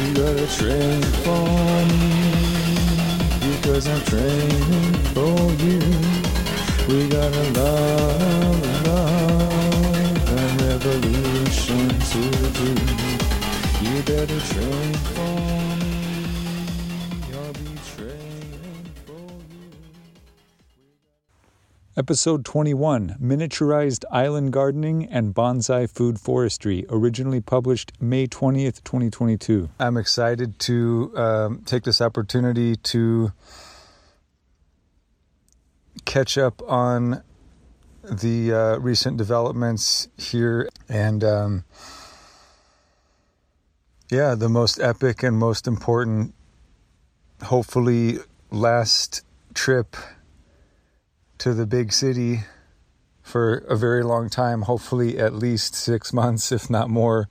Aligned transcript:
You 0.00 0.14
gotta 0.14 0.46
train 0.56 1.02
for 1.24 1.44
me 1.90 2.12
because 3.40 3.86
I'm 3.86 4.00
training 4.06 4.94
for 5.14 5.36
you. 5.64 5.80
We 6.88 7.08
got 7.08 7.30
a 7.32 7.44
love, 7.52 8.86
love, 8.86 10.28
and 10.38 10.62
revolution 10.62 11.88
to 12.12 12.22
do. 12.58 12.70
You 13.84 14.02
better 14.02 14.40
train 14.40 14.94
for 14.94 15.40
me. 15.40 15.49
Episode 22.00 22.46
21 22.46 23.18
Miniaturized 23.20 24.06
Island 24.10 24.54
Gardening 24.54 25.04
and 25.04 25.34
Bonsai 25.34 25.86
Food 25.86 26.18
Forestry, 26.18 26.86
originally 26.88 27.42
published 27.42 27.92
May 28.00 28.26
20th, 28.26 28.82
2022. 28.84 29.68
I'm 29.78 29.98
excited 29.98 30.58
to 30.60 31.12
um, 31.14 31.62
take 31.66 31.82
this 31.82 32.00
opportunity 32.00 32.74
to 32.74 33.34
catch 36.06 36.38
up 36.38 36.62
on 36.66 37.22
the 38.02 38.50
uh, 38.50 38.78
recent 38.78 39.18
developments 39.18 40.08
here 40.16 40.70
and 40.88 41.22
um, 41.22 41.64
yeah, 44.10 44.34
the 44.34 44.48
most 44.48 44.80
epic 44.80 45.22
and 45.22 45.36
most 45.36 45.66
important, 45.66 46.32
hopefully, 47.42 48.20
last 48.50 49.22
trip 49.52 49.96
to 51.40 51.54
the 51.54 51.66
big 51.66 51.92
city 51.92 52.40
for 53.22 53.54
a 53.68 53.76
very 53.76 54.02
long 54.02 54.28
time, 54.28 54.62
hopefully 54.62 55.18
at 55.18 55.34
least 55.34 55.74
six 55.74 56.12
months, 56.20 56.52
if 56.52 56.70
not 56.70 56.88
more. 56.88 57.28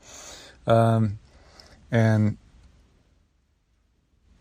Um, 0.68 1.20
and 1.92 2.38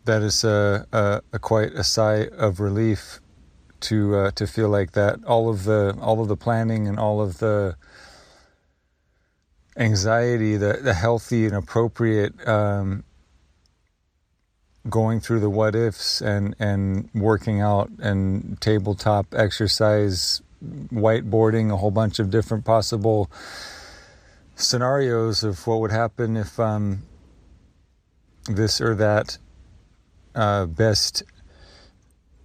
that 0.05 0.21
is 0.21 0.43
a, 0.43 0.87
a, 0.91 1.21
a, 1.33 1.39
quite 1.39 1.73
a 1.73 1.83
sigh 1.83 2.27
of 2.37 2.59
relief 2.59 3.19
to 3.81 4.15
uh, 4.15 4.31
to 4.31 4.45
feel 4.45 4.69
like 4.69 4.91
that 4.91 5.23
all 5.25 5.49
of 5.49 5.63
the 5.63 5.97
all 6.01 6.21
of 6.21 6.27
the 6.27 6.35
planning 6.35 6.87
and 6.87 6.99
all 6.99 7.21
of 7.21 7.37
the 7.37 7.75
anxiety, 9.77 10.57
the 10.57 10.79
the 10.81 10.93
healthy 10.93 11.45
and 11.45 11.55
appropriate 11.55 12.47
um, 12.47 13.03
going 14.87 15.19
through 15.19 15.39
the 15.39 15.49
what 15.49 15.75
ifs 15.75 16.21
and 16.21 16.55
and 16.59 17.09
working 17.13 17.59
out 17.59 17.89
and 17.99 18.59
tabletop 18.61 19.33
exercise 19.35 20.41
whiteboarding 20.63 21.71
a 21.71 21.77
whole 21.77 21.91
bunch 21.91 22.19
of 22.19 22.29
different 22.29 22.65
possible 22.65 23.29
scenarios 24.55 25.43
of 25.43 25.65
what 25.67 25.79
would 25.79 25.91
happen 25.91 26.35
if 26.35 26.59
um, 26.59 27.03
this 28.45 28.81
or 28.81 28.95
that 28.95 29.37
uh, 30.35 30.65
best 30.65 31.23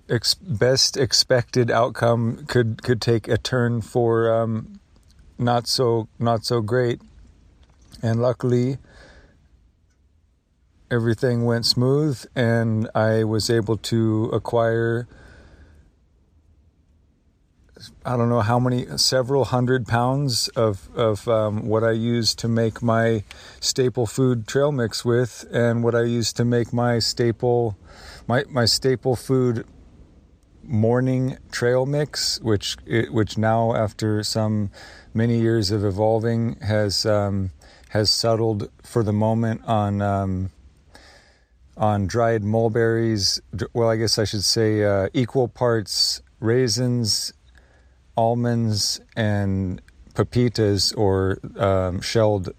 ex- 0.08 0.34
best 0.34 0.96
expected 0.96 1.70
outcome 1.70 2.44
could 2.46 2.82
could 2.82 3.00
take 3.00 3.28
a 3.28 3.39
turn 3.39 3.80
for 3.80 4.33
um, 4.33 4.80
not 5.39 5.66
so 5.66 6.08
not 6.18 6.45
so 6.45 6.61
great. 6.61 7.01
And 8.02 8.20
luckily 8.20 8.78
everything 10.94 11.44
went 11.44 11.66
smooth 11.66 12.24
and 12.36 12.88
I 12.94 13.24
was 13.24 13.50
able 13.50 13.77
to 13.92 14.30
acquire 14.32 15.08
I 18.06 18.16
don't 18.16 18.28
know 18.28 18.40
how 18.40 18.60
many 18.60 18.86
several 18.96 19.44
hundred 19.44 19.86
pounds 19.86 20.48
of 20.48 20.88
of 20.94 21.27
um, 21.27 21.66
what 21.66 21.83
I 21.83 21.90
use 21.90 22.34
to 22.36 22.48
make 22.48 22.80
my 22.80 23.24
staple 23.60 24.06
food 24.06 24.46
trail 24.46 24.70
mix 24.70 25.04
with 25.04 25.44
and 25.50 25.83
what 25.83 25.94
I 25.94 26.02
use 26.02 26.33
to 26.34 26.44
make 26.44 26.72
my 26.72 27.00
staple 27.00 27.77
my 28.28 28.44
my 28.48 28.64
staple 28.64 29.16
food 29.16 29.66
morning 30.62 31.36
trail 31.50 31.84
mix 31.84 32.40
which 32.40 32.77
which 33.10 33.36
now 33.36 33.74
after 33.74 34.22
some 34.22 34.70
many 35.12 35.40
years 35.40 35.72
of 35.72 35.84
evolving 35.84 36.56
has 36.60 37.04
um, 37.04 37.50
has 37.90 38.10
settled 38.10 38.70
for 38.83 39.02
the 39.02 39.12
moment 39.12 39.62
on 39.66 40.00
um, 40.00 40.50
on 41.77 42.07
dried 42.07 42.42
mulberries. 42.42 43.40
Well, 43.73 43.89
I 43.89 43.96
guess 43.96 44.18
I 44.18 44.24
should 44.24 44.45
say 44.45 44.85
uh, 44.85 45.08
equal 45.12 45.48
parts 45.48 46.23
raisins, 46.40 47.33
almonds, 48.17 49.01
and 49.17 49.80
pepitas 50.14 50.96
or 50.96 51.39
um, 51.57 52.01
shelled 52.01 52.51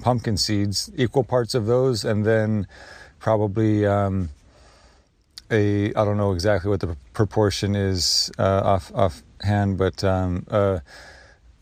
pumpkin 0.00 0.36
seeds. 0.36 0.90
Equal 0.96 1.24
parts 1.24 1.54
of 1.54 1.66
those, 1.66 2.04
and 2.04 2.24
then 2.24 2.66
probably 3.18 3.84
um, 3.86 4.30
a 5.50 5.88
I 5.88 6.04
don't 6.04 6.16
know 6.16 6.32
exactly 6.32 6.70
what 6.70 6.80
the 6.80 6.96
proportion 7.12 7.74
is 7.74 8.30
uh, 8.38 8.62
off 8.64 8.92
offhand, 8.94 9.78
but 9.78 10.02
um, 10.04 10.46
uh, 10.50 10.80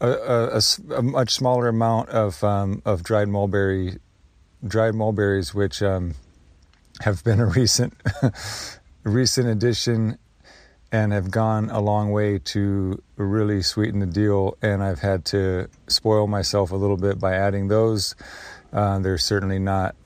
a, 0.00 0.08
a, 0.08 0.62
a, 0.94 1.02
much 1.02 1.30
smaller 1.30 1.68
amount 1.68 2.10
of 2.10 2.42
um, 2.44 2.82
of 2.84 3.02
dried 3.02 3.28
mulberry 3.28 3.98
dried 4.66 4.94
mulberries, 4.94 5.54
which 5.54 5.82
um, 5.82 6.14
have 7.00 7.22
been 7.24 7.40
a 7.40 7.46
recent 7.46 7.94
recent 9.04 9.48
addition 9.48 10.18
and 10.92 11.12
have 11.12 11.30
gone 11.30 11.68
a 11.70 11.80
long 11.80 12.10
way 12.12 12.38
to 12.38 13.02
really 13.16 13.62
sweeten 13.62 14.00
the 14.00 14.06
deal. 14.06 14.56
And 14.62 14.82
I've 14.82 15.00
had 15.00 15.24
to 15.26 15.68
spoil 15.88 16.26
myself 16.26 16.70
a 16.70 16.76
little 16.76 16.96
bit 16.96 17.18
by 17.18 17.34
adding 17.34 17.68
those. 17.68 18.14
Uh, 18.72 18.98
they're 18.98 19.18
certainly 19.18 19.58
not. 19.58 19.96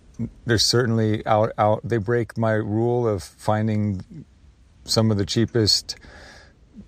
They're 0.46 0.58
certainly 0.58 1.24
out. 1.26 1.52
Out. 1.58 1.80
They 1.84 1.98
break 1.98 2.36
my 2.36 2.52
rule 2.52 3.08
of 3.08 3.22
finding 3.22 4.24
some 4.84 5.10
of 5.10 5.16
the 5.16 5.26
cheapest, 5.26 5.96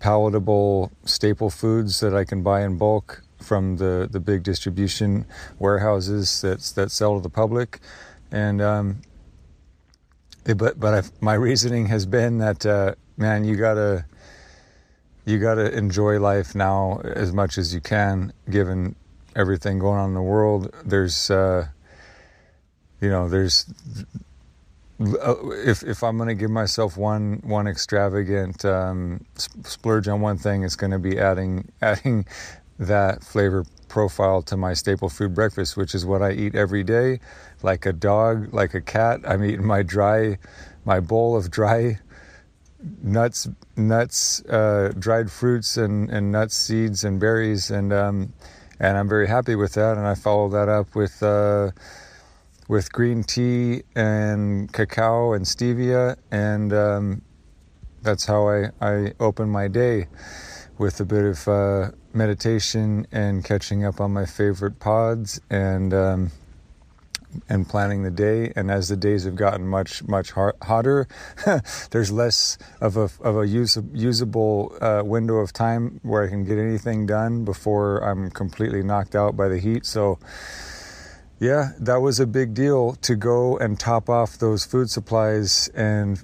palatable 0.00 0.92
staple 1.04 1.50
foods 1.50 2.00
that 2.00 2.14
I 2.14 2.24
can 2.24 2.42
buy 2.42 2.62
in 2.62 2.76
bulk 2.76 3.22
from 3.38 3.76
the 3.76 4.08
the 4.10 4.20
big 4.20 4.42
distribution 4.42 5.26
warehouses 5.58 6.40
that 6.42 6.60
that 6.76 6.90
sell 6.90 7.16
to 7.16 7.22
the 7.22 7.30
public, 7.30 7.80
and 8.30 8.60
um, 8.60 9.02
but 10.44 10.78
but 10.78 10.94
I've, 10.94 11.22
my 11.22 11.34
reasoning 11.34 11.86
has 11.86 12.06
been 12.06 12.38
that 12.38 12.66
uh, 12.66 12.94
man, 13.16 13.44
you 13.44 13.56
gotta 13.56 14.04
you 15.24 15.38
gotta 15.38 15.76
enjoy 15.76 16.18
life 16.18 16.54
now 16.54 17.00
as 17.04 17.32
much 17.32 17.58
as 17.58 17.72
you 17.72 17.80
can, 17.80 18.32
given 18.50 18.96
everything 19.36 19.78
going 19.78 19.98
on 19.98 20.10
in 20.10 20.14
the 20.14 20.22
world. 20.22 20.74
There's 20.84 21.30
uh, 21.30 21.68
you 23.00 23.08
know 23.08 23.28
there's 23.28 23.72
uh, 25.00 25.34
if 25.64 25.82
if 25.82 26.02
I'm 26.02 26.18
gonna 26.18 26.34
give 26.34 26.50
myself 26.50 26.96
one 26.96 27.40
one 27.44 27.66
extravagant 27.66 28.64
um, 28.64 29.24
splurge 29.36 30.08
on 30.08 30.20
one 30.20 30.38
thing, 30.38 30.64
it's 30.64 30.76
gonna 30.76 30.98
be 30.98 31.18
adding 31.18 31.70
adding 31.82 32.26
that 32.78 33.22
flavor 33.22 33.64
profile 33.88 34.42
to 34.42 34.56
my 34.56 34.72
staple 34.72 35.08
food 35.08 35.34
breakfast, 35.34 35.76
which 35.76 35.94
is 35.94 36.06
what 36.06 36.22
I 36.22 36.32
eat 36.32 36.54
every 36.54 36.82
day, 36.82 37.20
like 37.64 37.86
a 37.86 37.92
dog, 37.92 38.52
like 38.52 38.74
a 38.74 38.80
cat. 38.80 39.20
I'm 39.26 39.44
eating 39.44 39.66
my 39.66 39.82
dry, 39.82 40.38
my 40.84 41.00
bowl 41.00 41.36
of 41.36 41.50
dry 41.50 41.98
nuts, 43.02 43.48
nuts, 43.76 44.44
uh, 44.46 44.92
dried 44.98 45.30
fruits, 45.30 45.76
and, 45.76 46.10
and 46.10 46.32
nuts, 46.32 46.56
seeds, 46.56 47.04
and 47.04 47.20
berries, 47.20 47.70
and 47.70 47.92
um, 47.92 48.32
and 48.80 48.96
I'm 48.96 49.08
very 49.08 49.28
happy 49.28 49.54
with 49.54 49.74
that. 49.74 49.96
And 49.96 50.06
I 50.06 50.14
follow 50.14 50.48
that 50.50 50.68
up 50.68 50.94
with 50.94 51.22
uh, 51.22 51.70
with 52.68 52.92
green 52.92 53.22
tea 53.22 53.82
and 53.94 54.72
cacao 54.72 55.32
and 55.32 55.44
stevia, 55.44 56.16
and 56.30 56.72
um, 56.72 57.22
that's 58.02 58.26
how 58.26 58.48
I 58.48 58.70
I 58.80 59.12
open 59.20 59.48
my 59.48 59.68
day 59.68 60.08
with 60.78 61.00
a 61.00 61.04
bit 61.04 61.24
of 61.24 61.48
uh, 61.48 61.90
meditation 62.12 63.06
and 63.12 63.44
catching 63.44 63.84
up 63.84 64.00
on 64.00 64.12
my 64.12 64.26
favorite 64.26 64.80
pods 64.80 65.40
and 65.50 65.94
um, 65.94 66.30
and 67.48 67.68
planning 67.68 68.02
the 68.02 68.10
day. 68.10 68.52
And 68.56 68.70
as 68.70 68.88
the 68.88 68.96
days 68.96 69.24
have 69.24 69.36
gotten 69.36 69.66
much 69.66 70.02
much 70.04 70.32
hotter, 70.32 71.08
there's 71.90 72.12
less 72.12 72.58
of 72.80 72.96
a 72.96 73.10
of 73.20 73.36
a 73.36 73.46
use, 73.46 73.78
usable 73.92 74.76
uh, 74.80 75.02
window 75.04 75.36
of 75.36 75.52
time 75.52 76.00
where 76.02 76.24
I 76.24 76.28
can 76.28 76.44
get 76.44 76.58
anything 76.58 77.06
done 77.06 77.44
before 77.44 77.98
I'm 77.98 78.30
completely 78.30 78.82
knocked 78.82 79.14
out 79.14 79.36
by 79.36 79.48
the 79.48 79.58
heat. 79.58 79.86
So. 79.86 80.18
yeah, 81.40 81.72
that 81.80 82.00
was 82.00 82.20
a 82.20 82.26
big 82.26 82.54
deal 82.54 82.94
to 83.02 83.16
go 83.16 83.58
and 83.58 83.80
top 83.80 84.08
off 84.08 84.38
those 84.38 84.64
food 84.64 84.88
supplies 84.90 85.68
and 85.74 86.22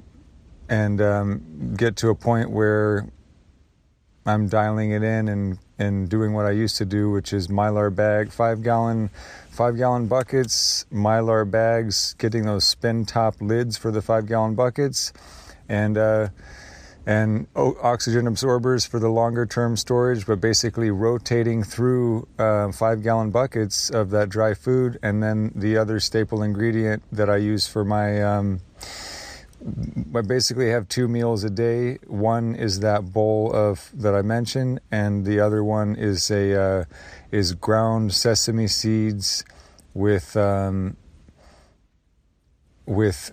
and 0.68 1.00
um, 1.00 1.74
get 1.76 1.96
to 1.96 2.10
a 2.10 2.14
point 2.14 2.50
where 2.50 3.10
I'm 4.26 4.48
dialing 4.48 4.92
it 4.92 5.02
in 5.02 5.28
and 5.28 5.58
and 5.78 6.08
doing 6.08 6.34
what 6.34 6.44
I 6.44 6.50
used 6.50 6.76
to 6.78 6.84
do, 6.84 7.10
which 7.10 7.32
is 7.32 7.48
mylar 7.48 7.94
bag, 7.94 8.30
five 8.30 8.62
gallon, 8.62 9.10
five 9.58 9.76
gallon 9.76 10.06
buckets, 10.06 10.86
mylar 10.92 11.50
bags, 11.50 12.14
getting 12.18 12.46
those 12.46 12.62
spin 12.62 13.04
top 13.04 13.34
lids 13.40 13.76
for 13.76 13.90
the 13.90 14.00
five 14.00 14.24
gallon 14.24 14.54
buckets, 14.54 15.12
and 15.68 15.98
uh, 15.98 16.28
and 17.04 17.48
oxygen 17.56 18.28
absorbers 18.28 18.86
for 18.86 19.00
the 19.00 19.08
longer 19.08 19.44
term 19.46 19.76
storage, 19.76 20.24
but 20.26 20.40
basically 20.40 20.92
rotating 20.92 21.64
through 21.64 22.28
uh, 22.38 22.70
five 22.70 23.02
gallon 23.02 23.32
buckets 23.32 23.90
of 23.90 24.10
that 24.10 24.28
dry 24.28 24.54
food, 24.54 24.96
and 25.02 25.24
then 25.24 25.50
the 25.56 25.76
other 25.76 25.98
staple 25.98 26.44
ingredient 26.44 27.02
that 27.10 27.28
I 27.28 27.38
use 27.38 27.66
for 27.66 27.84
my. 27.84 28.22
Um, 28.22 28.60
I 30.14 30.20
basically 30.22 30.70
have 30.70 30.88
two 30.88 31.08
meals 31.08 31.44
a 31.44 31.50
day. 31.50 31.98
One 32.06 32.54
is 32.54 32.80
that 32.80 33.12
bowl 33.12 33.52
of 33.54 33.90
that 33.94 34.14
I 34.14 34.22
mentioned, 34.22 34.80
and 34.90 35.24
the 35.24 35.40
other 35.40 35.62
one 35.62 35.96
is 35.96 36.30
a 36.30 36.60
uh, 36.60 36.84
is 37.30 37.54
ground 37.54 38.12
sesame 38.14 38.68
seeds 38.68 39.44
with 39.94 40.36
um, 40.36 40.96
with 42.86 43.32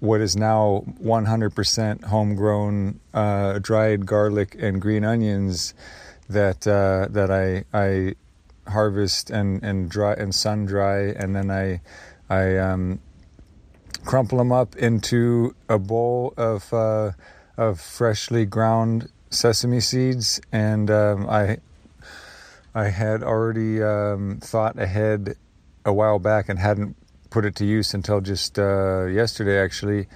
what 0.00 0.20
is 0.20 0.36
now 0.36 0.84
100% 1.00 2.04
homegrown 2.04 2.98
uh, 3.14 3.60
dried 3.60 4.04
garlic 4.04 4.56
and 4.58 4.80
green 4.80 5.04
onions 5.04 5.74
that 6.28 6.66
uh, 6.66 7.06
that 7.10 7.30
I 7.30 7.64
I 7.72 8.14
harvest 8.68 9.30
and 9.30 9.62
and 9.62 9.90
dry 9.90 10.14
and 10.14 10.34
sun 10.34 10.66
dry, 10.66 11.08
and 11.10 11.34
then 11.36 11.50
I 11.50 11.80
I 12.28 12.56
um, 12.56 13.00
crumple 14.04 14.38
them 14.38 14.52
up 14.52 14.76
into 14.76 15.54
a 15.68 15.78
bowl 15.78 16.34
of 16.36 16.72
uh, 16.72 17.12
of 17.56 17.80
freshly 17.80 18.44
ground 18.44 19.08
sesame 19.30 19.80
seeds, 19.80 20.40
and 20.52 20.90
um, 20.90 21.28
I 21.28 21.58
I 22.74 22.88
had 22.88 23.22
already 23.22 23.82
um, 23.82 24.38
thought 24.40 24.78
ahead 24.78 25.36
a 25.84 25.92
while 25.92 26.18
back 26.18 26.48
and 26.48 26.58
hadn't 26.58 26.96
put 27.30 27.44
it 27.44 27.56
to 27.56 27.64
use 27.64 27.94
until 27.94 28.20
just 28.20 28.58
uh, 28.58 29.06
yesterday, 29.06 29.58
actually. 29.58 30.06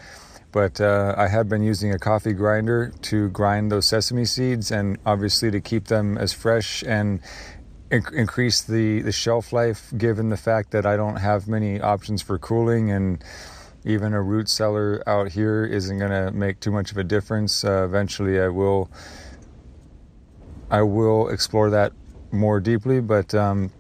But 0.53 0.81
uh, 0.81 1.15
I 1.19 1.29
have 1.29 1.49
been 1.49 1.63
using 1.63 1.93
a 1.93 1.99
coffee 1.99 2.33
grinder 2.33 2.93
to 3.03 3.29
grind 3.31 3.71
those 3.71 3.87
sesame 3.87 4.25
seeds, 4.25 4.71
and 4.71 4.97
obviously 5.05 5.51
to 5.51 5.61
keep 5.61 5.87
them 5.89 6.17
as 6.17 6.33
fresh 6.33 6.83
and 6.85 7.21
increase 7.91 8.63
the, 8.63 9.03
the 9.03 9.13
shelf 9.13 9.53
life, 9.53 9.93
given 9.97 10.31
the 10.31 10.37
fact 10.37 10.71
that 10.71 10.87
I 10.87 10.97
don't 10.97 11.17
have 11.17 11.47
many 11.47 11.81
options 11.81 12.23
for 12.23 12.39
cooling 12.39 12.91
and 12.91 13.23
even 13.87 14.13
a 14.13 14.21
root 14.21 14.49
cellar 14.49 15.03
out 15.07 15.31
here 15.31 15.65
isn't 15.65 15.99
going 15.99 16.11
to 16.11 16.33
make 16.33 16.59
too 16.59 16.73
much 16.73 16.91
of 16.91 16.99
a 16.99 17.05
difference. 17.05 17.65
Uh, 17.65 17.85
eventually, 17.85 18.41
I 18.41 18.49
will 18.49 18.91
I 20.69 20.83
will 20.83 21.29
explore 21.29 21.71
that 21.71 21.93
more 22.33 22.59
deeply, 22.59 23.01
but 23.01 23.33
um, 23.35 23.71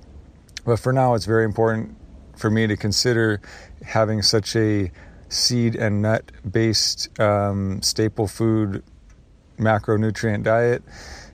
but 0.64 0.78
for 0.78 0.92
now, 0.92 1.14
it's 1.14 1.26
very 1.26 1.44
important 1.44 1.96
for 2.36 2.50
me 2.50 2.68
to 2.68 2.76
consider 2.76 3.40
having 3.84 4.22
such 4.22 4.54
a 4.54 4.92
seed 5.28 5.74
and 5.74 6.02
nut 6.02 6.30
based 6.48 7.18
um, 7.18 7.82
staple 7.82 8.28
food 8.28 8.84
macronutrient 9.58 10.44
diet. 10.44 10.84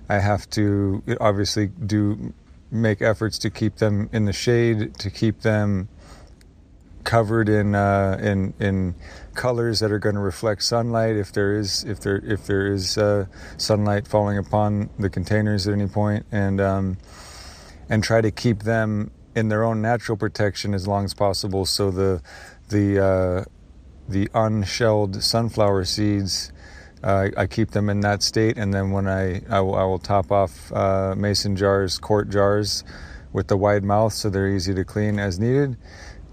I 0.08 0.18
have 0.18 0.48
to 0.50 1.02
obviously 1.20 1.66
do 1.66 2.32
make 2.70 3.02
efforts 3.02 3.36
to 3.38 3.50
keep 3.50 3.76
them 3.76 4.08
in 4.12 4.24
the 4.24 4.32
shade, 4.32 4.94
to 4.98 5.10
keep 5.10 5.42
them 5.42 5.88
covered 7.04 7.48
in 7.48 7.74
uh, 7.74 8.18
in 8.20 8.54
in 8.58 8.94
colors 9.34 9.80
that 9.80 9.90
are 9.92 9.98
going 9.98 10.14
to 10.14 10.20
reflect 10.20 10.62
sunlight. 10.62 11.16
If 11.16 11.32
there 11.32 11.56
is 11.56 11.84
if 11.84 12.00
there 12.00 12.16
if 12.16 12.46
there 12.46 12.66
is 12.66 12.98
uh, 12.98 13.26
sunlight 13.56 14.06
falling 14.06 14.38
upon 14.38 14.90
the 14.98 15.10
containers 15.10 15.66
at 15.66 15.74
any 15.74 15.88
point 15.88 16.26
and 16.32 16.60
um, 16.60 16.98
and 17.88 18.02
try 18.02 18.20
to 18.20 18.30
keep 18.30 18.60
them 18.60 19.10
in 19.34 19.48
their 19.48 19.64
own 19.64 19.80
natural 19.80 20.16
protection 20.16 20.74
as 20.74 20.86
long 20.86 21.04
as 21.04 21.14
possible. 21.14 21.64
So 21.64 21.90
the 21.90 22.22
the 22.68 23.04
uh, 23.04 23.44
the 24.08 24.28
unshelled 24.34 25.22
sunflower 25.22 25.84
seeds 25.84 26.52
uh, 27.02 27.28
I 27.36 27.46
keep 27.46 27.70
them 27.70 27.88
in 27.88 28.00
that 28.00 28.22
state 28.22 28.56
and 28.56 28.72
then 28.72 28.90
when 28.90 29.08
I 29.08 29.42
I 29.48 29.60
will, 29.60 29.74
I 29.74 29.84
will 29.84 29.98
top 29.98 30.30
off 30.30 30.72
uh, 30.72 31.14
mason 31.16 31.56
jars 31.56 31.98
quart 31.98 32.30
jars 32.30 32.84
with 33.32 33.48
the 33.48 33.56
wide 33.56 33.84
mouth 33.84 34.12
so 34.12 34.30
they're 34.30 34.48
easy 34.48 34.74
to 34.74 34.84
clean 34.84 35.18
as 35.18 35.38
needed 35.38 35.76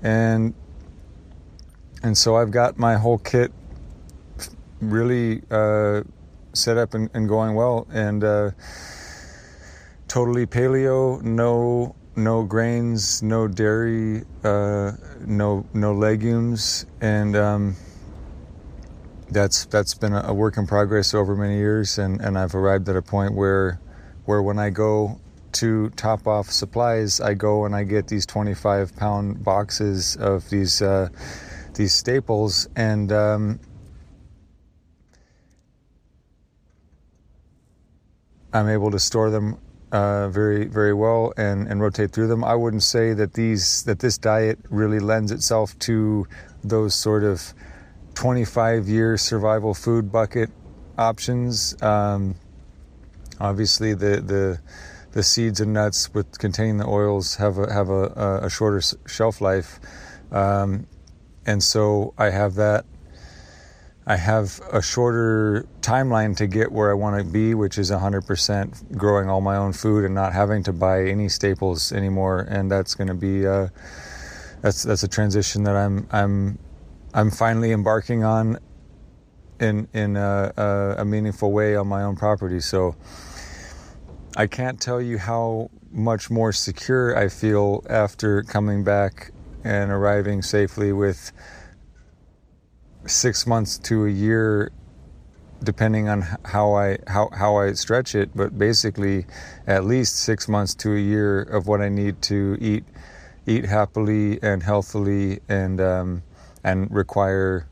and 0.02 0.54
and 2.04 2.18
so 2.18 2.36
I've 2.36 2.52
got 2.52 2.78
my 2.78 2.96
whole 2.96 3.18
kit 3.18 3.52
really 4.82 5.42
uh, 5.52 6.04
set 6.54 6.78
up 6.78 6.94
and, 6.94 7.10
and, 7.14 7.28
going 7.28 7.56
well, 7.56 7.88
and 7.92 8.24
uh, 8.24 8.52
totally 10.08 10.46
paleo, 10.46 11.22
no 11.22 11.96
no 12.16 12.44
grains, 12.44 13.22
no 13.24 13.48
dairy, 13.48 14.24
uh, 14.44 14.92
no 15.26 15.66
no 15.74 15.94
legumes, 15.94 16.86
and 17.02 17.36
um, 17.36 17.76
that's 19.32 19.66
that's 19.66 19.94
been 19.94 20.14
a 20.14 20.34
work 20.34 20.58
in 20.58 20.68
progress 20.68 21.14
over 21.14 21.36
many 21.36 21.58
years, 21.58 21.98
and, 21.98 22.22
and 22.22 22.38
I've 22.38 22.56
arrived 22.56 22.90
at 22.90 22.96
a 22.96 23.02
point 23.02 23.34
where 23.34 23.80
where 24.26 24.42
when 24.42 24.60
I 24.60 24.70
go 24.70 25.20
to 25.54 25.90
top 25.92 26.28
off 26.28 26.52
supplies, 26.52 27.20
I 27.22 27.34
go 27.34 27.66
and 27.66 27.76
I 27.76 27.84
get 27.84 28.08
these 28.08 28.26
25 28.26 28.96
pound 28.96 29.44
boxes 29.44 30.16
of 30.18 30.50
these 30.50 30.82
uh, 30.82 31.10
these 31.74 31.94
staples 31.94 32.68
and 32.76 33.12
um, 33.12 33.60
I'm 38.52 38.68
able 38.68 38.92
to 38.92 39.00
store 39.00 39.30
them 39.30 39.58
uh, 39.92 40.30
very 40.30 40.66
very 40.66 40.94
well 40.94 41.34
and, 41.38 41.68
and 41.68 41.82
rotate 41.82 42.12
through 42.12 42.28
them. 42.28 42.44
I 42.44 42.56
wouldn't 42.56 42.84
say 42.84 43.14
that 43.14 43.34
these 43.34 43.84
that 43.84 44.00
this 44.00 44.18
diet 44.18 44.60
really 44.70 45.00
lends 45.00 45.32
itself 45.32 45.78
to 45.80 46.28
those 46.64 46.94
sort 46.94 47.24
of 47.24 47.54
25 48.16 48.88
year 48.88 49.18
survival 49.18 49.74
food 49.74 50.12
bucket 50.12 50.50
options. 50.98 51.82
Um, 51.82 52.36
obviously, 53.40 53.94
the 53.94 54.22
the 54.22 54.60
the 55.12 55.24
seeds 55.24 55.60
and 55.60 55.74
nuts 55.74 56.14
with 56.14 56.38
containing 56.38 56.78
the 56.78 56.88
oils 56.88 57.36
have 57.36 57.58
a, 57.58 57.72
have 57.72 57.90
a, 57.90 58.42
a 58.44 58.50
shorter 58.50 58.82
shelf 59.08 59.42
life, 59.42 59.80
um, 60.32 60.86
and 61.46 61.64
so 61.64 62.14
I 62.18 62.30
have 62.30 62.56
that. 62.56 62.86
I 64.06 64.16
have 64.16 64.60
a 64.74 64.82
shorter 64.82 65.68
timeline 65.82 66.36
to 66.38 66.48
get 66.48 66.72
where 66.72 66.90
I 66.90 66.96
want 66.96 67.24
to 67.24 67.32
be, 67.32 67.54
which 67.54 67.78
is 67.78 67.92
100% 67.92 68.98
growing 68.98 69.30
all 69.30 69.40
my 69.40 69.56
own 69.56 69.72
food 69.72 70.04
and 70.04 70.16
not 70.16 70.34
having 70.34 70.64
to 70.64 70.74
buy 70.74 71.06
any 71.06 71.30
staples 71.30 71.92
anymore. 71.92 72.48
And 72.50 72.72
that's 72.72 72.96
going 72.96 73.10
to 73.10 73.14
be 73.14 73.46
uh, 73.46 73.68
that's 74.62 74.84
that's 74.84 75.04
a 75.04 75.08
transition 75.08 75.64
that 75.64 75.76
I'm 75.76 76.08
I'm 76.12 76.58
I'm 77.14 77.32
finally 77.32 77.72
embarking 77.72 78.24
on 78.24 78.58
in 79.60 79.88
in 79.94 80.18
a, 80.18 80.54
a, 80.58 80.96
a 81.02 81.06
meaningful 81.06 81.52
way 81.52 81.76
on 81.76 81.88
my 81.88 82.04
own 82.04 82.16
property. 82.16 82.60
So 82.60 82.96
I 84.36 84.48
can't 84.48 84.80
tell 84.80 85.02
you 85.02 85.18
how 85.18 85.72
much 85.92 86.30
more 86.30 86.54
secure 86.54 87.18
I 87.18 87.30
feel 87.30 87.84
after 87.90 88.44
coming 88.44 88.84
back 88.84 89.32
and 89.64 89.92
arriving 89.92 90.42
safely 90.42 90.94
with 90.94 91.32
six 93.06 93.48
months 93.48 93.78
to 93.80 94.06
a 94.06 94.10
year 94.10 94.72
depending 95.64 96.08
on 96.08 96.26
how 96.46 96.74
I 96.74 97.00
how, 97.08 97.30
how 97.34 97.58
I 97.58 97.74
stretch 97.74 98.16
it, 98.16 98.30
but 98.36 98.58
basically 98.58 99.26
at 99.68 99.84
least 99.84 100.18
six 100.18 100.48
months 100.48 100.74
to 100.76 100.96
a 100.96 101.00
year 101.00 101.42
of 101.42 101.68
what 101.68 101.82
I 101.82 101.90
need 101.90 102.22
to 102.24 102.58
eat 102.62 102.86
eat 103.46 103.66
happily 103.66 104.42
and 104.42 104.62
healthily 104.64 105.40
and 105.50 105.82
um, 105.82 106.24
and 106.64 106.90
require 106.92 107.68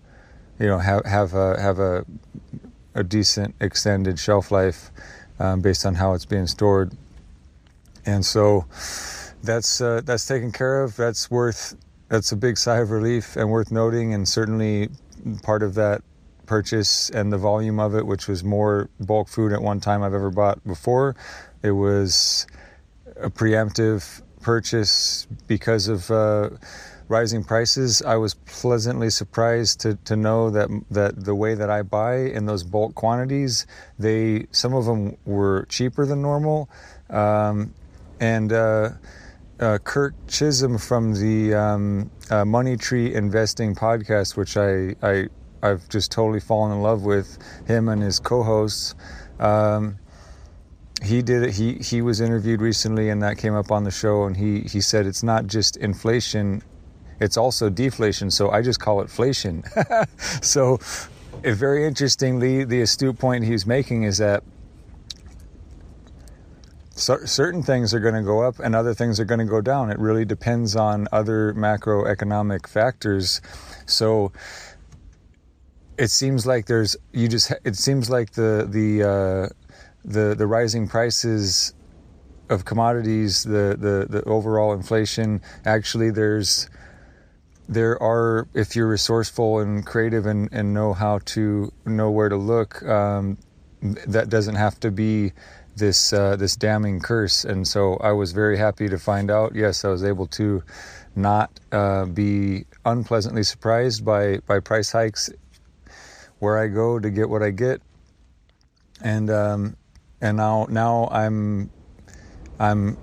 you 0.59 0.67
know 0.67 0.79
have 0.79 1.05
have 1.05 1.33
a 1.33 1.61
have 1.61 1.79
a 1.79 2.05
a 2.95 3.03
decent 3.03 3.55
extended 3.61 4.17
shelf 4.19 4.51
life 4.51 4.91
um, 5.39 5.61
based 5.61 5.85
on 5.85 5.95
how 5.95 6.13
it's 6.13 6.25
being 6.25 6.47
stored. 6.47 6.91
And 8.05 8.25
so 8.25 8.65
that's 9.43 9.81
uh, 9.81 10.01
that's 10.03 10.25
taken 10.25 10.51
care 10.51 10.83
of. 10.83 10.95
That's 10.95 11.29
worth 11.29 11.75
that's 12.09 12.31
a 12.31 12.35
big 12.35 12.57
sigh 12.57 12.77
of 12.77 12.91
relief 12.91 13.35
and 13.35 13.49
worth 13.49 13.71
noting, 13.71 14.13
and 14.13 14.27
certainly 14.27 14.89
part 15.43 15.63
of 15.63 15.73
that 15.75 16.01
purchase 16.45 17.09
and 17.09 17.31
the 17.33 17.37
volume 17.37 17.79
of 17.79 17.95
it, 17.95 18.05
which 18.05 18.27
was 18.27 18.43
more 18.43 18.89
bulk 19.01 19.27
food 19.27 19.51
at 19.51 19.61
one 19.61 19.79
time 19.79 20.03
I've 20.03 20.13
ever 20.13 20.31
bought 20.31 20.65
before. 20.65 21.15
It 21.63 21.71
was 21.71 22.47
a 23.17 23.29
preemptive 23.29 24.21
purchase 24.41 25.27
because 25.47 25.87
of. 25.87 26.09
Uh, 26.11 26.49
rising 27.09 27.43
prices, 27.43 28.01
I 28.01 28.15
was 28.15 28.33
pleasantly 28.33 29.09
surprised 29.09 29.79
to, 29.81 29.95
to 30.05 30.15
know 30.15 30.49
that 30.51 30.69
that 30.91 31.23
the 31.23 31.35
way 31.35 31.55
that 31.55 31.69
I 31.69 31.81
buy 31.81 32.17
in 32.17 32.45
those 32.45 32.63
bulk 32.63 32.95
quantities, 32.95 33.65
they 33.97 34.47
some 34.51 34.73
of 34.73 34.85
them 34.85 35.17
were 35.25 35.65
cheaper 35.69 36.05
than 36.05 36.21
normal, 36.21 36.69
um, 37.09 37.73
and 38.19 38.51
uh, 38.51 38.89
uh, 39.59 39.77
Kirk 39.83 40.13
Chisholm 40.27 40.77
from 40.77 41.13
the 41.13 41.53
um, 41.53 42.11
uh, 42.29 42.45
Money 42.45 42.77
Tree 42.77 43.13
Investing 43.13 43.75
podcast, 43.75 44.35
which 44.35 44.57
I, 44.57 44.95
I 45.01 45.27
I've 45.63 45.87
just 45.89 46.11
totally 46.11 46.39
fallen 46.39 46.71
in 46.71 46.81
love 46.81 47.03
with 47.03 47.37
him 47.67 47.89
and 47.89 48.01
his 48.01 48.19
co-hosts. 48.19 48.95
Um, 49.39 49.97
he 51.03 51.21
did 51.21 51.43
it. 51.43 51.53
He 51.53 51.73
he 51.75 52.01
was 52.01 52.21
interviewed 52.21 52.61
recently, 52.61 53.09
and 53.09 53.21
that 53.21 53.37
came 53.37 53.53
up 53.53 53.71
on 53.71 53.83
the 53.83 53.91
show. 53.91 54.23
And 54.25 54.35
he 54.35 54.61
he 54.61 54.81
said 54.81 55.05
it's 55.05 55.23
not 55.23 55.47
just 55.47 55.77
inflation, 55.77 56.61
it's 57.19 57.37
also 57.37 57.69
deflation. 57.69 58.31
So 58.31 58.51
I 58.51 58.61
just 58.61 58.79
call 58.79 58.99
it 58.99 59.03
inflation. 59.03 59.63
so, 60.41 60.79
very 61.43 61.85
interestingly, 61.85 62.63
the 62.63 62.81
astute 62.81 63.17
point 63.17 63.45
he's 63.45 63.65
making 63.65 64.03
is 64.03 64.17
that 64.17 64.43
certain 66.95 67.61
things 67.61 67.93
are 67.93 67.99
going 67.99 68.15
to 68.15 68.23
go 68.23 68.41
up 68.41 68.59
and 68.59 68.75
other 68.75 68.93
things 68.93 69.19
are 69.19 69.25
going 69.25 69.39
to 69.39 69.45
go 69.45 69.61
down. 69.61 69.91
It 69.91 69.99
really 69.99 70.25
depends 70.25 70.75
on 70.75 71.07
other 71.11 71.53
macroeconomic 71.53 72.67
factors. 72.67 73.39
So 73.85 74.31
it 75.97 76.09
seems 76.09 76.45
like 76.45 76.65
there's 76.65 76.95
you 77.11 77.27
just 77.27 77.53
it 77.63 77.75
seems 77.75 78.09
like 78.09 78.31
the 78.31 78.67
the 78.69 79.03
uh, 79.03 79.49
the 80.05 80.35
the 80.35 80.47
rising 80.47 80.87
prices 80.87 81.73
of 82.49 82.65
commodities, 82.65 83.43
the 83.43 83.75
the 83.79 84.07
the 84.09 84.23
overall 84.23 84.73
inflation. 84.73 85.41
Actually, 85.65 86.11
there's 86.11 86.69
there 87.69 88.01
are 88.01 88.47
if 88.53 88.75
you're 88.75 88.87
resourceful 88.87 89.59
and 89.59 89.85
creative 89.85 90.25
and, 90.25 90.49
and 90.51 90.73
know 90.73 90.93
how 90.93 91.19
to 91.25 91.71
know 91.85 92.09
where 92.09 92.29
to 92.29 92.37
look, 92.37 92.83
um, 92.83 93.37
that 93.81 94.29
doesn't 94.29 94.55
have 94.55 94.79
to 94.79 94.91
be 94.91 95.33
this 95.75 96.13
uh, 96.13 96.35
this 96.35 96.55
damning 96.55 96.99
curse. 96.99 97.43
And 97.43 97.67
so 97.67 97.97
I 97.97 98.11
was 98.11 98.31
very 98.31 98.57
happy 98.57 98.87
to 98.89 98.97
find 98.97 99.29
out. 99.29 99.53
Yes, 99.55 99.85
I 99.85 99.89
was 99.89 100.03
able 100.03 100.27
to 100.27 100.63
not 101.15 101.59
uh, 101.71 102.05
be 102.05 102.65
unpleasantly 102.85 103.43
surprised 103.43 104.05
by 104.05 104.37
by 104.47 104.59
price 104.59 104.91
hikes 104.91 105.29
where 106.39 106.57
I 106.57 106.67
go 106.67 106.99
to 106.99 107.09
get 107.09 107.29
what 107.29 107.41
I 107.43 107.51
get, 107.51 107.81
and 109.03 109.29
um, 109.29 109.77
and 110.21 110.37
now 110.37 110.67
now 110.69 111.09
I'm 111.11 111.69
I'm 112.59 112.97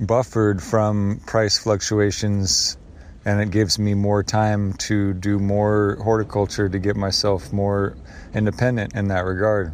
buffered 0.00 0.62
from 0.62 1.20
price 1.26 1.58
fluctuations 1.58 2.76
and 3.24 3.40
it 3.40 3.50
gives 3.50 3.78
me 3.78 3.92
more 3.92 4.22
time 4.22 4.72
to 4.74 5.12
do 5.12 5.38
more 5.38 5.98
horticulture 6.02 6.68
to 6.68 6.78
get 6.78 6.96
myself 6.96 7.52
more 7.52 7.96
independent 8.32 8.94
in 8.94 9.08
that 9.08 9.24
regard 9.24 9.72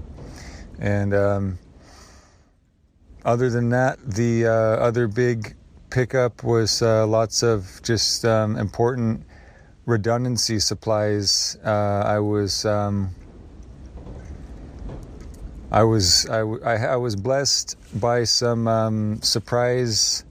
and 0.78 1.14
um, 1.14 1.58
other 3.24 3.50
than 3.50 3.70
that 3.70 3.98
the 4.04 4.46
uh, 4.46 4.50
other 4.50 5.06
big 5.06 5.54
pickup 5.90 6.42
was 6.42 6.82
uh, 6.82 7.06
lots 7.06 7.42
of 7.42 7.80
just 7.82 8.24
um, 8.24 8.56
important 8.56 9.24
redundancy 9.86 10.58
supplies. 10.58 11.56
Uh, 11.64 12.02
I 12.04 12.18
was 12.18 12.64
um, 12.64 13.14
I 15.70 15.84
was 15.84 16.28
I, 16.28 16.40
I, 16.40 16.74
I, 16.92 16.96
was 16.96 17.16
blessed 17.16 17.76
by 18.00 18.24
some 18.24 18.68
um, 18.68 19.22
surprise 19.22 20.24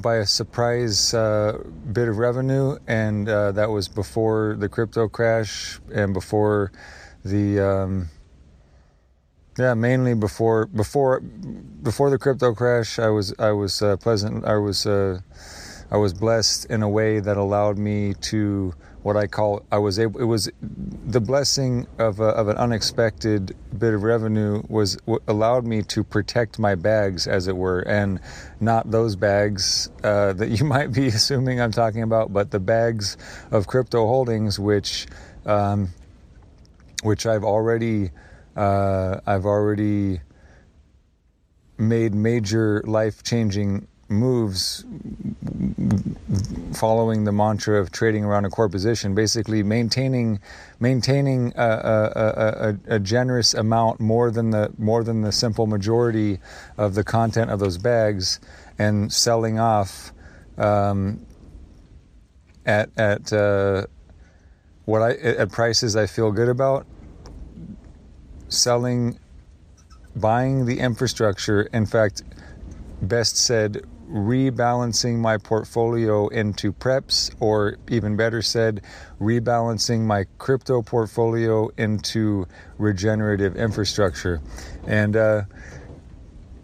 by 0.00 0.16
a 0.16 0.26
surprise 0.26 1.12
uh, 1.12 1.58
bit 1.92 2.08
of 2.08 2.16
revenue, 2.18 2.78
and 2.86 3.28
uh, 3.28 3.52
that 3.52 3.70
was 3.70 3.88
before 3.88 4.56
the 4.58 4.68
crypto 4.68 5.08
crash 5.08 5.80
and 5.92 6.14
before 6.14 6.72
the 7.24 7.60
um, 7.60 8.08
yeah 9.58 9.74
mainly 9.74 10.14
before 10.14 10.66
before 10.66 11.20
before 11.20 12.10
the 12.10 12.18
crypto 12.18 12.54
crash. 12.54 12.98
I 12.98 13.08
was 13.08 13.34
I 13.38 13.52
was 13.52 13.82
uh, 13.82 13.96
pleasant. 13.98 14.44
I 14.44 14.56
was 14.56 14.86
uh, 14.86 15.20
I 15.90 15.98
was 15.98 16.14
blessed 16.14 16.66
in 16.66 16.82
a 16.82 16.88
way 16.88 17.20
that 17.20 17.36
allowed 17.36 17.76
me 17.76 18.14
to 18.14 18.74
what 19.02 19.16
I 19.16 19.26
call 19.26 19.64
I 19.70 19.78
was 19.78 19.98
able. 19.98 20.20
It 20.20 20.24
was 20.24 20.50
the 20.60 21.20
blessing 21.20 21.86
of 21.98 22.20
a, 22.20 22.28
of 22.28 22.48
an 22.48 22.56
unexpected 22.56 23.56
bit 23.76 23.94
of 23.94 24.02
revenue 24.02 24.62
was 24.68 24.96
allowed 25.26 25.66
me 25.66 25.82
to 25.82 26.04
protect 26.04 26.58
my 26.58 26.74
bags, 26.74 27.26
as 27.26 27.48
it 27.48 27.56
were, 27.56 27.80
and 27.80 28.20
not 28.60 28.90
those 28.90 29.16
bags 29.16 29.90
uh, 30.04 30.32
that 30.34 30.50
you 30.50 30.64
might 30.64 30.92
be 30.92 31.08
assuming 31.08 31.60
I'm 31.60 31.72
talking 31.72 32.02
about, 32.02 32.32
but 32.32 32.50
the 32.50 32.60
bags 32.60 33.16
of 33.50 33.66
crypto 33.66 34.06
holdings, 34.06 34.58
which 34.58 35.06
um, 35.46 35.88
which 37.02 37.26
I've 37.26 37.44
already 37.44 38.10
uh, 38.56 39.20
I've 39.26 39.46
already 39.46 40.20
made 41.78 42.14
major 42.14 42.82
life 42.86 43.22
changing 43.24 43.88
moves 44.12 44.84
following 46.74 47.24
the 47.24 47.32
mantra 47.32 47.78
of 47.78 47.90
trading 47.92 48.24
around 48.24 48.44
a 48.44 48.50
core 48.50 48.68
position, 48.68 49.14
basically 49.14 49.62
maintaining 49.62 50.40
maintaining 50.80 51.52
a, 51.56 51.62
a, 51.62 52.76
a, 52.88 52.96
a, 52.96 52.98
generous 52.98 53.54
amount 53.54 54.00
more 54.00 54.30
than 54.30 54.50
the 54.50 54.72
more 54.78 55.04
than 55.04 55.22
the 55.22 55.32
simple 55.32 55.66
majority 55.66 56.38
of 56.76 56.94
the 56.94 57.04
content 57.04 57.50
of 57.50 57.60
those 57.60 57.78
bags, 57.78 58.40
and 58.78 59.12
selling 59.12 59.58
off 59.58 60.12
um, 60.58 61.24
at 62.66 62.90
at 62.96 63.32
uh, 63.32 63.86
what 64.84 65.02
I 65.02 65.12
at 65.12 65.52
prices 65.52 65.96
I 65.96 66.06
feel 66.06 66.32
good 66.32 66.48
about, 66.48 66.86
selling, 68.48 69.18
buying 70.16 70.66
the 70.66 70.78
infrastructure. 70.78 71.62
In 71.72 71.86
fact, 71.86 72.22
best 73.02 73.36
said 73.36 73.84
rebalancing 74.12 75.16
my 75.16 75.38
portfolio 75.38 76.28
into 76.28 76.72
preps, 76.72 77.34
or 77.40 77.78
even 77.88 78.14
better 78.16 78.42
said, 78.42 78.82
rebalancing 79.20 80.02
my 80.02 80.26
crypto 80.38 80.82
portfolio 80.82 81.68
into 81.78 82.46
regenerative 82.78 83.56
infrastructure. 83.56 84.40
And 84.86 85.16
uh, 85.16 85.42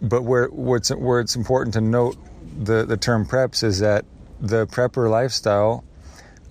but 0.01 0.23
where 0.23 0.47
what's 0.47 0.89
where 0.89 1.19
it's 1.19 1.35
important 1.35 1.73
to 1.73 1.81
note 1.81 2.17
the 2.57 2.85
the 2.85 2.97
term 2.97 3.25
preps 3.25 3.63
is 3.63 3.79
that 3.79 4.05
the 4.39 4.67
prepper 4.67 5.09
lifestyle, 5.09 5.83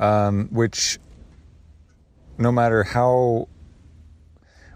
um, 0.01 0.49
which 0.51 0.99
no 2.37 2.51
matter 2.51 2.83
how 2.83 3.49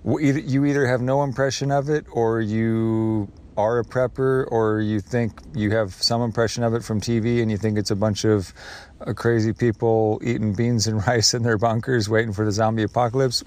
you 0.05 0.65
either 0.65 0.87
have 0.87 1.01
no 1.01 1.23
impression 1.23 1.71
of 1.71 1.89
it 1.89 2.07
or 2.11 2.41
you 2.41 3.31
are 3.57 3.79
a 3.79 3.85
prepper 3.85 4.47
or 4.51 4.81
you 4.81 5.01
think 5.01 5.33
you 5.55 5.71
have 5.73 5.93
some 5.93 6.23
impression 6.23 6.65
of 6.65 6.75
it 6.75 6.83
from 6.83 7.01
TV 7.01 7.43
and 7.43 7.51
you 7.51 7.59
think 7.59 7.79
it's 7.79 7.91
a 7.91 7.97
bunch 7.97 8.25
of 8.25 8.53
uh, 9.01 9.13
crazy 9.13 9.53
people 9.53 10.21
eating 10.23 10.55
beans 10.55 10.87
and 10.87 11.07
rice 11.07 11.35
in 11.35 11.43
their 11.43 11.59
bunkers 11.59 12.09
waiting 12.09 12.33
for 12.33 12.45
the 12.45 12.53
zombie 12.53 12.83
apocalypse. 12.83 13.45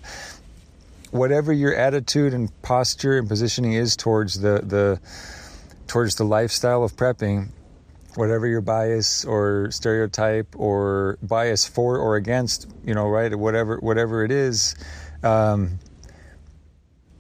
Whatever 1.12 1.54
your 1.54 1.74
attitude 1.74 2.34
and 2.34 2.50
posture 2.62 3.18
and 3.18 3.28
positioning 3.28 3.74
is 3.74 3.96
towards 3.96 4.40
the, 4.40 4.62
the 4.64 5.00
towards 5.88 6.16
the 6.16 6.24
lifestyle 6.24 6.84
of 6.84 6.96
prepping, 6.96 7.50
whatever 8.16 8.48
your 8.48 8.62
bias 8.62 9.24
or 9.24 9.70
stereotype 9.72 10.48
or 10.58 11.18
bias 11.22 11.66
for 11.66 11.98
or 11.98 12.16
against, 12.16 12.68
you 12.84 12.94
know, 12.94 13.08
right, 13.08 13.34
whatever 13.34 13.78
whatever 13.78 14.24
it 14.24 14.32
is, 14.32 14.76
um, 15.24 15.80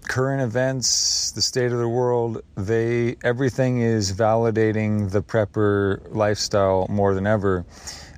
current 0.07 0.41
events, 0.41 1.31
the 1.31 1.41
state 1.41 1.71
of 1.71 1.79
the 1.79 1.87
world, 1.87 2.41
they 2.55 3.15
everything 3.23 3.81
is 3.81 4.11
validating 4.11 5.11
the 5.11 5.21
prepper 5.21 6.01
lifestyle 6.13 6.87
more 6.89 7.13
than 7.13 7.27
ever, 7.27 7.65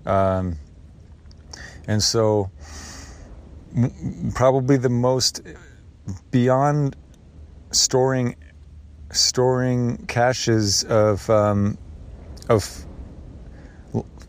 um, 0.05 0.55
and 1.87 2.01
so 2.01 2.49
probably 4.33 4.77
the 4.77 4.89
most 4.89 5.41
beyond 6.31 6.95
storing 7.71 8.35
storing 9.11 9.97
caches 10.07 10.83
of 10.83 11.29
um, 11.29 11.77
of 12.49 12.85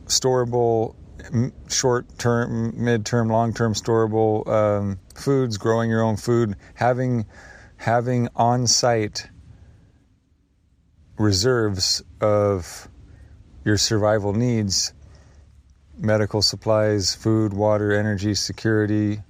storable 0.06 0.94
short 1.68 2.06
term, 2.18 2.72
mid 2.76 3.04
term, 3.04 3.28
long 3.28 3.52
term 3.52 3.74
storable 3.74 4.46
um, 4.48 4.98
foods, 5.14 5.58
growing 5.58 5.90
your 5.90 6.02
own 6.02 6.16
food, 6.16 6.56
having 6.74 7.26
having 7.78 8.28
on 8.36 8.66
site 8.66 9.28
reserves 11.16 12.02
of 12.20 12.88
your 13.64 13.76
survival 13.76 14.32
needs 14.32 14.92
medical 15.96 16.42
supplies, 16.42 17.14
food, 17.14 17.52
water, 17.52 17.92
energy, 17.92 18.34
security, 18.34 19.20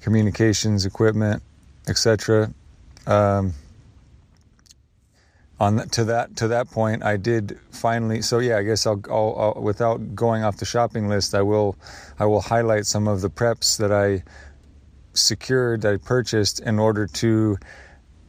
communications 0.00 0.84
equipment, 0.84 1.42
etc. 1.88 2.52
Um, 3.06 3.54
on 5.58 5.76
the, 5.76 5.86
to 5.86 6.04
that 6.04 6.36
to 6.36 6.48
that 6.48 6.70
point, 6.70 7.02
I 7.02 7.16
did 7.16 7.58
finally. 7.70 8.20
So 8.20 8.40
yeah, 8.40 8.58
I 8.58 8.62
guess 8.62 8.86
I'll, 8.86 9.00
I'll, 9.10 9.54
I'll, 9.56 9.62
without 9.62 10.14
going 10.14 10.44
off 10.44 10.58
the 10.58 10.66
shopping 10.66 11.08
list, 11.08 11.34
I 11.34 11.42
will 11.42 11.76
I 12.18 12.26
will 12.26 12.42
highlight 12.42 12.84
some 12.84 13.08
of 13.08 13.22
the 13.22 13.30
preps 13.30 13.78
that 13.78 13.90
I 13.90 14.22
secured, 15.16 15.82
that 15.82 15.94
I 15.94 15.96
purchased 15.96 16.60
in 16.60 16.78
order 16.78 17.06
to 17.06 17.58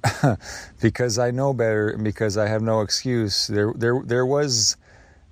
because 0.82 1.20
I 1.20 1.32
know 1.32 1.54
better 1.54 1.90
and 1.90 2.04
because 2.04 2.38
I 2.38 2.48
have 2.48 2.62
no 2.62 2.82
excuse. 2.82 3.48
There, 3.48 3.74
there, 3.76 4.02
there 4.04 4.26
was 4.26 4.78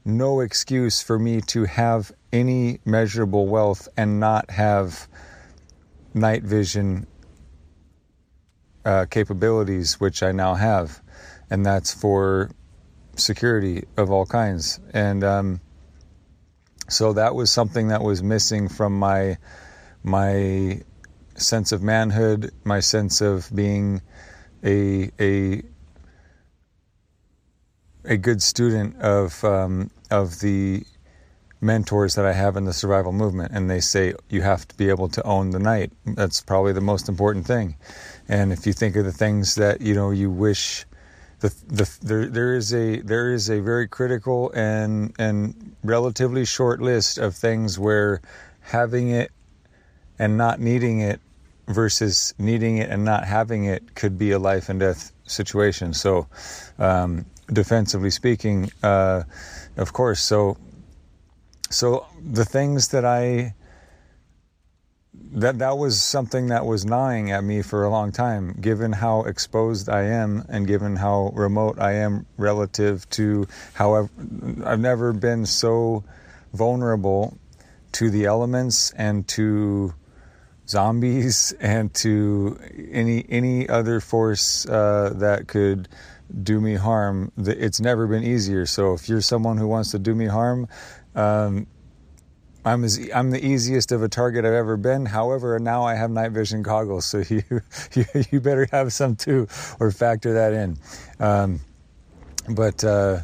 no 0.03 0.39
excuse 0.39 1.01
for 1.01 1.17
me 1.17 1.41
to 1.41 1.65
have 1.65 2.12
any 2.31 2.79
measurable 2.85 3.47
wealth 3.47 3.88
and 3.97 4.19
not 4.19 4.51
have 4.51 5.07
night 6.13 6.43
vision 6.43 7.07
uh, 8.85 9.05
capabilities, 9.09 10.00
which 10.00 10.21
I 10.21 10.31
now 10.31 10.53
have, 10.53 11.01
and 11.50 11.65
that's 11.65 11.93
for 11.93 12.51
security 13.15 13.85
of 13.97 14.12
all 14.12 14.25
kinds. 14.25 14.79
And 14.93 15.24
um, 15.24 15.62
so 16.88 17.13
that 17.13 17.33
was 17.33 17.51
something 17.51 17.88
that 17.88 18.03
was 18.03 18.21
missing 18.21 18.69
from 18.69 18.97
my 18.97 19.38
my 20.03 20.81
sense 21.35 21.71
of 21.71 21.81
manhood, 21.81 22.51
my 22.63 22.79
sense 22.79 23.21
of 23.21 23.49
being 23.53 24.01
a 24.63 25.11
a 25.19 25.63
a 28.05 28.17
good 28.17 28.41
student 28.41 28.95
of 28.97 29.43
um, 29.43 29.89
of 30.11 30.39
the 30.39 30.83
mentors 31.61 32.15
that 32.15 32.25
I 32.25 32.33
have 32.33 32.57
in 32.57 32.65
the 32.65 32.73
survival 32.73 33.11
movement, 33.11 33.51
and 33.53 33.69
they 33.69 33.79
say 33.79 34.13
you 34.29 34.41
have 34.41 34.67
to 34.67 34.75
be 34.75 34.89
able 34.89 35.09
to 35.09 35.23
own 35.23 35.49
the 35.49 35.59
night. 35.59 35.91
That's 36.05 36.41
probably 36.41 36.73
the 36.73 36.81
most 36.81 37.09
important 37.09 37.45
thing. 37.47 37.75
And 38.27 38.53
if 38.53 38.67
you 38.67 38.73
think 38.73 38.95
of 38.95 39.05
the 39.05 39.11
things 39.11 39.55
that 39.55 39.81
you 39.81 39.93
know 39.93 40.11
you 40.11 40.29
wish, 40.29 40.85
the 41.39 41.53
the 41.67 41.97
there 42.01 42.27
there 42.27 42.55
is 42.55 42.73
a 42.73 43.01
there 43.01 43.33
is 43.33 43.49
a 43.49 43.59
very 43.59 43.87
critical 43.87 44.51
and 44.53 45.13
and 45.19 45.75
relatively 45.83 46.45
short 46.45 46.81
list 46.81 47.17
of 47.17 47.35
things 47.35 47.79
where 47.79 48.21
having 48.61 49.09
it 49.09 49.31
and 50.19 50.38
not 50.38 50.60
needing 50.60 51.00
it 51.00 51.19
versus 51.67 52.34
needing 52.38 52.77
it 52.77 52.89
and 52.89 53.03
not 53.03 53.25
having 53.25 53.65
it 53.65 53.95
could 53.95 54.17
be 54.17 54.31
a 54.31 54.39
life 54.39 54.69
and 54.69 54.79
death 54.79 55.12
situation. 55.25 55.93
So, 55.93 56.27
um, 56.77 57.25
defensively 57.51 58.12
speaking, 58.12 58.72
uh, 58.84 59.24
of 59.77 59.93
course. 59.93 60.22
So, 60.22 60.57
so 61.69 62.05
the 62.24 62.45
things 62.45 62.89
that 62.89 63.05
I 63.05 63.53
that 65.31 65.60
that 65.60 65.77
was 65.77 66.01
something 66.01 66.48
that 66.48 66.65
was 66.65 66.86
gnawing 66.86 67.31
at 67.31 67.43
me 67.43 67.62
for 67.62 67.84
a 67.84 67.89
long 67.89 68.12
time 68.12 68.53
given 68.62 68.91
how 68.93 69.24
exposed 69.24 69.89
I 69.89 70.03
am 70.03 70.45
and 70.50 70.65
given 70.67 70.95
how 70.95 71.31
remote 71.34 71.79
I 71.79 71.93
am 71.93 72.25
relative 72.38 73.10
to 73.12 73.48
how 73.74 73.95
I've, 73.95 74.10
I've 74.63 74.79
never 74.79 75.12
been 75.12 75.45
so 75.45 76.03
vulnerable 76.53 77.38
to 77.93 78.10
the 78.10 78.25
elements 78.25 78.91
and 78.91 79.27
to 79.29 79.93
zombies 80.67 81.51
and 81.60 81.93
to 81.95 82.57
any 82.91 83.25
any 83.29 83.69
other 83.69 84.00
force 84.00 84.65
uh, 84.67 85.13
that 85.15 85.48
could 85.48 85.88
do 86.43 86.60
me 86.60 86.75
harm. 86.75 87.31
It's 87.38 87.79
never 87.79 88.07
been 88.07 88.24
easier. 88.24 88.65
So 88.65 88.93
if 88.93 89.07
you're 89.07 89.22
someone 89.22 89.57
who 89.57 89.67
wants 89.67 89.91
to 89.91 90.00
do 90.00 90.15
me 90.15 90.25
harm, 90.25 90.67
um, 91.13 91.67
I'm 92.65 92.84
as, 92.84 93.10
I'm 93.13 93.29
the 93.29 93.45
easiest 93.45 93.91
of 93.91 94.01
a 94.01 94.10
target 94.10 94.43
I've 94.43 94.53
ever 94.53 94.75
been. 94.75 95.05
However, 95.05 95.60
now 95.60 95.84
I 95.84 95.93
have 95.93 96.10
night 96.10 96.31
vision 96.31 96.63
goggles, 96.63 97.05
so 97.05 97.19
you 97.29 97.43
you, 98.31 98.39
better 98.41 98.67
have 98.72 98.91
some 98.91 99.15
too, 99.15 99.48
or 99.79 99.91
factor 99.91 100.34
that 100.34 100.53
in. 100.53 100.77
Um, 101.19 101.60
but 102.50 102.84
uh, 102.84 103.19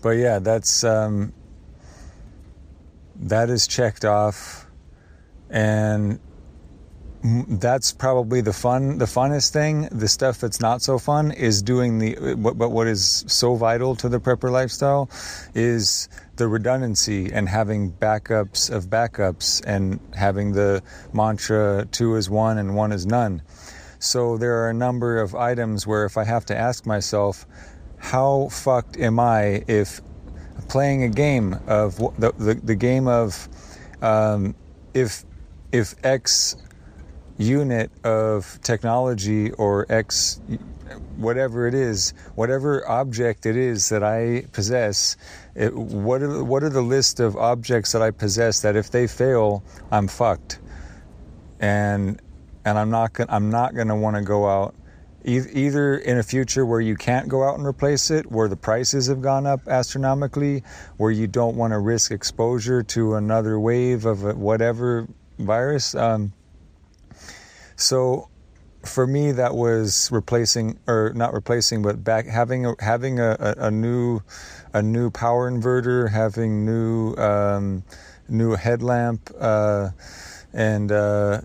but 0.00 0.10
yeah, 0.10 0.38
that's 0.38 0.82
um, 0.82 1.34
that 3.16 3.50
is 3.50 3.66
checked 3.66 4.06
off, 4.06 4.66
and 5.50 6.18
that's 7.22 7.92
probably 7.92 8.40
the 8.40 8.52
fun 8.52 8.98
the 8.98 9.06
funnest 9.06 9.50
thing. 9.50 9.88
The 9.90 10.08
stuff 10.08 10.38
that's 10.40 10.60
not 10.60 10.82
so 10.82 10.98
fun 10.98 11.32
is 11.32 11.62
doing 11.62 11.98
the 11.98 12.34
but, 12.36 12.70
what 12.70 12.86
is 12.86 13.24
so 13.26 13.54
vital 13.54 13.96
to 13.96 14.08
the 14.08 14.20
prepper 14.20 14.50
lifestyle 14.50 15.10
is 15.54 16.08
the 16.36 16.46
redundancy 16.46 17.32
and 17.32 17.48
having 17.48 17.92
backups 17.92 18.70
of 18.70 18.86
backups 18.86 19.62
and 19.66 19.98
having 20.14 20.52
the 20.52 20.82
mantra 21.12 21.86
two 21.90 22.16
is 22.16 22.30
one 22.30 22.58
and 22.58 22.76
one 22.76 22.92
is 22.92 23.06
none. 23.06 23.42
So 23.98 24.36
there 24.36 24.62
are 24.62 24.70
a 24.70 24.74
number 24.74 25.18
of 25.18 25.34
items 25.34 25.86
where 25.86 26.04
if 26.04 26.16
i 26.16 26.24
have 26.24 26.46
to 26.46 26.56
ask 26.56 26.86
myself 26.86 27.46
how 27.98 28.48
fucked 28.50 28.98
am 28.98 29.18
i 29.18 29.64
if 29.66 30.00
playing 30.68 31.02
a 31.02 31.08
game 31.08 31.58
of 31.66 31.96
the, 32.18 32.32
the, 32.38 32.54
the 32.54 32.74
game 32.74 33.08
of 33.08 33.48
um, 34.02 34.54
if 34.94 35.24
if 35.72 35.94
x 36.04 36.56
unit 37.38 37.90
of 38.04 38.58
technology 38.62 39.52
or 39.52 39.86
X, 39.88 40.40
whatever 41.16 41.66
it 41.66 41.74
is, 41.74 42.14
whatever 42.34 42.88
object 42.88 43.46
it 43.46 43.56
is 43.56 43.88
that 43.88 44.02
I 44.02 44.44
possess, 44.52 45.16
it, 45.54 45.74
what, 45.74 46.22
are, 46.22 46.42
what 46.42 46.62
are 46.62 46.70
the 46.70 46.82
list 46.82 47.20
of 47.20 47.36
objects 47.36 47.92
that 47.92 48.02
I 48.02 48.10
possess 48.10 48.60
that 48.62 48.76
if 48.76 48.90
they 48.90 49.06
fail, 49.06 49.62
I'm 49.90 50.08
fucked? 50.08 50.60
And, 51.60 52.20
and 52.64 52.78
I'm 52.78 52.90
not, 52.90 53.12
I'm 53.28 53.50
not 53.50 53.74
going 53.74 53.88
to 53.88 53.96
want 53.96 54.16
to 54.16 54.22
go 54.22 54.48
out 54.48 54.74
either 55.26 55.96
in 55.96 56.18
a 56.18 56.22
future 56.22 56.64
where 56.64 56.80
you 56.80 56.94
can't 56.94 57.28
go 57.28 57.42
out 57.42 57.58
and 57.58 57.66
replace 57.66 58.10
it, 58.10 58.30
where 58.30 58.46
the 58.48 58.56
prices 58.56 59.08
have 59.08 59.20
gone 59.20 59.44
up 59.44 59.66
astronomically, 59.66 60.62
where 60.98 61.10
you 61.10 61.26
don't 61.26 61.56
want 61.56 61.72
to 61.72 61.78
risk 61.80 62.12
exposure 62.12 62.82
to 62.82 63.16
another 63.16 63.58
wave 63.58 64.06
of 64.06 64.36
whatever 64.36 65.08
virus. 65.38 65.96
Um, 65.96 66.32
so 67.76 68.28
for 68.84 69.06
me, 69.06 69.32
that 69.32 69.54
was 69.54 70.10
replacing, 70.12 70.78
or 70.86 71.12
not 71.14 71.32
replacing, 71.32 71.82
but 71.82 72.02
back 72.02 72.26
having 72.26 72.66
a, 72.66 72.74
having 72.80 73.18
a, 73.18 73.36
a, 73.38 73.66
a 73.66 73.70
new 73.70 74.20
a 74.72 74.82
new 74.82 75.10
power 75.10 75.50
inverter, 75.50 76.10
having 76.10 76.64
new 76.64 77.14
um, 77.16 77.82
new 78.28 78.54
headlamp, 78.54 79.30
uh, 79.38 79.90
and 80.52 80.92
uh, 80.92 81.40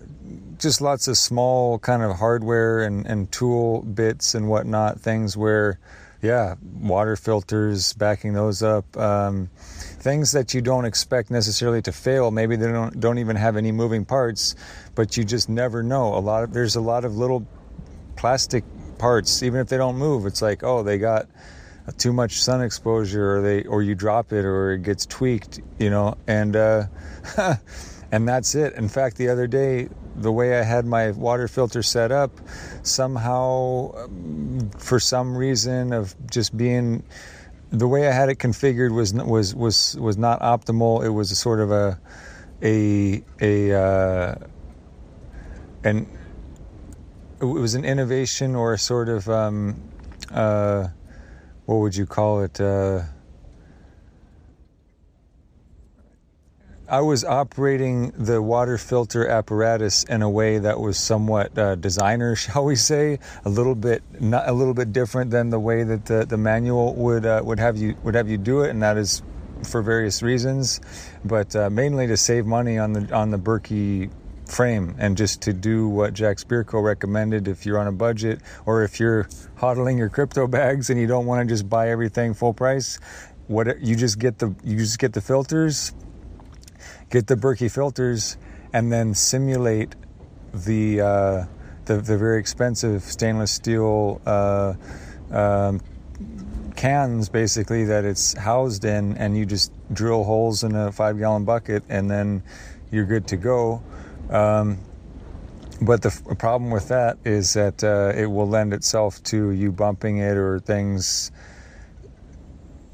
just 0.58 0.80
lots 0.80 1.08
of 1.08 1.16
small 1.16 1.78
kind 1.78 2.02
of 2.02 2.16
hardware 2.16 2.82
and, 2.82 3.06
and 3.06 3.30
tool 3.32 3.82
bits 3.82 4.34
and 4.34 4.48
whatnot. 4.48 5.00
Things 5.00 5.36
where, 5.36 5.78
yeah, 6.20 6.54
water 6.80 7.16
filters, 7.16 7.92
backing 7.94 8.34
those 8.34 8.62
up. 8.62 8.96
Um, 8.96 9.50
things 10.02 10.32
that 10.32 10.52
you 10.52 10.60
don't 10.60 10.84
expect 10.84 11.30
necessarily 11.30 11.80
to 11.80 11.92
fail. 11.92 12.32
Maybe 12.32 12.56
they 12.56 12.66
don't 12.66 12.98
don't 12.98 13.18
even 13.18 13.36
have 13.36 13.56
any 13.56 13.70
moving 13.70 14.04
parts, 14.04 14.56
but 14.96 15.16
you 15.16 15.24
just 15.24 15.48
never 15.48 15.82
know. 15.82 16.14
A 16.14 16.18
lot 16.18 16.42
of 16.42 16.52
there's 16.52 16.74
a 16.74 16.80
lot 16.80 17.04
of 17.04 17.16
little 17.16 17.46
plastic 18.16 18.64
parts, 18.98 19.42
even 19.42 19.60
if 19.60 19.68
they 19.68 19.76
don't 19.76 19.96
move. 19.96 20.26
It's 20.26 20.42
like 20.42 20.64
oh 20.64 20.82
they 20.82 20.98
got 20.98 21.28
too 21.98 22.12
much 22.12 22.42
sun 22.42 22.62
exposure, 22.62 23.36
or 23.36 23.42
they 23.42 23.62
or 23.64 23.82
you 23.82 23.94
drop 23.94 24.32
it, 24.32 24.44
or 24.44 24.72
it 24.72 24.82
gets 24.82 25.06
tweaked, 25.06 25.60
you 25.78 25.90
know, 25.90 26.16
and 26.26 26.56
uh, 26.56 26.86
and 28.12 28.28
that's 28.28 28.56
it. 28.56 28.74
In 28.74 28.88
fact, 28.88 29.16
the 29.16 29.28
other 29.28 29.46
day. 29.46 29.88
The 30.14 30.30
way 30.30 30.58
I 30.58 30.62
had 30.62 30.84
my 30.84 31.12
water 31.12 31.48
filter 31.48 31.82
set 31.82 32.12
up, 32.12 32.38
somehow, 32.82 33.94
um, 33.96 34.70
for 34.76 35.00
some 35.00 35.34
reason 35.34 35.94
of 35.94 36.14
just 36.30 36.54
being 36.54 37.02
the 37.72 37.88
way 37.88 38.06
I 38.06 38.12
had 38.12 38.28
it 38.28 38.38
configured 38.38 38.94
was 38.94 39.14
was 39.14 39.54
was 39.54 39.96
was 39.98 40.18
not 40.18 40.40
optimal. 40.40 41.04
It 41.04 41.08
was 41.08 41.30
a 41.30 41.36
sort 41.36 41.58
of 41.58 41.72
a 41.72 41.98
a 42.62 43.22
a 43.40 43.72
uh, 43.72 44.34
and 45.82 46.06
it 47.40 47.44
was 47.44 47.74
an 47.74 47.84
innovation 47.84 48.54
or 48.54 48.74
a 48.74 48.78
sort 48.78 49.08
of 49.08 49.28
um, 49.28 49.82
uh, 50.30 50.88
what 51.64 51.76
would 51.76 51.96
you 51.96 52.06
call 52.06 52.42
it? 52.42 52.60
Uh, 52.60 53.02
I 56.92 57.00
was 57.00 57.24
operating 57.24 58.10
the 58.10 58.42
water 58.42 58.76
filter 58.76 59.26
apparatus 59.26 60.04
in 60.04 60.20
a 60.20 60.28
way 60.28 60.58
that 60.58 60.78
was 60.78 60.98
somewhat 60.98 61.56
uh, 61.58 61.74
designer, 61.76 62.36
shall 62.36 62.66
we 62.66 62.76
say, 62.76 63.18
a 63.46 63.48
little 63.48 63.74
bit 63.74 64.02
not 64.20 64.46
a 64.46 64.52
little 64.52 64.74
bit 64.74 64.92
different 64.92 65.30
than 65.30 65.48
the 65.48 65.58
way 65.58 65.84
that 65.84 66.04
the, 66.04 66.26
the 66.26 66.36
manual 66.36 66.94
would 66.96 67.24
uh, 67.24 67.40
would 67.42 67.58
have 67.58 67.78
you 67.78 67.96
would 68.02 68.14
have 68.14 68.28
you 68.28 68.36
do 68.36 68.60
it, 68.60 68.68
and 68.68 68.82
that 68.82 68.98
is 68.98 69.22
for 69.64 69.80
various 69.80 70.22
reasons, 70.22 70.82
but 71.24 71.56
uh, 71.56 71.70
mainly 71.70 72.06
to 72.08 72.16
save 72.18 72.44
money 72.44 72.76
on 72.76 72.92
the 72.92 73.10
on 73.14 73.30
the 73.30 73.38
Berkey 73.38 74.10
frame 74.44 74.94
and 74.98 75.16
just 75.16 75.40
to 75.40 75.54
do 75.54 75.88
what 75.88 76.12
Jack 76.12 76.36
Spirko 76.36 76.82
recommended 76.82 77.48
if 77.48 77.64
you're 77.64 77.78
on 77.78 77.86
a 77.86 77.92
budget 77.92 78.42
or 78.66 78.84
if 78.84 79.00
you're 79.00 79.24
hodling 79.56 79.96
your 79.96 80.10
crypto 80.10 80.46
bags 80.46 80.90
and 80.90 81.00
you 81.00 81.06
don't 81.06 81.24
want 81.24 81.48
to 81.48 81.50
just 81.50 81.70
buy 81.70 81.88
everything 81.88 82.34
full 82.34 82.52
price. 82.52 83.00
What 83.46 83.80
you 83.80 83.96
just 83.96 84.18
get 84.18 84.38
the 84.38 84.54
you 84.62 84.76
just 84.76 84.98
get 84.98 85.14
the 85.14 85.22
filters 85.22 85.94
get 87.12 87.26
the 87.26 87.36
Berkey 87.36 87.70
filters, 87.70 88.36
and 88.72 88.90
then 88.90 89.14
simulate 89.14 89.94
the 90.52 91.00
uh, 91.00 91.44
the, 91.84 91.98
the, 91.98 92.16
very 92.16 92.40
expensive 92.40 93.02
stainless 93.02 93.52
steel 93.52 94.20
uh, 94.26 94.74
um, 95.30 95.80
cans, 96.74 97.28
basically 97.28 97.84
that 97.84 98.04
it's 98.04 98.32
housed 98.32 98.84
in, 98.84 99.16
and 99.18 99.36
you 99.36 99.44
just 99.44 99.72
drill 99.92 100.24
holes 100.24 100.64
in 100.64 100.74
a 100.74 100.90
five 100.90 101.18
gallon 101.18 101.44
bucket, 101.44 101.84
and 101.88 102.10
then 102.10 102.42
you're 102.90 103.04
good 103.04 103.26
to 103.28 103.36
go. 103.36 103.82
Um, 104.30 104.78
but 105.82 106.00
the 106.00 106.08
f- 106.08 106.38
problem 106.38 106.70
with 106.70 106.88
that 106.88 107.18
is 107.24 107.52
that 107.54 107.84
uh, 107.84 108.12
it 108.16 108.26
will 108.26 108.48
lend 108.48 108.72
itself 108.72 109.22
to 109.24 109.50
you 109.50 109.70
bumping 109.70 110.18
it 110.18 110.36
or 110.36 110.60
things. 110.60 111.30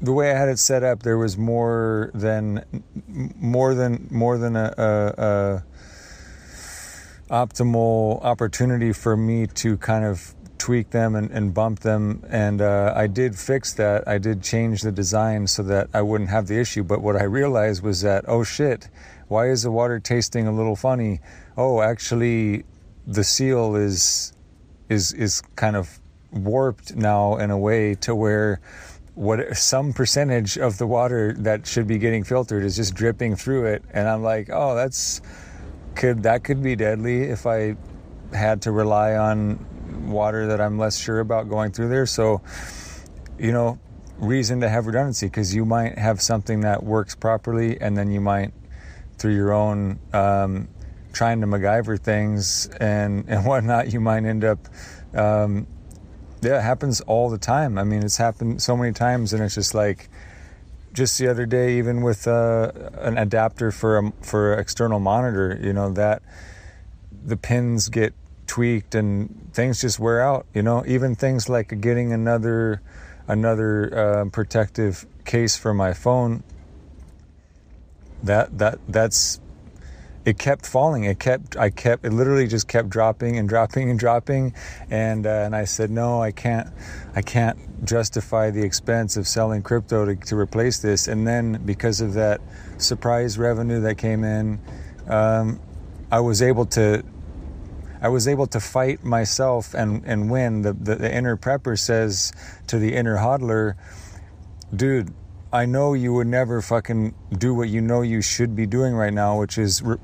The 0.01 0.13
way 0.13 0.31
I 0.31 0.37
had 0.37 0.49
it 0.49 0.59
set 0.59 0.83
up, 0.83 1.03
there 1.03 1.17
was 1.17 1.37
more 1.37 2.11
than 2.13 2.63
more 3.07 3.73
than 3.73 4.07
more 4.09 4.37
than 4.37 4.55
a, 4.55 4.73
a, 4.77 5.63
a 7.29 7.45
optimal 7.45 8.23
opportunity 8.23 8.93
for 8.93 9.17
me 9.17 9.45
to 9.47 9.77
kind 9.77 10.05
of 10.05 10.33
tweak 10.57 10.89
them 10.91 11.15
and, 11.15 11.31
and 11.31 11.53
bump 11.53 11.79
them. 11.79 12.23
And 12.29 12.61
uh, 12.61 12.93
I 12.95 13.07
did 13.07 13.37
fix 13.37 13.73
that. 13.73 14.07
I 14.07 14.17
did 14.17 14.43
change 14.43 14.81
the 14.81 14.91
design 14.91 15.47
so 15.47 15.63
that 15.63 15.89
I 15.93 16.01
wouldn't 16.01 16.29
have 16.29 16.47
the 16.47 16.59
issue. 16.59 16.83
But 16.83 17.01
what 17.01 17.15
I 17.15 17.23
realized 17.23 17.81
was 17.81 18.01
that, 18.01 18.25
oh 18.27 18.43
shit, 18.43 18.89
why 19.27 19.49
is 19.49 19.63
the 19.63 19.71
water 19.71 19.99
tasting 19.99 20.47
a 20.47 20.51
little 20.51 20.75
funny? 20.75 21.21
Oh, 21.57 21.81
actually, 21.81 22.65
the 23.07 23.23
seal 23.23 23.75
is 23.75 24.33
is 24.89 25.13
is 25.13 25.41
kind 25.55 25.75
of 25.75 25.99
warped 26.31 26.95
now 26.95 27.37
in 27.37 27.51
a 27.51 27.57
way 27.57 27.95
to 27.95 28.13
where 28.15 28.59
what 29.19 29.57
some 29.57 29.91
percentage 29.91 30.57
of 30.57 30.77
the 30.77 30.87
water 30.87 31.33
that 31.33 31.67
should 31.67 31.85
be 31.85 31.97
getting 31.97 32.23
filtered 32.23 32.63
is 32.63 32.77
just 32.77 32.93
dripping 32.93 33.35
through 33.35 33.65
it. 33.65 33.83
And 33.91 34.07
i'm 34.07 34.23
like 34.23 34.49
oh 34.49 34.75
that's 34.75 35.21
could 35.95 36.23
that 36.23 36.45
could 36.45 36.63
be 36.63 36.77
deadly 36.77 37.23
if 37.23 37.45
i 37.45 37.75
had 38.33 38.61
to 38.61 38.71
rely 38.71 39.15
on 39.15 39.59
water 40.09 40.47
that 40.47 40.61
i'm 40.61 40.77
less 40.77 40.97
sure 40.97 41.19
about 41.19 41.49
going 41.49 41.73
through 41.73 41.89
there. 41.89 42.05
So 42.05 42.41
you 43.37 43.51
know 43.51 43.77
reason 44.19 44.61
to 44.61 44.69
have 44.69 44.85
redundancy 44.85 45.25
because 45.25 45.53
you 45.53 45.65
might 45.65 45.97
have 45.97 46.21
something 46.21 46.61
that 46.61 46.81
works 46.83 47.13
properly 47.13 47.79
and 47.81 47.97
then 47.97 48.11
you 48.11 48.21
might 48.21 48.53
through 49.17 49.35
your 49.35 49.51
own 49.51 49.99
um, 50.13 50.69
trying 51.11 51.41
to 51.41 51.47
MacGyver 51.47 51.99
things 51.99 52.67
and, 52.79 53.25
and 53.27 53.45
whatnot, 53.45 53.91
you 53.91 53.99
might 53.99 54.23
end 54.23 54.43
up, 54.43 54.59
um, 55.13 55.67
yeah, 56.41 56.59
it 56.59 56.61
happens 56.61 57.01
all 57.01 57.29
the 57.29 57.37
time. 57.37 57.77
I 57.77 57.83
mean, 57.83 58.03
it's 58.03 58.17
happened 58.17 58.61
so 58.61 58.77
many 58.77 58.93
times, 58.93 59.33
and 59.33 59.43
it's 59.43 59.55
just 59.55 59.73
like, 59.73 60.09
just 60.93 61.17
the 61.17 61.27
other 61.27 61.45
day, 61.45 61.77
even 61.77 62.01
with 62.01 62.27
uh, 62.27 62.71
an 62.99 63.17
adapter 63.17 63.71
for 63.71 63.97
a, 63.97 64.11
for 64.21 64.53
external 64.53 64.99
monitor, 64.99 65.59
you 65.61 65.73
know 65.73 65.91
that 65.93 66.21
the 67.25 67.37
pins 67.37 67.89
get 67.89 68.13
tweaked 68.47 68.95
and 68.95 69.53
things 69.53 69.81
just 69.81 69.99
wear 69.99 70.21
out. 70.21 70.45
You 70.53 70.63
know, 70.63 70.83
even 70.87 71.15
things 71.15 71.49
like 71.49 71.79
getting 71.81 72.11
another 72.11 72.81
another 73.27 73.97
uh, 73.97 74.25
protective 74.29 75.05
case 75.25 75.55
for 75.55 75.73
my 75.73 75.93
phone. 75.93 76.43
That 78.23 78.57
that 78.57 78.79
that's 78.87 79.39
it 80.29 80.37
kept 80.37 80.67
falling. 80.67 81.05
It 81.05 81.17
kept, 81.17 81.57
I 81.57 81.71
kept, 81.71 82.05
it 82.05 82.13
literally 82.13 82.45
just 82.45 82.67
kept 82.67 82.87
dropping 82.87 83.39
and 83.39 83.49
dropping 83.49 83.89
and 83.89 83.97
dropping. 83.97 84.53
And, 84.91 85.25
uh, 85.25 85.29
and 85.45 85.55
I 85.55 85.65
said, 85.65 85.89
no, 85.89 86.21
I 86.21 86.31
can't, 86.31 86.69
I 87.15 87.23
can't 87.23 87.83
justify 87.83 88.51
the 88.51 88.61
expense 88.61 89.17
of 89.17 89.27
selling 89.27 89.63
crypto 89.63 90.05
to, 90.05 90.15
to 90.15 90.37
replace 90.37 90.77
this. 90.77 91.07
And 91.07 91.27
then 91.27 91.63
because 91.65 91.99
of 91.99 92.13
that 92.13 92.41
surprise 92.77 93.39
revenue 93.39 93.81
that 93.81 93.97
came 93.97 94.23
in, 94.23 94.59
um, 95.07 95.59
I 96.11 96.19
was 96.19 96.43
able 96.43 96.67
to, 96.67 97.03
I 97.99 98.09
was 98.09 98.27
able 98.27 98.45
to 98.47 98.59
fight 98.59 99.03
myself 99.03 99.73
and, 99.73 100.03
and 100.05 100.29
win. 100.29 100.61
The, 100.61 100.73
the, 100.73 100.95
the 100.95 101.11
inner 101.11 101.37
prepper 101.37 101.77
says 101.77 102.33
to 102.67 102.77
the 102.77 102.93
inner 102.93 103.17
hodler, 103.17 103.73
dude, 104.75 105.11
I 105.51 105.65
know 105.65 105.93
you 105.95 106.13
would 106.13 106.27
never 106.27 106.61
fucking 106.61 107.15
do 107.35 107.55
what 107.55 107.69
you 107.69 107.81
know 107.81 108.01
you 108.01 108.21
should 108.21 108.55
be 108.55 108.67
doing 108.67 108.93
right 108.93 109.13
now, 109.13 109.39
which 109.39 109.57
is 109.57 109.81
re- 109.81 109.97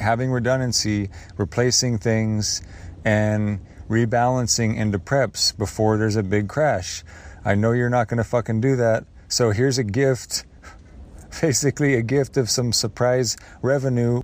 having 0.00 0.30
redundancy, 0.30 1.10
replacing 1.36 1.98
things, 1.98 2.62
and 3.04 3.60
rebalancing 3.90 4.78
into 4.78 4.98
preps 4.98 5.54
before 5.54 5.98
there's 5.98 6.16
a 6.16 6.22
big 6.22 6.48
crash. 6.48 7.04
I 7.44 7.56
know 7.56 7.72
you're 7.72 7.90
not 7.90 8.08
going 8.08 8.16
to 8.18 8.24
fucking 8.24 8.62
do 8.62 8.74
that. 8.76 9.04
So 9.28 9.50
here's 9.50 9.76
a 9.76 9.84
gift, 9.84 10.46
basically 11.42 11.94
a 11.96 12.02
gift 12.02 12.38
of 12.38 12.48
some 12.48 12.72
surprise 12.72 13.36
revenue, 13.60 14.22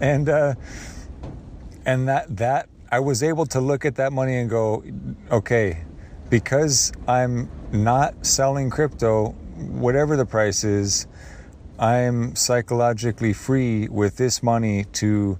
and 0.00 0.26
uh, 0.30 0.54
and 1.84 2.08
that 2.08 2.34
that 2.38 2.70
I 2.90 3.00
was 3.00 3.22
able 3.22 3.44
to 3.46 3.60
look 3.60 3.84
at 3.84 3.96
that 3.96 4.10
money 4.10 4.38
and 4.38 4.48
go, 4.48 4.82
okay, 5.30 5.84
because 6.30 6.92
I'm 7.06 7.50
not 7.72 8.24
selling 8.24 8.70
crypto 8.70 9.34
whatever 9.60 10.16
the 10.16 10.26
price 10.26 10.64
is, 10.64 11.06
I'm 11.78 12.36
psychologically 12.36 13.32
free 13.32 13.88
with 13.88 14.16
this 14.16 14.42
money 14.42 14.84
to 14.94 15.38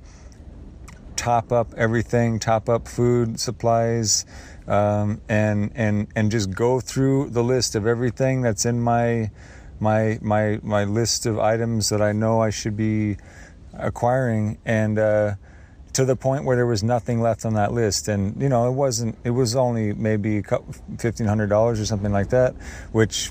top 1.16 1.52
up 1.52 1.74
everything, 1.76 2.38
top 2.38 2.68
up 2.68 2.88
food 2.88 3.38
supplies, 3.38 4.24
um, 4.66 5.20
and 5.28 5.70
and 5.74 6.09
and 6.16 6.30
just 6.30 6.50
go 6.50 6.80
through 6.80 7.30
the 7.30 7.44
list 7.44 7.74
of 7.74 7.87
everything 7.87 8.40
that's 8.40 8.64
in 8.64 8.80
my 8.80 9.30
my 9.80 10.18
my 10.22 10.61
my 10.62 10.85
list 10.85 11.26
of 11.26 11.38
items 11.38 11.90
that 11.90 12.00
I 12.00 12.12
know 12.12 12.40
I 12.40 12.48
should 12.48 12.76
be 12.76 13.18
acquiring, 13.74 14.59
and 14.64 14.98
uh, 14.98 15.35
to 15.92 16.04
the 16.04 16.16
point 16.16 16.44
where 16.44 16.56
there 16.56 16.66
was 16.66 16.83
nothing 16.83 17.20
left 17.20 17.44
on 17.44 17.54
that 17.54 17.72
list. 17.72 18.09
And 18.09 18.40
you 18.40 18.48
know, 18.48 18.66
it 18.68 18.72
wasn't. 18.72 19.16
It 19.24 19.30
was 19.30 19.56
only 19.56 19.92
maybe 19.92 20.42
fifteen 20.98 21.26
hundred 21.26 21.48
dollars 21.48 21.80
or 21.80 21.85
something 21.85 22.12
like 22.12 22.30
that, 22.30 22.54
which 22.92 23.30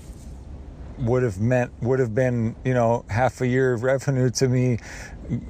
would 0.99 1.23
have 1.23 1.39
meant 1.39 1.71
would 1.81 1.99
have 1.99 2.13
been 2.13 2.55
you 2.63 2.73
know 2.73 3.05
half 3.09 3.41
a 3.41 3.47
year 3.47 3.73
of 3.73 3.83
revenue 3.83 4.29
to 4.31 4.47
me. 4.47 4.79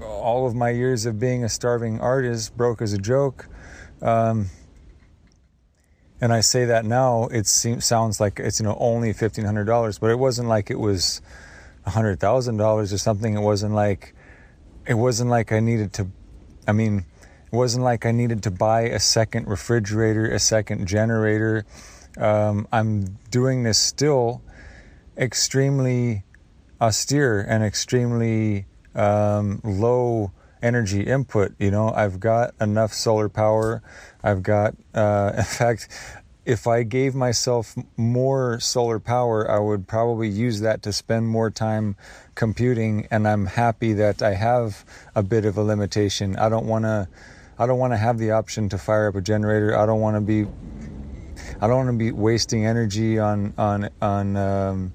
All 0.03 0.45
of 0.45 0.55
my 0.55 0.69
years 0.69 1.05
of 1.05 1.19
being 1.19 1.43
a 1.43 1.49
starving 1.49 1.99
artist 1.99 2.55
broke 2.55 2.81
as 2.81 2.93
a 2.93 2.97
joke. 2.97 3.47
Um, 4.01 4.49
and 6.21 6.33
i 6.33 6.41
say 6.41 6.65
that 6.65 6.85
now 6.85 7.27
it 7.27 7.47
seems 7.47 7.85
sounds 7.85 8.19
like 8.19 8.39
it's 8.39 8.59
you 8.59 8.65
know 8.65 8.77
only 8.79 9.13
$1500 9.13 9.99
but 9.99 10.09
it 10.09 10.19
wasn't 10.19 10.47
like 10.47 10.69
it 10.69 10.79
was 10.79 11.21
$100000 11.85 12.93
or 12.93 12.97
something. 12.97 13.33
It 13.33 13.41
wasn't 13.41 13.73
like 13.73 14.13
it 14.85 14.93
wasn't 14.93 15.29
like 15.29 15.51
i 15.51 15.59
needed 15.59 15.93
to 15.93 16.07
i 16.67 16.71
mean 16.71 17.05
it 17.51 17.55
wasn't 17.55 17.83
like 17.83 18.05
i 18.05 18.11
needed 18.11 18.43
to 18.43 18.51
buy 18.51 18.81
a 18.81 18.99
second 18.99 19.47
refrigerator 19.47 20.25
a 20.25 20.39
second 20.39 20.87
generator. 20.87 21.65
Um, 22.17 22.67
i'm 22.71 23.17
doing 23.31 23.63
this 23.63 23.79
still 23.79 24.41
extremely 25.19 26.23
austere 26.81 27.41
and 27.41 27.63
extremely 27.63 28.65
um, 28.95 29.61
low 29.63 30.31
energy 30.61 31.01
input. 31.01 31.53
You 31.59 31.71
know, 31.71 31.91
I've 31.91 32.19
got 32.19 32.53
enough 32.59 32.93
solar 32.93 33.29
power. 33.29 33.83
I've 34.23 34.41
got, 34.43 34.75
uh, 34.93 35.33
in 35.37 35.43
fact, 35.43 35.89
if 36.45 36.65
I 36.65 36.83
gave 36.83 37.13
myself 37.13 37.75
more 37.95 38.59
solar 38.59 38.99
power, 38.99 39.49
I 39.49 39.59
would 39.59 39.87
probably 39.87 40.29
use 40.29 40.61
that 40.61 40.81
to 40.83 40.93
spend 40.93 41.27
more 41.27 41.51
time 41.51 41.95
computing. 42.33 43.07
And 43.11 43.27
I'm 43.27 43.45
happy 43.45 43.93
that 43.93 44.23
I 44.23 44.33
have 44.33 44.83
a 45.15 45.21
bit 45.21 45.45
of 45.45 45.57
a 45.57 45.63
limitation. 45.63 46.35
I 46.37 46.49
don't 46.49 46.65
want 46.65 46.85
to. 46.85 47.07
I 47.61 47.67
don't 47.67 47.77
want 47.77 47.91
to 47.91 47.97
have 47.97 48.17
the 48.17 48.31
option 48.31 48.69
to 48.69 48.77
fire 48.77 49.09
up 49.09 49.15
a 49.15 49.21
generator. 49.21 49.77
I 49.77 49.85
don't 49.85 49.99
want 49.99 50.15
to 50.15 50.21
be. 50.21 50.49
I 51.61 51.67
don't 51.67 51.85
want 51.85 51.89
to 51.89 51.97
be 51.97 52.11
wasting 52.11 52.65
energy 52.65 53.19
on 53.19 53.53
on 53.57 53.89
on 54.01 54.37
um, 54.37 54.93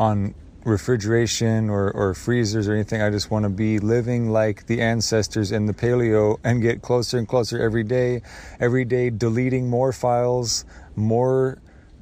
on 0.00 0.34
refrigeration 0.64 1.68
or, 1.68 1.90
or 1.92 2.14
freezers 2.14 2.66
or 2.66 2.72
anything. 2.72 3.02
I 3.02 3.10
just 3.10 3.30
want 3.30 3.44
to 3.44 3.50
be 3.50 3.78
living 3.78 4.30
like 4.30 4.66
the 4.66 4.80
ancestors 4.80 5.52
in 5.52 5.66
the 5.66 5.74
paleo 5.74 6.38
and 6.42 6.62
get 6.62 6.80
closer 6.80 7.18
and 7.18 7.28
closer 7.28 7.60
every 7.60 7.84
day, 7.84 8.22
every 8.58 8.86
day 8.86 9.10
deleting 9.10 9.68
more 9.68 9.92
files, 9.92 10.64
more 10.96 11.58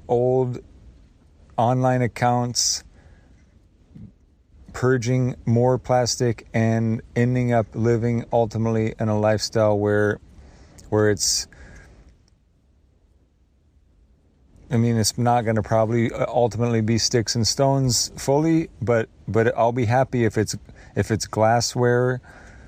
old 0.07 0.61
online 1.57 2.03
accounts, 2.03 2.85
purging 4.73 5.35
more 5.45 5.77
plastic 5.77 6.47
and 6.55 7.03
ending 7.17 7.53
up 7.53 7.67
living 7.75 8.25
ultimately 8.33 8.95
in 9.01 9.09
a 9.09 9.19
lifestyle 9.19 9.77
where 9.77 10.21
where 10.91 11.11
it's 11.11 11.49
I 14.71 14.77
mean, 14.77 14.97
it's 14.97 15.17
not 15.17 15.45
going 15.45 15.57
to 15.57 15.63
probably 15.63 16.13
uh, 16.13 16.27
ultimately 16.29 16.83
be 16.83 16.99
sticks 16.99 17.35
and 17.35 17.47
stones 17.47 18.13
fully, 18.17 18.69
but 18.83 19.09
but 19.27 19.57
I'll 19.57 19.73
be 19.73 19.87
happy 19.87 20.25
if 20.25 20.37
it's 20.37 20.57
if 20.95 21.11
it's 21.11 21.27
glassware, 21.27 22.21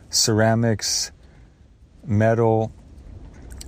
ceramics, 0.08 1.12
metal, 2.06 2.72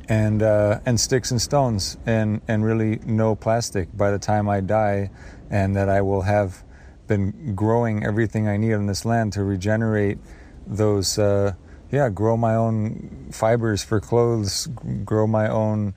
and 0.08 0.42
uh, 0.42 0.80
and 0.86 0.98
sticks 0.98 1.30
and 1.30 1.42
stones, 1.42 1.98
and 2.06 2.40
and 2.48 2.64
really 2.64 3.00
no 3.04 3.34
plastic 3.34 3.94
by 3.94 4.10
the 4.10 4.18
time 4.18 4.48
I 4.48 4.60
die, 4.60 5.10
and 5.50 5.76
that 5.76 5.90
I 5.90 6.00
will 6.00 6.22
have 6.22 6.64
been 7.06 7.54
growing 7.54 8.04
everything 8.04 8.48
I 8.48 8.56
need 8.56 8.72
on 8.72 8.86
this 8.86 9.04
land 9.04 9.34
to 9.34 9.44
regenerate 9.44 10.18
those. 10.66 11.18
Uh, 11.18 11.52
yeah, 11.90 12.08
grow 12.08 12.38
my 12.38 12.54
own 12.54 13.28
fibers 13.30 13.84
for 13.84 14.00
clothes, 14.00 14.68
grow 15.04 15.26
my 15.26 15.46
own 15.48 15.94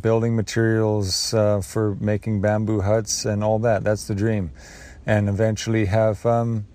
building 0.00 0.36
materials 0.36 1.34
uh, 1.34 1.60
for 1.60 1.96
making 1.96 2.40
bamboo 2.40 2.80
huts 2.80 3.24
and 3.24 3.42
all 3.42 3.58
that. 3.60 3.84
That's 3.84 4.06
the 4.06 4.14
dream. 4.14 4.50
And 5.06 5.28
eventually 5.28 5.86
have 5.86 6.24
um, 6.26 6.66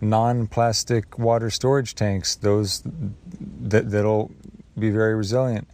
non 0.00 0.46
plastic 0.46 1.18
water 1.18 1.50
storage 1.50 1.94
tanks. 1.94 2.36
Those 2.36 2.82
that 2.84 3.90
that'll 3.90 4.30
be 4.78 4.90
very 4.90 5.14
resilient. 5.14 5.68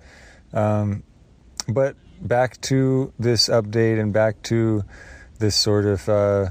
Um, 0.53 1.03
but 1.69 1.97
back 2.21 2.61
to 2.63 3.13
this 3.19 3.49
update 3.49 4.01
and 4.01 4.13
back 4.13 4.43
to 4.43 4.85
this 5.39 5.57
sort 5.57 5.87
of 5.87 6.09
uh, 6.09 6.51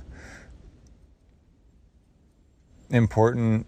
important 2.89 3.65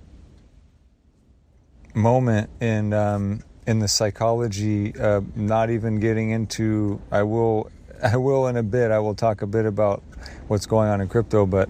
moment 1.93 2.50
in 2.60 2.93
um, 2.93 3.41
in 3.71 3.79
the 3.79 3.88
psychology. 3.88 4.95
Uh, 4.95 5.21
not 5.36 5.71
even 5.71 5.99
getting 5.99 6.29
into. 6.29 7.01
I 7.10 7.23
will. 7.23 7.71
I 8.03 8.17
will 8.17 8.47
in 8.47 8.57
a 8.57 8.63
bit. 8.63 8.91
I 8.91 8.99
will 8.99 9.15
talk 9.15 9.41
a 9.41 9.47
bit 9.47 9.65
about 9.65 10.03
what's 10.47 10.65
going 10.65 10.89
on 10.89 11.01
in 11.01 11.07
crypto, 11.07 11.45
but 11.45 11.69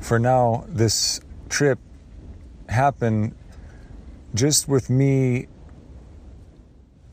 for 0.00 0.18
now, 0.18 0.64
this 0.68 1.20
trip 1.48 1.80
happened 2.68 3.34
just 4.34 4.68
with 4.68 4.88
me 4.88 5.48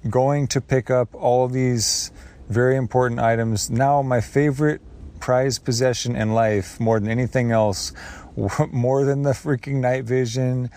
going 0.10 0.47
to 0.47 0.62
pick 0.62 0.91
up 0.91 1.15
all 1.15 1.47
these 1.47 2.12
very 2.49 2.75
important 2.75 3.19
items. 3.19 3.69
Now, 3.69 4.01
my 4.01 4.21
favorite 4.21 4.82
prized 5.19 5.63
possession 5.63 6.15
in 6.15 6.34
life, 6.34 6.79
more 6.79 6.99
than 6.99 7.10
anything 7.10 7.51
else, 7.51 7.93
more 8.71 9.06
than 9.06 9.23
the 9.23 9.32
freaking 9.32 9.77
night 9.77 10.03
vision, 10.03 10.69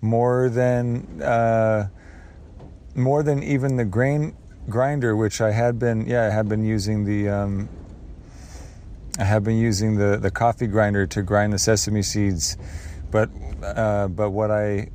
more 0.00 0.48
than 0.48 1.22
uh, 1.22 1.88
more 2.94 3.22
than 3.22 3.42
even 3.42 3.76
the 3.76 3.84
grain 3.84 4.36
grinder, 4.68 5.16
which 5.16 5.40
I 5.40 5.50
had 5.52 5.78
been, 5.78 6.06
yeah, 6.06 6.26
I 6.26 6.30
had 6.30 6.48
been 6.48 6.64
using 6.64 7.04
the. 7.04 7.28
Um, 7.28 7.68
I 9.18 9.24
have 9.24 9.44
been 9.44 9.58
using 9.58 9.96
the, 9.96 10.16
the 10.16 10.30
coffee 10.30 10.66
grinder 10.66 11.06
to 11.08 11.22
grind 11.22 11.52
the 11.52 11.58
sesame 11.58 12.00
seeds, 12.00 12.56
but 13.10 13.28
uh, 13.62 14.08
but 14.08 14.30
what 14.30 14.50
I 14.50 14.88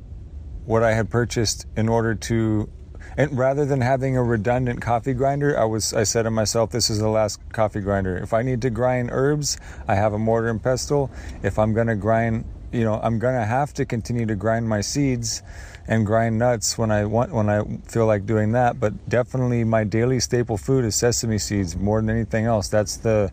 what 0.64 0.82
I 0.82 0.94
had 0.94 1.10
purchased 1.10 1.66
in 1.76 1.88
order 1.88 2.14
to 2.14 2.68
and 3.16 3.38
rather 3.38 3.64
than 3.64 3.80
having 3.80 4.16
a 4.16 4.22
redundant 4.22 4.82
coffee 4.82 5.14
grinder, 5.14 5.58
I 5.58 5.64
was 5.64 5.94
I 5.94 6.02
said 6.02 6.22
to 6.22 6.30
myself, 6.30 6.70
this 6.70 6.90
is 6.90 6.98
the 6.98 7.08
last 7.08 7.40
coffee 7.52 7.80
grinder. 7.80 8.16
If 8.16 8.34
I 8.34 8.42
need 8.42 8.62
to 8.62 8.70
grind 8.70 9.10
herbs, 9.12 9.58
I 9.88 9.94
have 9.94 10.12
a 10.12 10.18
mortar 10.18 10.48
and 10.48 10.62
pestle. 10.62 11.10
If 11.42 11.58
I'm 11.58 11.72
gonna 11.72 11.96
grind, 11.96 12.44
you 12.72 12.84
know, 12.84 13.00
I'm 13.02 13.18
gonna 13.18 13.46
have 13.46 13.72
to 13.74 13.86
continue 13.86 14.26
to 14.26 14.34
grind 14.34 14.68
my 14.68 14.80
seeds 14.80 15.42
and 15.88 16.04
grind 16.04 16.38
nuts 16.38 16.76
when 16.76 16.90
I 16.90 17.04
want 17.04 17.32
when 17.32 17.48
I 17.48 17.62
feel 17.86 18.06
like 18.06 18.26
doing 18.26 18.52
that. 18.52 18.80
But 18.80 19.08
definitely 19.08 19.64
my 19.64 19.84
daily 19.84 20.20
staple 20.20 20.56
food 20.56 20.84
is 20.84 20.94
sesame 20.96 21.38
seeds 21.38 21.76
more 21.76 22.00
than 22.00 22.10
anything 22.10 22.44
else. 22.44 22.68
That's 22.68 22.96
the 22.96 23.32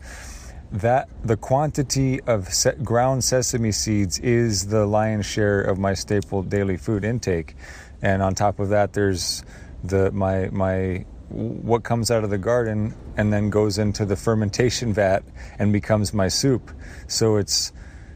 that 0.72 1.08
the 1.24 1.38
quantity 1.38 2.20
of 2.22 2.50
ground 2.84 3.24
sesame 3.24 3.72
seeds 3.72 4.20
is 4.20 4.68
the 4.68 4.86
lion's 4.86 5.26
share 5.26 5.62
of 5.62 5.78
my 5.78 5.94
staple 5.94 6.42
daily 6.42 6.78
food 6.78 7.04
intake. 7.04 7.56
And 8.02 8.22
on 8.22 8.34
top 8.36 8.60
of 8.60 8.70
that, 8.70 8.94
there's 8.94 9.44
the 9.84 10.12
my 10.12 10.50
my 10.50 11.06
what 11.30 11.84
comes 11.84 12.12
out 12.12 12.24
of 12.24 12.30
the 12.30 12.38
garden 12.38 12.94
and 13.18 13.34
then 13.34 13.50
goes 13.50 13.78
into 13.78 14.06
the 14.06 14.16
fermentation 14.16 14.94
vat 14.94 15.24
and 15.58 15.74
becomes 15.74 16.14
my 16.14 16.28
soup. 16.28 16.72
So 17.08 17.38
it's 17.38 17.72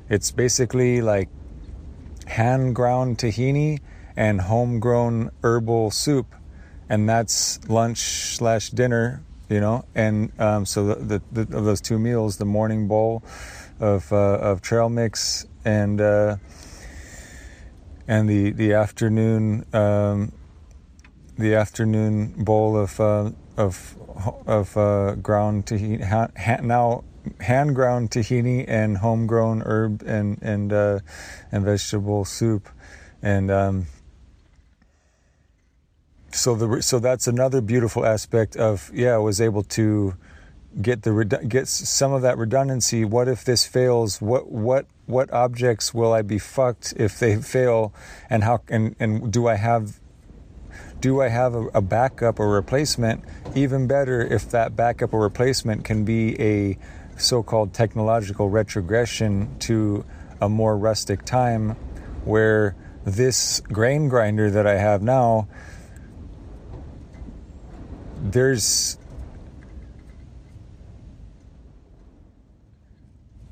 it's 0.10 0.32
basically 0.32 1.02
like 1.02 1.30
hand 2.26 2.76
ground 2.76 3.18
tahini 3.18 3.80
and 4.18 4.42
homegrown 4.42 5.32
herbal 5.44 5.92
soup, 5.92 6.36
and 6.90 7.08
that's 7.08 7.64
lunch 7.70 8.00
slash 8.00 8.72
dinner. 8.72 9.24
You 9.50 9.62
know, 9.62 9.86
and 9.96 10.38
um, 10.42 10.66
so 10.66 10.88
the, 10.88 11.22
the, 11.32 11.46
the, 11.46 11.58
of 11.58 11.64
those 11.64 11.80
two 11.80 11.98
meals, 11.98 12.36
the 12.36 12.44
morning 12.44 12.90
bowl 12.90 13.24
of 13.80 14.12
uh, 14.12 14.16
of 14.16 14.62
trail 14.62 14.90
mix 14.90 15.46
and 15.64 16.02
uh, 16.02 16.36
and 18.10 18.28
the 18.28 18.52
the 18.52 18.74
afternoon 18.74 19.66
um, 19.74 20.34
the 21.38 21.56
afternoon 21.56 22.34
bowl 22.44 22.78
of 22.78 23.00
uh, 23.00 23.32
of 23.56 23.96
of 24.46 24.76
uh, 24.76 25.16
ground 25.16 25.66
tahini 25.66 26.04
ha, 26.04 26.28
ha, 26.38 26.58
now 26.62 27.04
hand 27.42 27.76
ground 27.76 28.10
tahini 28.12 28.66
and 28.68 28.98
homegrown 28.98 29.62
herb 29.62 30.04
and 30.06 30.40
and 30.42 30.74
uh, 30.74 31.00
and 31.52 31.64
vegetable 31.64 32.26
soup, 32.26 32.70
and 33.22 33.52
um, 33.52 33.86
so 36.32 36.56
the 36.56 36.82
so 36.82 37.00
that's 37.00 37.28
another 37.28 37.62
beautiful 37.62 38.06
aspect 38.06 38.56
of 38.56 38.92
yeah 38.94 39.16
I 39.16 39.18
was 39.18 39.40
able 39.40 39.64
to 39.64 40.16
get 40.82 41.04
the 41.04 41.46
get 41.48 41.68
some 41.68 42.14
of 42.14 42.22
that 42.22 42.38
redundancy. 42.38 43.06
What 43.06 43.28
if 43.28 43.44
this 43.44 43.66
fails? 43.66 44.22
What 44.22 44.52
what 44.52 44.86
what 45.06 45.32
objects 45.32 45.94
will 45.94 46.14
I 46.14 46.22
be 46.22 46.40
fucked 46.40 46.94
if 46.98 47.20
they 47.20 47.36
fail? 47.42 47.94
And 48.30 48.44
how 48.44 48.62
and 48.70 48.96
and 49.00 49.32
do 49.32 49.48
I 49.48 49.56
have 49.56 50.00
do 51.00 51.22
I 51.22 51.30
have 51.30 51.54
a, 51.54 51.68
a 51.68 51.82
backup 51.82 52.40
or 52.40 52.50
replacement? 52.50 53.24
Even 53.56 53.88
better 53.88 54.22
if 54.22 54.50
that 54.52 54.76
backup 54.76 55.14
or 55.14 55.22
replacement 55.22 55.84
can 55.84 56.04
be 56.04 56.40
a 56.42 56.78
so 57.18 57.42
called 57.42 57.74
technological 57.74 58.50
retrogression 58.50 59.58
to 59.60 60.06
a 60.40 60.50
more 60.50 60.78
rustic 60.78 61.26
time 61.26 61.72
where 62.26 62.76
this 63.06 63.62
grain 63.62 64.10
grinder 64.10 64.52
that 64.52 64.68
I 64.68 64.78
have 64.78 65.02
now, 65.02 65.48
there's 68.22 68.98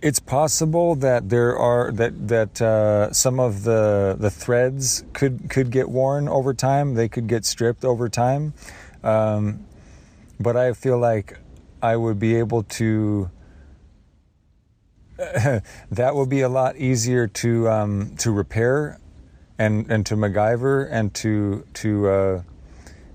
it's 0.05 0.19
possible 0.19 0.93
that 0.93 1.29
there 1.29 1.57
are 1.57 1.91
that 1.91 2.27
that 2.27 2.61
uh, 2.61 3.11
some 3.11 3.39
of 3.39 3.63
the 3.63 4.15
the 4.19 4.29
threads 4.29 5.03
could 5.13 5.49
could 5.49 5.71
get 5.71 5.89
worn 5.89 6.27
over 6.29 6.53
time. 6.53 6.93
They 6.93 7.09
could 7.09 7.27
get 7.27 7.43
stripped 7.43 7.83
over 7.83 8.07
time, 8.07 8.53
um, 9.03 9.65
but 10.39 10.55
I 10.55 10.73
feel 10.73 10.99
like 10.99 11.39
I 11.81 11.95
would 11.95 12.19
be 12.19 12.35
able 12.35 12.61
to. 12.77 13.31
that 15.17 16.13
would 16.13 16.29
be 16.29 16.41
a 16.41 16.49
lot 16.49 16.75
easier 16.75 17.25
to 17.25 17.67
um, 17.67 18.15
to 18.17 18.29
repair, 18.29 18.99
and 19.57 19.89
and 19.89 20.05
to 20.05 20.15
MacGyver 20.15 20.87
and 20.91 21.15
to 21.15 21.65
to 21.75 22.09
uh, 22.09 22.41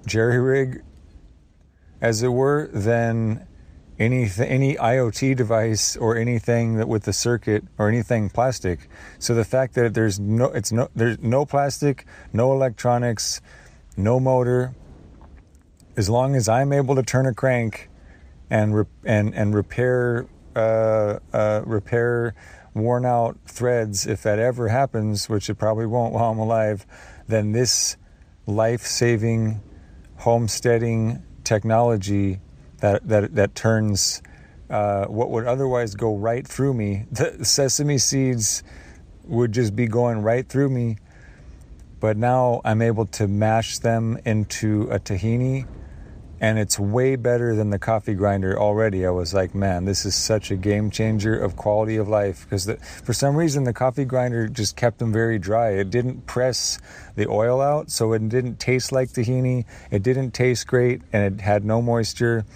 jerry 0.06 0.40
rig, 0.40 0.82
as 2.00 2.22
it 2.22 2.28
were, 2.28 2.68
than 2.72 3.46
any 4.00 4.30
any 4.38 4.76
IoT 4.76 5.36
device 5.36 5.94
or 5.96 6.16
anything 6.16 6.76
that 6.76 6.88
with 6.88 7.04
the 7.04 7.12
circuit 7.12 7.64
or 7.78 7.88
anything 7.88 8.30
plastic. 8.30 8.88
So 9.18 9.34
the 9.34 9.44
fact 9.44 9.74
that 9.74 9.92
there's 9.92 10.18
no 10.18 10.46
it's 10.46 10.72
no 10.72 10.88
there's 10.96 11.18
no 11.20 11.44
plastic, 11.44 12.06
no 12.32 12.52
electronics, 12.52 13.42
no 13.96 14.18
motor. 14.18 14.74
As 15.96 16.08
long 16.08 16.34
as 16.34 16.48
I'm 16.48 16.72
able 16.72 16.94
to 16.94 17.02
turn 17.02 17.26
a 17.26 17.34
crank 17.34 17.90
and 18.48 18.74
re- 18.74 18.84
and 19.04 19.34
and 19.34 19.54
repair 19.54 20.26
uh, 20.56 21.18
uh, 21.32 21.62
repair 21.66 22.34
worn 22.72 23.04
out 23.04 23.38
threads, 23.46 24.06
if 24.06 24.22
that 24.22 24.38
ever 24.38 24.68
happens, 24.68 25.28
which 25.28 25.50
it 25.50 25.56
probably 25.56 25.86
won't 25.86 26.14
while 26.14 26.30
I'm 26.30 26.38
alive, 26.38 26.86
then 27.28 27.52
this 27.52 27.96
life 28.46 28.86
saving 28.86 29.60
homesteading 30.16 31.22
technology 31.44 32.40
that 32.80 33.06
that 33.08 33.34
that 33.34 33.54
turns 33.54 34.22
uh, 34.70 35.06
what 35.06 35.30
would 35.30 35.46
otherwise 35.46 35.94
go 35.94 36.16
right 36.16 36.46
through 36.46 36.74
me. 36.74 37.06
The 37.12 37.44
sesame 37.44 37.98
seeds 37.98 38.62
would 39.24 39.52
just 39.52 39.76
be 39.76 39.86
going 39.86 40.22
right 40.22 40.48
through 40.48 40.70
me, 40.70 40.96
but 42.00 42.16
now 42.16 42.60
I'm 42.64 42.82
able 42.82 43.06
to 43.06 43.28
mash 43.28 43.78
them 43.78 44.18
into 44.24 44.88
a 44.90 44.98
tahini, 44.98 45.66
and 46.40 46.58
it's 46.58 46.78
way 46.78 47.16
better 47.16 47.54
than 47.54 47.68
the 47.68 47.78
coffee 47.78 48.14
grinder 48.14 48.58
already. 48.58 49.04
I 49.04 49.10
was 49.10 49.34
like, 49.34 49.54
man, 49.54 49.84
this 49.84 50.06
is 50.06 50.14
such 50.14 50.50
a 50.50 50.56
game 50.56 50.90
changer 50.90 51.38
of 51.38 51.54
quality 51.54 51.96
of 51.96 52.08
life 52.08 52.44
because 52.44 52.70
for 53.04 53.12
some 53.12 53.36
reason 53.36 53.64
the 53.64 53.74
coffee 53.74 54.06
grinder 54.06 54.48
just 54.48 54.74
kept 54.74 54.98
them 54.98 55.12
very 55.12 55.38
dry. 55.38 55.70
It 55.72 55.90
didn't 55.90 56.26
press 56.26 56.80
the 57.14 57.28
oil 57.28 57.60
out, 57.60 57.90
so 57.90 58.14
it 58.14 58.26
didn't 58.30 58.58
taste 58.58 58.90
like 58.90 59.10
tahini. 59.10 59.66
It 59.90 60.02
didn't 60.02 60.30
taste 60.30 60.66
great, 60.66 61.02
and 61.12 61.34
it 61.34 61.42
had 61.42 61.64
no 61.64 61.82
moisture, 61.82 62.46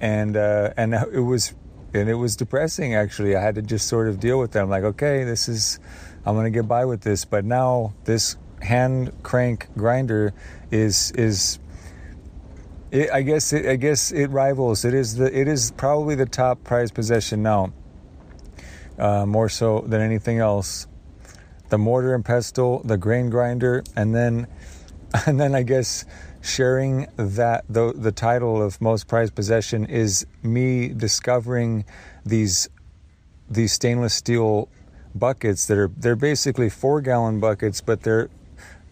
and 0.00 0.36
uh, 0.36 0.72
and 0.76 0.94
it 0.94 1.20
was 1.20 1.54
and 1.92 2.08
it 2.08 2.14
was 2.14 2.36
depressing. 2.36 2.94
Actually, 2.94 3.34
I 3.34 3.42
had 3.42 3.56
to 3.56 3.62
just 3.62 3.88
sort 3.88 4.08
of 4.08 4.20
deal 4.20 4.38
with 4.38 4.52
that. 4.52 4.62
I'm 4.62 4.70
like, 4.70 4.84
okay, 4.84 5.24
this 5.24 5.48
is 5.48 5.80
I'm 6.24 6.36
gonna 6.36 6.50
get 6.50 6.68
by 6.68 6.84
with 6.84 7.00
this. 7.00 7.24
But 7.24 7.44
now 7.44 7.94
this 8.04 8.36
hand 8.62 9.12
crank 9.24 9.68
grinder 9.76 10.32
is 10.70 11.10
is 11.12 11.58
it, 12.90 13.10
I 13.10 13.22
guess 13.22 13.52
it, 13.52 13.66
I 13.66 13.76
guess 13.76 14.12
it 14.12 14.30
rivals. 14.30 14.84
It 14.84 14.94
is 14.94 15.16
the 15.16 15.26
it 15.38 15.48
is 15.48 15.72
probably 15.72 16.14
the 16.14 16.26
top 16.26 16.64
prized 16.64 16.94
possession 16.94 17.42
now, 17.42 17.72
uh, 18.98 19.26
more 19.26 19.48
so 19.48 19.80
than 19.80 20.00
anything 20.00 20.38
else 20.38 20.86
the 21.68 21.78
mortar 21.78 22.14
and 22.14 22.24
pestle, 22.24 22.80
the 22.84 22.96
grain 22.96 23.30
grinder, 23.30 23.82
and 23.96 24.14
then 24.14 24.46
and 25.26 25.40
then 25.40 25.54
I 25.54 25.62
guess 25.62 26.04
sharing 26.40 27.06
that 27.16 27.64
the 27.68 27.92
the 27.94 28.12
title 28.12 28.62
of 28.62 28.80
most 28.80 29.06
prized 29.06 29.34
possession 29.34 29.84
is 29.86 30.26
me 30.42 30.88
discovering 30.88 31.84
these 32.24 32.68
these 33.50 33.72
stainless 33.72 34.14
steel 34.14 34.68
buckets 35.14 35.66
that 35.66 35.78
are 35.78 35.90
they're 35.96 36.16
basically 36.16 36.68
four 36.68 37.00
gallon 37.00 37.40
buckets, 37.40 37.80
but 37.80 38.02
they're 38.02 38.30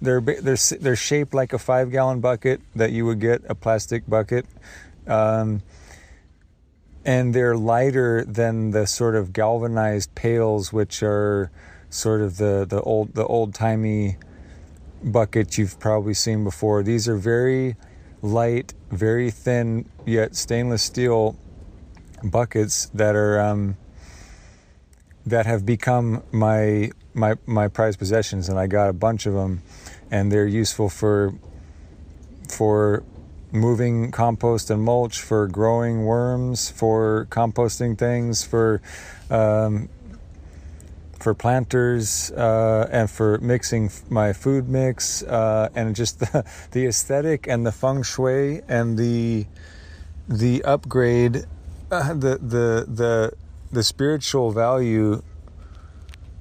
they're 0.01 0.21
they're 0.21 0.57
they're 0.81 0.97
shaped 0.97 1.35
like 1.35 1.53
a 1.53 1.59
five 1.59 1.91
gallon 1.91 2.21
bucket 2.21 2.61
that 2.75 2.93
you 2.93 3.07
would 3.07 3.21
get 3.21 3.43
a 3.49 3.55
plastic 3.55 4.09
bucket, 4.09 4.47
um, 5.07 5.63
and 7.05 7.35
they're 7.35 7.57
lighter 7.57 8.25
than 8.25 8.71
the 8.71 8.87
sort 8.87 9.15
of 9.15 9.33
galvanized 9.33 10.15
pails, 10.15 10.73
which 10.73 11.03
are 11.03 11.51
sort 11.89 12.21
of 12.21 12.37
the 12.37 12.67
the 12.69 12.81
old 12.83 13.15
the 13.15 13.27
old 13.27 13.55
timey 13.55 14.17
buckets 15.03 15.59
you've 15.59 15.79
probably 15.79 16.15
seen 16.15 16.45
before. 16.45 16.83
These 16.83 17.09
are 17.09 17.17
very 17.17 17.77
light, 18.23 18.75
very 18.91 19.31
thin 19.31 19.89
yet 20.05 20.35
stainless 20.37 20.83
steel 20.83 21.37
buckets 22.23 22.87
that 22.95 23.15
are 23.15 23.41
um, 23.41 23.77
that 25.25 25.47
have 25.47 25.67
become 25.67 26.23
my 26.33 26.91
my 27.15 27.35
my 27.47 27.69
prized 27.69 27.99
possessions, 27.99 28.49
and 28.49 28.59
I 28.59 28.67
got 28.67 28.89
a 28.89 28.93
bunch 28.93 29.27
of 29.27 29.35
them, 29.35 29.63
and 30.11 30.31
they're 30.31 30.47
useful 30.47 30.89
for 30.89 31.35
for 32.49 33.03
moving 33.53 34.11
compost 34.11 34.71
and 34.71 34.83
mulch, 34.83 35.21
for 35.21 35.47
growing 35.49 36.05
worms, 36.05 36.71
for 36.71 37.27
composting 37.31 37.99
things, 37.99 38.45
for 38.45 38.81
um, 39.31 39.89
for 41.19 41.35
planters 41.35 42.31
uh, 42.33 42.89
and 42.93 43.11
for 43.11 43.39
mixing 43.39 43.91
my 44.09 44.33
food 44.33 44.69
mix 44.69 45.23
uh, 45.25 45.69
and 45.75 45.97
just 45.97 46.19
the, 46.21 46.45
the 46.71 46.87
aesthetic 46.87 47.49
and 47.49 47.67
the 47.67 47.73
feng 47.73 48.03
shui 48.03 48.63
and 48.69 48.99
the 48.99 49.47
the 50.29 50.63
upgrade 50.65 51.45
uh, 51.91 52.13
the 52.15 52.39
the 52.39 52.85
the 52.89 53.33
the 53.73 53.83
spiritual 53.83 54.51
value 54.51 55.23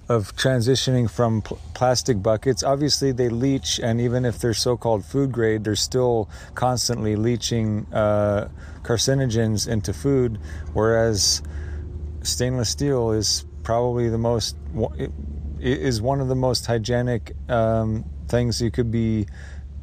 of 0.08 0.36
transitioning 0.36 1.10
from 1.10 1.42
pl- 1.42 1.60
plastic 1.74 2.22
buckets. 2.22 2.64
Obviously 2.64 3.12
they 3.12 3.30
leach 3.30 3.80
and 3.80 4.00
even 4.00 4.26
if 4.26 4.40
they're 4.40 4.54
so-called 4.54 5.04
food 5.04 5.32
grade 5.32 5.64
they're 5.64 5.76
still 5.76 6.30
constantly 6.54 7.16
leaching 7.16 7.86
uh, 7.94 8.48
carcinogens 8.84 9.68
into 9.68 9.94
food 9.94 10.40
whereas 10.74 11.42
stainless 12.22 12.70
steel 12.70 13.12
is 13.12 13.46
probably 13.64 14.10
the 14.10 14.18
most 14.18 14.56
is 15.60 16.02
one 16.02 16.22
of 16.22 16.28
the 16.28 16.36
most 16.36 16.66
hygienic 16.66 17.36
um, 17.50 18.06
things 18.28 18.62
you 18.62 18.70
could 18.70 18.92
be 18.92 19.26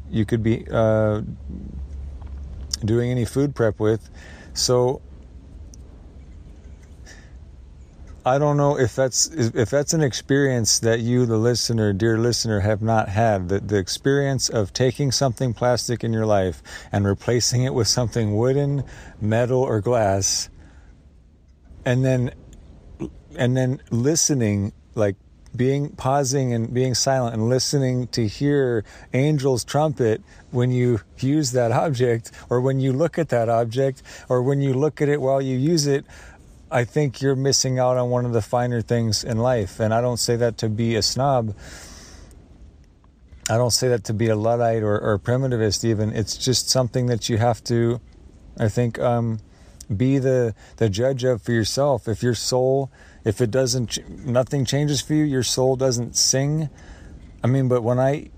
you 0.09 0.25
could 0.25 0.43
be 0.43 0.65
uh, 0.71 1.21
doing 2.85 3.09
any 3.11 3.25
food 3.25 3.55
prep 3.55 3.79
with. 3.79 4.09
So 4.53 5.01
I 8.25 8.37
don't 8.37 8.55
know 8.55 8.79
if 8.79 8.95
that's 8.95 9.27
if 9.27 9.69
that's 9.69 9.93
an 9.93 10.01
experience 10.01 10.79
that 10.79 11.01
you, 11.01 11.25
the 11.25 11.37
listener, 11.37 11.91
dear 11.91 12.17
listener, 12.17 12.61
have 12.61 12.81
not 12.81 13.09
had. 13.09 13.49
The, 13.49 13.59
the 13.59 13.77
experience 13.77 14.47
of 14.47 14.71
taking 14.71 15.11
something 15.11 15.53
plastic 15.53 16.05
in 16.05 16.13
your 16.13 16.25
life 16.25 16.63
and 16.91 17.05
replacing 17.05 17.63
it 17.63 17.73
with 17.73 17.87
something 17.89 18.37
wooden, 18.37 18.85
metal, 19.19 19.61
or 19.61 19.81
glass, 19.81 20.49
and 21.83 22.05
then 22.05 22.31
and 23.35 23.57
then 23.57 23.81
listening, 23.91 24.71
like 24.95 25.17
being 25.55 25.89
pausing 25.89 26.53
and 26.53 26.73
being 26.73 26.95
silent 26.95 27.35
and 27.35 27.47
listening 27.47 28.07
to 28.07 28.27
hear 28.27 28.83
angels 29.13 29.63
trumpet 29.63 30.21
when 30.51 30.71
you 30.71 30.99
use 31.19 31.51
that 31.51 31.71
object 31.71 32.31
or 32.49 32.59
when 32.59 32.79
you 32.79 32.91
look 32.91 33.19
at 33.19 33.29
that 33.29 33.49
object 33.49 34.01
or 34.29 34.41
when 34.41 34.61
you 34.61 34.73
look 34.73 35.01
at 35.01 35.09
it 35.09 35.21
while 35.21 35.41
you 35.41 35.55
use 35.57 35.85
it 35.85 36.05
I 36.73 36.85
think 36.85 37.21
you're 37.21 37.35
missing 37.35 37.77
out 37.77 37.97
on 37.97 38.09
one 38.09 38.25
of 38.25 38.33
the 38.33 38.41
finer 38.41 38.81
things 38.81 39.23
in 39.23 39.37
life. 39.37 39.79
And 39.79 39.93
I 39.93 40.01
don't 40.01 40.17
say 40.17 40.35
that 40.37 40.57
to 40.57 40.69
be 40.69 40.95
a 40.95 41.03
snob. 41.03 41.55
I 43.47 43.57
don't 43.57 43.71
say 43.71 43.89
that 43.89 44.03
to 44.05 44.13
be 44.13 44.27
a 44.29 44.35
Luddite 44.35 44.81
or, 44.81 44.99
or 44.99 45.19
primitivist, 45.19 45.85
even. 45.85 46.11
It's 46.15 46.35
just 46.35 46.69
something 46.69 47.05
that 47.05 47.29
you 47.29 47.37
have 47.37 47.63
to, 47.65 48.01
I 48.57 48.69
think, 48.69 48.97
um, 48.99 49.39
be 49.95 50.17
the, 50.17 50.55
the 50.77 50.89
judge 50.89 51.23
of 51.23 51.43
for 51.43 51.51
yourself. 51.51 52.07
If 52.07 52.23
your 52.23 52.33
soul, 52.33 52.91
if 53.23 53.39
it 53.39 53.51
doesn't, 53.51 54.25
nothing 54.25 54.65
changes 54.65 54.99
for 54.99 55.13
you, 55.13 55.25
your 55.25 55.43
soul 55.43 55.75
doesn't 55.75 56.15
sing. 56.15 56.71
I 57.43 57.47
mean, 57.47 57.67
but 57.67 57.83
when 57.83 57.99
I, 57.99 58.31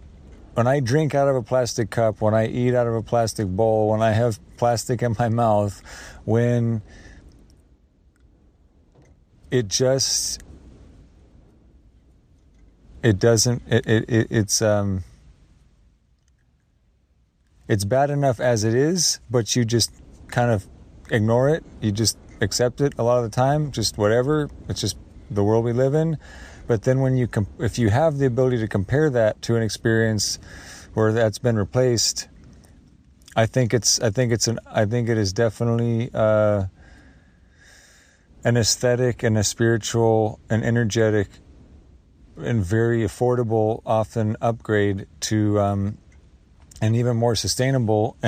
when 0.55 0.67
I 0.67 0.81
drink 0.81 1.15
out 1.15 1.29
of 1.29 1.37
a 1.37 1.41
plastic 1.41 1.89
cup, 1.89 2.19
when 2.19 2.33
I 2.33 2.47
eat 2.47 2.73
out 2.73 2.87
of 2.87 2.95
a 2.95 3.01
plastic 3.01 3.47
bowl, 3.47 3.91
when 3.91 4.01
I 4.01 4.11
have 4.11 4.39
plastic 4.57 5.01
in 5.01 5.15
my 5.17 5.29
mouth, 5.29 5.81
when, 6.25 6.81
it 9.57 9.67
just 9.67 10.43
it 13.03 13.19
doesn't 13.19 13.61
it, 13.67 13.85
it, 13.87 14.09
it, 14.09 14.27
it's 14.29 14.61
um 14.61 15.03
it's 17.67 17.85
bad 17.85 18.09
enough 18.09 18.39
as 18.39 18.63
it 18.63 18.73
is 18.73 19.19
but 19.29 19.55
you 19.55 19.65
just 19.65 19.91
kind 20.27 20.51
of 20.51 20.67
ignore 21.11 21.49
it. 21.49 21.63
You 21.81 21.91
just 21.91 22.17
accept 22.41 22.81
it 22.81 22.93
a 22.97 23.03
lot 23.03 23.17
of 23.17 23.23
the 23.23 23.35
time 23.35 23.71
just 23.71 23.97
whatever. 23.97 24.49
It's 24.69 24.81
just 24.81 24.97
the 25.29 25.43
world 25.43 25.65
we 25.65 25.73
live 25.73 25.93
in. 25.93 26.17
But 26.67 26.83
then 26.83 26.99
when 26.99 27.15
you 27.15 27.27
comp- 27.27 27.59
if 27.59 27.77
you 27.77 27.89
have 27.89 28.17
the 28.17 28.25
ability 28.25 28.57
to 28.57 28.67
compare 28.67 29.09
that 29.09 29.41
to 29.43 29.55
an 29.55 29.63
experience 29.63 30.39
where 30.93 31.11
that's 31.11 31.37
been 31.39 31.57
replaced 31.57 32.29
i 33.35 33.45
think 33.45 33.73
it's 33.73 33.99
i 33.99 34.09
think 34.09 34.31
it's 34.31 34.47
an 34.47 34.57
i 34.65 34.85
think 34.85 35.09
it 35.09 35.17
is 35.17 35.33
definitely 35.33 36.09
uh 36.13 36.63
an 38.45 38.55
aesthetic 38.55 39.23
and 39.23 39.37
a 39.37 39.43
spiritual 39.43 40.39
and 40.49 40.63
energetic 40.63 41.27
and 42.37 42.63
very 42.63 43.01
affordable, 43.01 43.81
often 43.85 44.37
upgrade 44.39 45.07
to 45.19 45.59
um, 45.59 45.97
and 46.79 46.95
even 46.95 47.17
more 47.17 47.35
sustainable. 47.35 48.15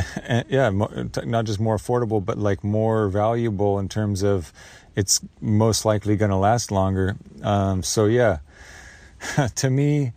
yeah, 0.49 0.71
not 0.71 1.45
just 1.45 1.59
more 1.59 1.77
affordable, 1.77 2.23
but 2.23 2.37
like 2.37 2.63
more 2.63 3.09
valuable 3.09 3.77
in 3.77 3.87
terms 3.87 4.23
of 4.23 4.51
it's 4.95 5.21
most 5.39 5.85
likely 5.85 6.15
going 6.15 6.31
to 6.31 6.37
last 6.37 6.71
longer. 6.71 7.15
Um, 7.43 7.83
so 7.83 8.05
yeah, 8.05 8.39
to 9.55 9.69
me, 9.69 10.13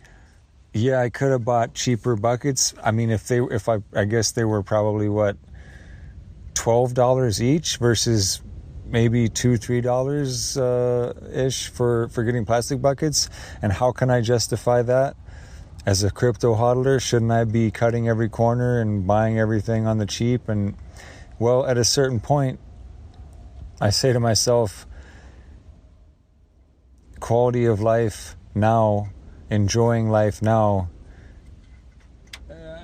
yeah, 0.73 0.99
I 0.99 1.09
could 1.09 1.31
have 1.31 1.45
bought 1.45 1.75
cheaper 1.75 2.15
buckets. 2.15 2.73
I 2.83 2.89
mean, 2.89 3.11
if 3.11 3.27
they, 3.27 3.39
if 3.39 3.69
I, 3.69 3.83
I 3.93 4.05
guess 4.05 4.31
they 4.31 4.45
were 4.45 4.63
probably 4.63 5.09
what 5.09 5.37
twelve 6.55 6.95
dollars 6.95 7.39
each 7.39 7.77
versus 7.77 8.41
maybe 8.91 9.29
two 9.29 9.57
three 9.57 9.81
dollars 9.81 10.57
uh, 10.57 11.13
ish 11.33 11.69
for 11.69 12.09
for 12.09 12.23
getting 12.23 12.45
plastic 12.45 12.81
buckets. 12.81 13.29
And 13.61 13.71
how 13.71 13.91
can 13.91 14.09
i 14.09 14.21
justify 14.21 14.81
that? 14.83 15.15
As 15.85 16.03
a 16.03 16.11
crypto 16.11 16.55
hodler 16.55 17.01
shouldn't 17.01 17.31
i 17.31 17.43
be 17.43 17.71
cutting 17.71 18.07
every 18.07 18.29
corner 18.29 18.79
and 18.79 19.07
buying 19.07 19.39
everything 19.39 19.87
on 19.87 19.97
the 19.97 20.05
cheap? 20.05 20.47
And 20.49 20.75
well 21.41 21.65
at 21.65 21.75
a 21.75 21.83
certain 21.83 22.19
point 22.19 22.59
i 23.81 23.89
say 23.89 24.13
to 24.13 24.19
myself 24.19 24.85
quality 27.19 27.65
of 27.65 27.81
life 27.81 28.35
now 28.53 29.09
enjoying 29.49 30.07
life 30.09 30.39
now 30.43 30.87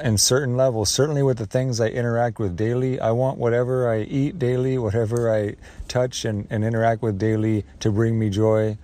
in 0.01 0.17
certain 0.17 0.57
levels, 0.57 0.89
certainly 0.89 1.23
with 1.23 1.37
the 1.37 1.45
things 1.45 1.79
I 1.79 1.87
interact 1.87 2.39
with 2.39 2.55
daily. 2.55 2.99
I 2.99 3.11
want 3.11 3.37
whatever 3.37 3.91
I 3.91 4.01
eat 4.01 4.39
daily, 4.39 4.77
whatever 4.77 5.33
I 5.33 5.55
touch 5.87 6.25
and, 6.25 6.47
and 6.49 6.63
interact 6.63 7.01
with 7.01 7.17
daily 7.17 7.65
to 7.79 7.91
bring 7.91 8.17
me 8.17 8.29
joy 8.29 8.77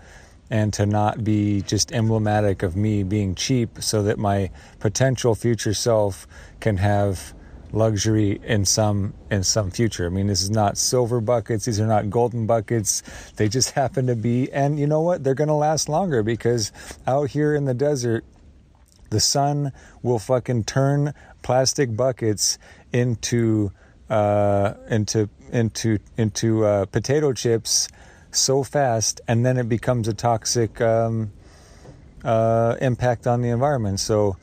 and 0.50 0.74
to 0.74 0.86
not 0.86 1.24
be 1.24 1.62
just 1.62 1.92
emblematic 1.92 2.64
of 2.64 2.76
me 2.76 3.04
being 3.04 3.36
cheap 3.36 3.82
so 3.82 4.04
that 4.04 4.20
my 4.20 4.52
potential 4.80 5.36
future 5.36 5.74
self 5.74 6.28
can 6.60 6.78
have 6.78 7.34
luxury 7.72 8.40
in 8.44 8.64
some 8.64 9.14
in 9.32 9.44
some 9.44 9.72
future. 9.72 10.06
I 10.06 10.10
mean, 10.10 10.28
this 10.28 10.44
is 10.44 10.52
not 10.52 10.78
silver 10.78 11.20
buckets, 11.20 11.66
these 11.66 11.80
are 11.80 11.88
not 11.88 12.10
golden 12.10 12.46
buckets. 12.46 13.02
They 13.36 13.50
just 13.50 13.72
happen 13.82 14.08
to 14.08 14.16
be 14.16 14.52
and 14.52 14.80
you 14.80 14.88
know 14.88 15.02
what? 15.02 15.24
They're 15.24 15.34
going 15.34 15.48
to 15.48 15.56
last 15.56 15.90
longer 15.90 16.24
because 16.24 16.72
out 17.08 17.32
here 17.32 17.56
in 17.56 17.66
the 17.66 17.74
desert 17.74 18.24
the 19.14 19.22
sun 19.22 19.72
will 20.02 20.20
fucking 20.20 20.66
turn 20.66 21.14
plastic 21.42 21.96
buckets 21.96 22.58
into 22.92 23.72
uh, 24.10 24.74
into 24.90 25.30
into 25.52 26.00
into 26.18 26.66
uh, 26.66 26.86
potato 26.86 27.32
chips 27.32 27.88
so 28.32 28.64
fast, 28.64 29.22
and 29.28 29.46
then 29.46 29.58
it 29.58 29.70
becomes 29.70 30.08
a 30.08 30.14
toxic 30.14 30.82
um, 30.82 31.32
uh, 32.24 32.76
impact 32.82 33.28
on 33.28 33.42
the 33.42 33.50
environment. 33.50 34.00
So, 34.00 34.38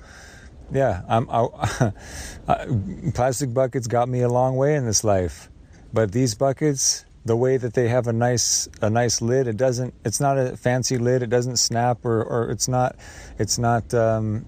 yeah, 0.72 1.02
I'm, 1.08 1.28
I, 2.48 2.66
plastic 3.14 3.52
buckets 3.52 3.86
got 3.86 4.08
me 4.08 4.20
a 4.20 4.28
long 4.28 4.56
way 4.56 4.76
in 4.76 4.86
this 4.86 5.04
life, 5.04 5.50
but 5.92 6.12
these 6.12 6.34
buckets, 6.34 7.04
the 7.24 7.36
way 7.36 7.56
that 7.56 7.74
they 7.74 7.88
have 7.88 8.06
a 8.06 8.12
nice 8.12 8.68
a 8.80 8.88
nice 8.88 9.20
lid, 9.20 9.46
it 9.46 9.56
doesn't. 9.56 9.94
It's 10.04 10.20
not 10.20 10.38
a 10.38 10.56
fancy 10.56 10.98
lid. 10.98 11.22
It 11.22 11.30
doesn't 11.30 11.56
snap, 11.56 12.04
or 12.04 12.22
or 12.22 12.50
it's 12.50 12.68
not. 12.68 12.96
It's 13.38 13.58
not. 13.58 13.92
Um, 13.92 14.46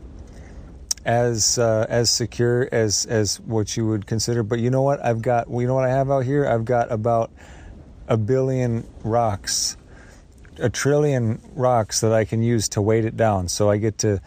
as 1.05 1.59
uh, 1.59 1.87
as 1.89 2.11
secure 2.11 2.69
as 2.73 3.07
as 3.07 3.41
what 3.41 3.77
you 3.77 3.87
would 3.87 4.07
consider. 4.07 4.43
But 4.43 4.61
you 4.61 4.71
know 4.71 4.83
what? 4.83 5.05
I've 5.05 5.23
got. 5.23 5.51
You 5.51 5.67
know 5.67 5.75
what 5.75 5.85
I 5.85 5.91
have 5.91 6.11
out 6.11 6.25
here? 6.25 6.47
I've 6.47 6.65
got 6.65 6.91
about 6.93 7.31
a 8.09 8.17
billion 8.17 8.87
rocks, 9.05 9.77
a 10.59 10.71
trillion 10.71 11.41
rocks 11.55 12.01
that 12.01 12.13
I 12.13 12.25
can 12.25 12.43
use 12.43 12.69
to 12.71 12.83
weight 12.83 13.05
it 13.05 13.17
down. 13.17 13.49
So 13.49 13.71
I 13.71 13.79
get 13.79 13.99
to 13.99 14.21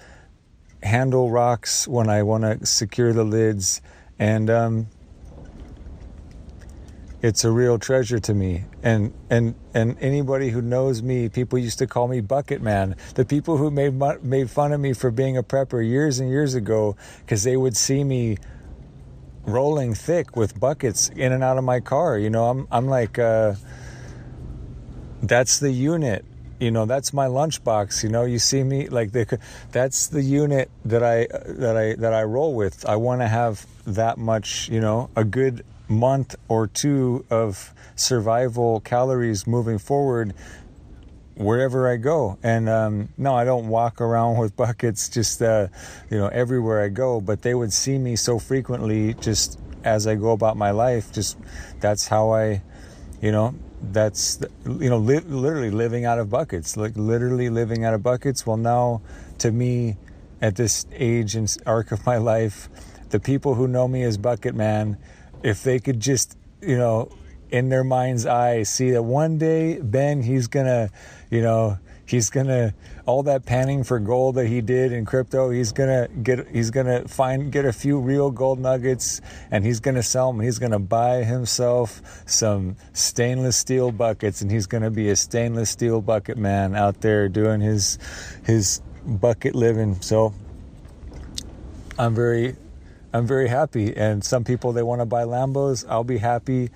handle 0.83 1.31
rocks 1.31 1.87
when 1.87 2.09
I 2.09 2.23
want 2.23 2.43
to 2.43 2.65
secure 2.65 3.13
the 3.13 3.23
lids, 3.23 3.81
and 4.19 4.49
um, 4.49 4.87
it's 7.25 7.43
a 7.43 7.49
real 7.49 7.79
treasure 7.79 8.19
to 8.19 8.33
me. 8.35 8.65
And 8.83 9.11
and 9.31 9.55
and 9.73 9.97
anybody 9.99 10.49
who 10.49 10.61
knows 10.61 11.01
me, 11.01 11.27
people 11.27 11.57
used 11.57 11.79
to 11.79 11.87
call 11.87 12.07
me 12.07 12.21
Bucket 12.21 12.61
Man. 12.61 12.95
The 13.15 13.25
people 13.25 13.57
who 13.57 13.71
made 13.71 13.95
made 14.23 14.51
fun 14.51 14.71
of 14.71 14.79
me 14.79 14.93
for 14.93 15.09
being 15.09 15.35
a 15.35 15.41
prepper 15.41 15.83
years 15.83 16.19
and 16.19 16.29
years 16.29 16.53
ago, 16.53 16.95
because 17.21 17.43
they 17.43 17.57
would 17.57 17.75
see 17.75 18.03
me 18.03 18.37
rolling 19.43 19.95
thick 19.95 20.35
with 20.35 20.59
buckets 20.59 21.09
in 21.09 21.31
and 21.31 21.43
out 21.43 21.57
of 21.57 21.63
my 21.63 21.79
car. 21.79 22.19
You 22.19 22.29
know, 22.29 22.45
I'm 22.45 22.67
I'm 22.71 22.85
like, 22.85 23.17
uh, 23.17 23.55
that's 25.23 25.57
the 25.59 25.71
unit. 25.71 26.25
You 26.59 26.69
know, 26.69 26.85
that's 26.85 27.11
my 27.11 27.25
lunchbox. 27.25 28.03
You 28.03 28.09
know, 28.09 28.23
you 28.23 28.37
see 28.37 28.63
me 28.63 28.87
like 28.87 29.13
the, 29.13 29.39
that's 29.71 30.07
the 30.07 30.21
unit 30.21 30.69
that 30.85 31.01
I 31.01 31.25
that 31.47 31.75
I 31.75 31.95
that 31.95 32.13
I 32.13 32.21
roll 32.21 32.53
with. 32.53 32.85
I 32.85 32.97
want 32.97 33.21
to 33.21 33.27
have 33.27 33.65
that 33.87 34.19
much. 34.19 34.69
You 34.69 34.79
know, 34.79 35.09
a 35.15 35.23
good 35.23 35.65
month 35.87 36.35
or 36.47 36.67
two 36.67 37.25
of 37.29 37.73
survival 37.95 38.79
calories 38.81 39.47
moving 39.47 39.77
forward 39.77 40.33
wherever 41.35 41.89
I 41.89 41.97
go. 41.97 42.37
And 42.43 42.67
um, 42.69 43.09
no, 43.17 43.35
I 43.35 43.43
don't 43.43 43.67
walk 43.67 44.01
around 44.01 44.37
with 44.39 44.55
buckets 44.55 45.09
just 45.09 45.41
uh, 45.41 45.67
you 46.09 46.17
know 46.17 46.27
everywhere 46.27 46.81
I 46.81 46.89
go. 46.89 47.21
But 47.21 47.41
they 47.41 47.53
would 47.53 47.73
see 47.73 47.97
me 47.97 48.15
so 48.15 48.39
frequently 48.39 49.13
just 49.15 49.59
as 49.83 50.07
I 50.07 50.15
go 50.15 50.31
about 50.31 50.57
my 50.57 50.71
life. 50.71 51.11
Just 51.11 51.37
that's 51.79 52.07
how 52.07 52.31
I, 52.31 52.61
you 53.21 53.31
know, 53.31 53.55
that's 53.81 54.39
you 54.65 54.89
know 54.89 54.97
li- 54.97 55.19
literally 55.19 55.71
living 55.71 56.05
out 56.05 56.19
of 56.19 56.29
buckets, 56.29 56.75
like 56.75 56.95
literally 56.95 57.49
living 57.49 57.85
out 57.85 57.93
of 57.93 58.01
buckets. 58.01 58.45
Well, 58.45 58.57
now 58.57 59.01
to 59.39 59.51
me, 59.51 59.97
at 60.41 60.55
this 60.55 60.85
age 60.91 61.35
and 61.35 61.55
arc 61.65 61.91
of 61.91 62.05
my 62.05 62.17
life, 62.33 62.69
the 63.09 63.19
people 63.19 63.55
who 63.55 63.67
know 63.67 63.87
me 63.87 64.03
as 64.03 64.17
Bucket 64.17 64.55
Man, 64.55 64.97
if 65.45 65.61
they 65.63 65.79
could 65.79 65.99
just 65.99 66.37
you 66.61 66.75
know 66.75 67.09
in 67.51 67.69
their 67.69 67.83
mind's 67.83 68.25
eye 68.25 68.63
see 68.63 68.91
that 68.91 69.03
one 69.03 69.37
day 69.37 69.79
Ben 69.79 70.23
he's 70.23 70.47
gonna 70.47 70.89
you 71.29 71.41
know 71.41 71.77
he's 72.07 72.31
gonna 72.31 72.73
all 73.05 73.21
that 73.23 73.45
panning 73.45 73.83
for 73.83 73.99
gold 73.99 74.35
that 74.35 74.47
he 74.47 74.59
did 74.59 74.91
in 74.91 75.05
crypto 75.05 75.51
he's 75.51 75.71
gonna 75.71 76.07
get 76.23 76.47
he's 76.47 76.71
gonna 76.71 77.07
find 77.07 77.51
get 77.51 77.63
a 77.63 77.71
few 77.71 77.99
real 77.99 78.31
gold 78.31 78.59
nuggets 78.59 79.21
and 79.51 79.63
he's 79.63 79.79
gonna 79.79 80.01
sell 80.01 80.31
them 80.31 80.41
he's 80.41 80.57
gonna 80.57 80.79
buy 80.79 81.23
himself 81.23 82.01
some 82.25 82.75
stainless 82.93 83.55
steel 83.55 83.91
buckets 83.91 84.41
and 84.41 84.49
he's 84.49 84.65
gonna 84.65 84.91
be 84.91 85.09
a 85.09 85.15
stainless 85.15 85.69
steel 85.69 86.01
bucket 86.01 86.37
man 86.39 86.75
out 86.75 87.01
there 87.01 87.29
doing 87.29 87.61
his 87.61 87.99
his 88.43 88.81
bucket 89.05 89.53
living. 89.53 90.01
So 90.01 90.33
i'm 91.99 92.15
very 92.15 92.55
i'm 93.15 93.25
very 93.25 93.47
happy 93.47 93.95
and 93.95 94.23
some 94.23 94.43
people 94.43 94.73
they 94.73 94.83
want 94.83 95.01
to 95.01 95.05
buy 95.05 95.23
lambos 95.23 95.85
i'll 95.89 96.03
be 96.03 96.17
happy 96.17 96.69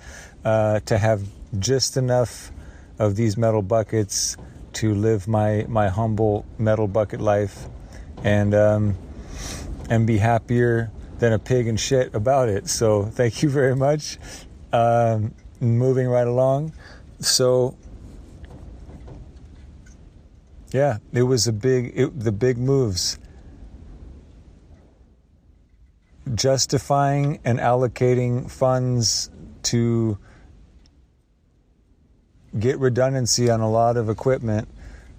uh, 0.44 0.80
to 0.80 0.96
have 0.98 1.22
just 1.58 1.96
enough 1.96 2.50
of 2.98 3.16
these 3.16 3.36
metal 3.36 3.62
buckets 3.62 4.36
to 4.72 4.94
live 4.94 5.26
my 5.26 5.64
my 5.68 5.88
humble 5.88 6.44
metal 6.58 6.86
bucket 6.86 7.20
life 7.20 7.66
and 8.22 8.54
um, 8.54 8.96
and 9.88 10.06
be 10.06 10.18
happier 10.18 10.90
than 11.18 11.32
a 11.32 11.38
pig 11.38 11.66
and 11.66 11.78
shit 11.78 12.14
about 12.14 12.48
it. 12.48 12.68
So 12.68 13.04
thank 13.12 13.42
you 13.42 13.48
very 13.48 13.76
much. 13.76 14.18
Um, 14.72 15.34
moving 15.60 16.08
right 16.08 16.26
along. 16.26 16.72
So 17.20 17.76
yeah, 20.72 20.98
it 21.12 21.22
was 21.22 21.46
a 21.46 21.52
big 21.52 21.92
it, 21.94 22.18
the 22.18 22.32
big 22.32 22.58
moves. 22.58 23.18
Justifying 26.34 27.40
and 27.44 27.58
allocating 27.58 28.50
funds 28.50 29.30
to 29.64 30.18
get 32.58 32.78
redundancy 32.78 33.50
on 33.50 33.60
a 33.60 33.70
lot 33.70 33.96
of 33.96 34.08
equipment 34.08 34.68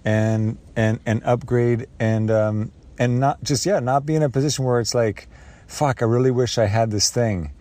and 0.04 0.58
and 0.76 1.00
and 1.06 1.24
upgrade 1.24 1.88
and 2.00 2.30
um, 2.32 2.72
and 2.98 3.20
not 3.20 3.42
just 3.44 3.66
yeah 3.66 3.80
not 3.80 4.06
be 4.06 4.16
in 4.16 4.24
a 4.24 4.30
position 4.30 4.66
where 4.66 4.80
it's 4.80 4.96
like 4.96 5.28
fuck 5.68 6.02
I 6.02 6.06
really 6.06 6.32
wish 6.32 6.58
I 6.58 6.66
had 6.66 6.92
this 6.92 7.10
thing. 7.10 7.54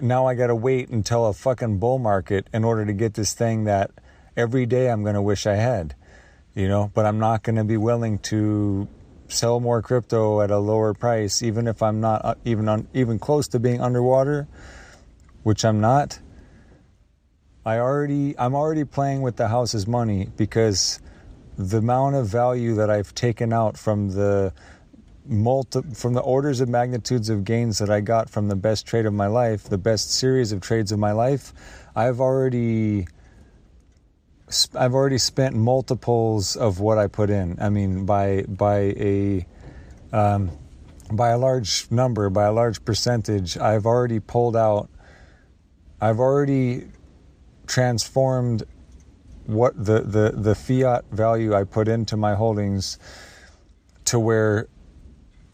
Now 0.00 0.26
I 0.26 0.34
got 0.34 0.48
to 0.48 0.54
wait 0.54 0.88
until 0.90 1.26
a 1.26 1.32
fucking 1.32 1.78
bull 1.78 1.98
market 1.98 2.46
in 2.52 2.62
order 2.62 2.86
to 2.86 2.92
get 2.92 3.14
this 3.14 3.34
thing 3.34 3.64
that 3.64 3.90
every 4.36 4.66
day 4.66 4.88
I'm 4.88 5.02
to 5.16 5.22
wish 5.22 5.46
I 5.46 5.54
had 5.54 5.96
you 6.54 6.68
know? 6.68 6.90
But 6.94 7.06
I'm 7.06 7.18
not 7.18 7.42
to 7.56 7.64
be 7.64 7.76
willing 7.76 8.18
to 8.20 8.88
sell 9.34 9.60
more 9.60 9.82
crypto 9.82 10.40
at 10.40 10.50
a 10.50 10.58
lower 10.58 10.94
price 10.94 11.42
even 11.42 11.66
if 11.66 11.82
I'm 11.82 12.00
not 12.00 12.24
uh, 12.24 12.34
even 12.44 12.68
on 12.68 12.88
even 12.94 13.18
close 13.18 13.48
to 13.48 13.58
being 13.58 13.80
underwater 13.80 14.46
which 15.42 15.64
I'm 15.64 15.80
not 15.80 16.18
I 17.66 17.78
already 17.78 18.38
I'm 18.38 18.54
already 18.54 18.84
playing 18.84 19.22
with 19.22 19.36
the 19.36 19.48
house's 19.48 19.86
money 19.86 20.28
because 20.36 21.00
the 21.56 21.78
amount 21.78 22.16
of 22.16 22.26
value 22.26 22.74
that 22.74 22.90
I've 22.90 23.14
taken 23.14 23.52
out 23.52 23.78
from 23.78 24.10
the 24.10 24.52
multi 25.26 25.80
from 25.94 26.12
the 26.12 26.20
orders 26.20 26.60
of 26.60 26.68
magnitudes 26.68 27.30
of 27.30 27.44
gains 27.44 27.78
that 27.78 27.90
I 27.90 28.00
got 28.00 28.28
from 28.28 28.48
the 28.48 28.56
best 28.56 28.86
trade 28.86 29.06
of 29.06 29.14
my 29.14 29.26
life, 29.26 29.64
the 29.64 29.78
best 29.78 30.12
series 30.12 30.52
of 30.52 30.60
trades 30.60 30.92
of 30.92 30.98
my 30.98 31.12
life, 31.12 31.52
I've 31.96 32.20
already 32.20 33.06
I've 34.74 34.94
already 34.94 35.18
spent 35.18 35.54
multiples 35.54 36.56
of 36.56 36.80
what 36.80 36.98
I 36.98 37.06
put 37.06 37.30
in. 37.30 37.58
I 37.60 37.68
mean, 37.68 38.06
by 38.06 38.42
by 38.42 38.78
a 38.96 39.46
um, 40.12 40.50
by 41.12 41.30
a 41.30 41.38
large 41.38 41.90
number, 41.90 42.30
by 42.30 42.44
a 42.44 42.52
large 42.52 42.84
percentage, 42.84 43.58
I've 43.58 43.86
already 43.86 44.20
pulled 44.20 44.56
out. 44.56 44.88
I've 46.00 46.20
already 46.20 46.88
transformed 47.66 48.64
what 49.46 49.72
the, 49.76 50.00
the, 50.00 50.32
the 50.34 50.54
fiat 50.54 51.04
value 51.10 51.54
I 51.54 51.64
put 51.64 51.88
into 51.88 52.16
my 52.16 52.34
holdings 52.34 52.98
to 54.06 54.18
where 54.18 54.68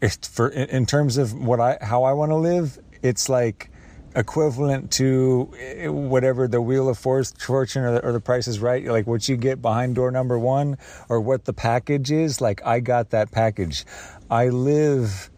it's 0.01 0.27
for 0.27 0.49
in 0.49 0.85
terms 0.85 1.17
of 1.17 1.33
what 1.33 1.59
I 1.59 1.77
how 1.81 2.03
I 2.03 2.13
want 2.13 2.31
to 2.31 2.35
live, 2.35 2.79
it's 3.01 3.29
like 3.29 3.70
equivalent 4.15 4.91
to 4.91 5.51
eh, 5.57 5.87
whatever 5.87 6.47
the 6.47 6.61
wheel 6.61 6.89
of 6.89 6.97
fortune 6.97 7.83
or 7.83 7.93
the, 7.93 8.05
or 8.05 8.11
the 8.11 8.19
price 8.19 8.47
is 8.47 8.59
right 8.59 8.85
like 8.85 9.07
what 9.07 9.29
you 9.29 9.37
get 9.37 9.61
behind 9.61 9.95
door 9.95 10.11
number 10.11 10.37
one 10.37 10.77
or 11.07 11.21
what 11.21 11.45
the 11.45 11.53
package 11.53 12.11
is 12.11 12.41
like 12.41 12.61
i 12.65 12.81
got 12.81 13.11
that 13.11 13.31
package 13.31 13.85
i 14.29 14.49
live 14.49 15.29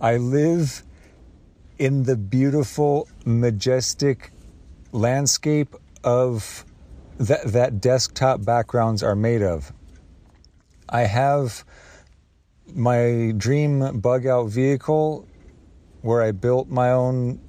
i 0.00 0.16
live 0.16 0.84
in 1.78 2.04
the 2.04 2.16
beautiful 2.16 3.08
majestic 3.24 4.30
landscape 4.92 5.74
of 6.04 6.64
that 7.18 7.44
that 7.44 7.80
desktop 7.80 8.44
backgrounds 8.44 9.02
are 9.02 9.16
made 9.16 9.42
of. 9.42 9.72
I 10.88 11.02
have 11.02 11.64
my 12.74 13.32
dream 13.36 14.00
bug 14.00 14.26
out 14.26 14.48
vehicle 14.48 15.26
where 16.02 16.22
I 16.22 16.32
built 16.32 16.68
my 16.68 16.90
own 16.90 17.40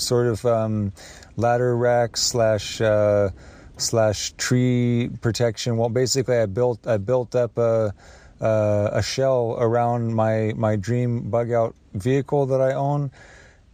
sort 0.00 0.26
of 0.26 0.44
um, 0.44 0.92
ladder 1.36 1.76
rack 1.76 2.16
slash 2.16 2.80
uh, 2.80 3.30
slash 3.76 4.32
tree 4.36 5.10
protection. 5.20 5.76
Well, 5.76 5.88
basically, 5.88 6.38
I 6.38 6.46
built 6.46 6.86
I 6.86 6.96
built 6.96 7.34
up 7.34 7.56
a 7.58 7.94
uh, 8.40 8.90
a 8.92 9.02
shell 9.02 9.56
around 9.58 10.14
my 10.14 10.52
my 10.56 10.76
dream 10.76 11.30
bug 11.30 11.52
out 11.52 11.74
vehicle 11.94 12.46
that 12.46 12.60
I 12.60 12.74
own, 12.74 13.10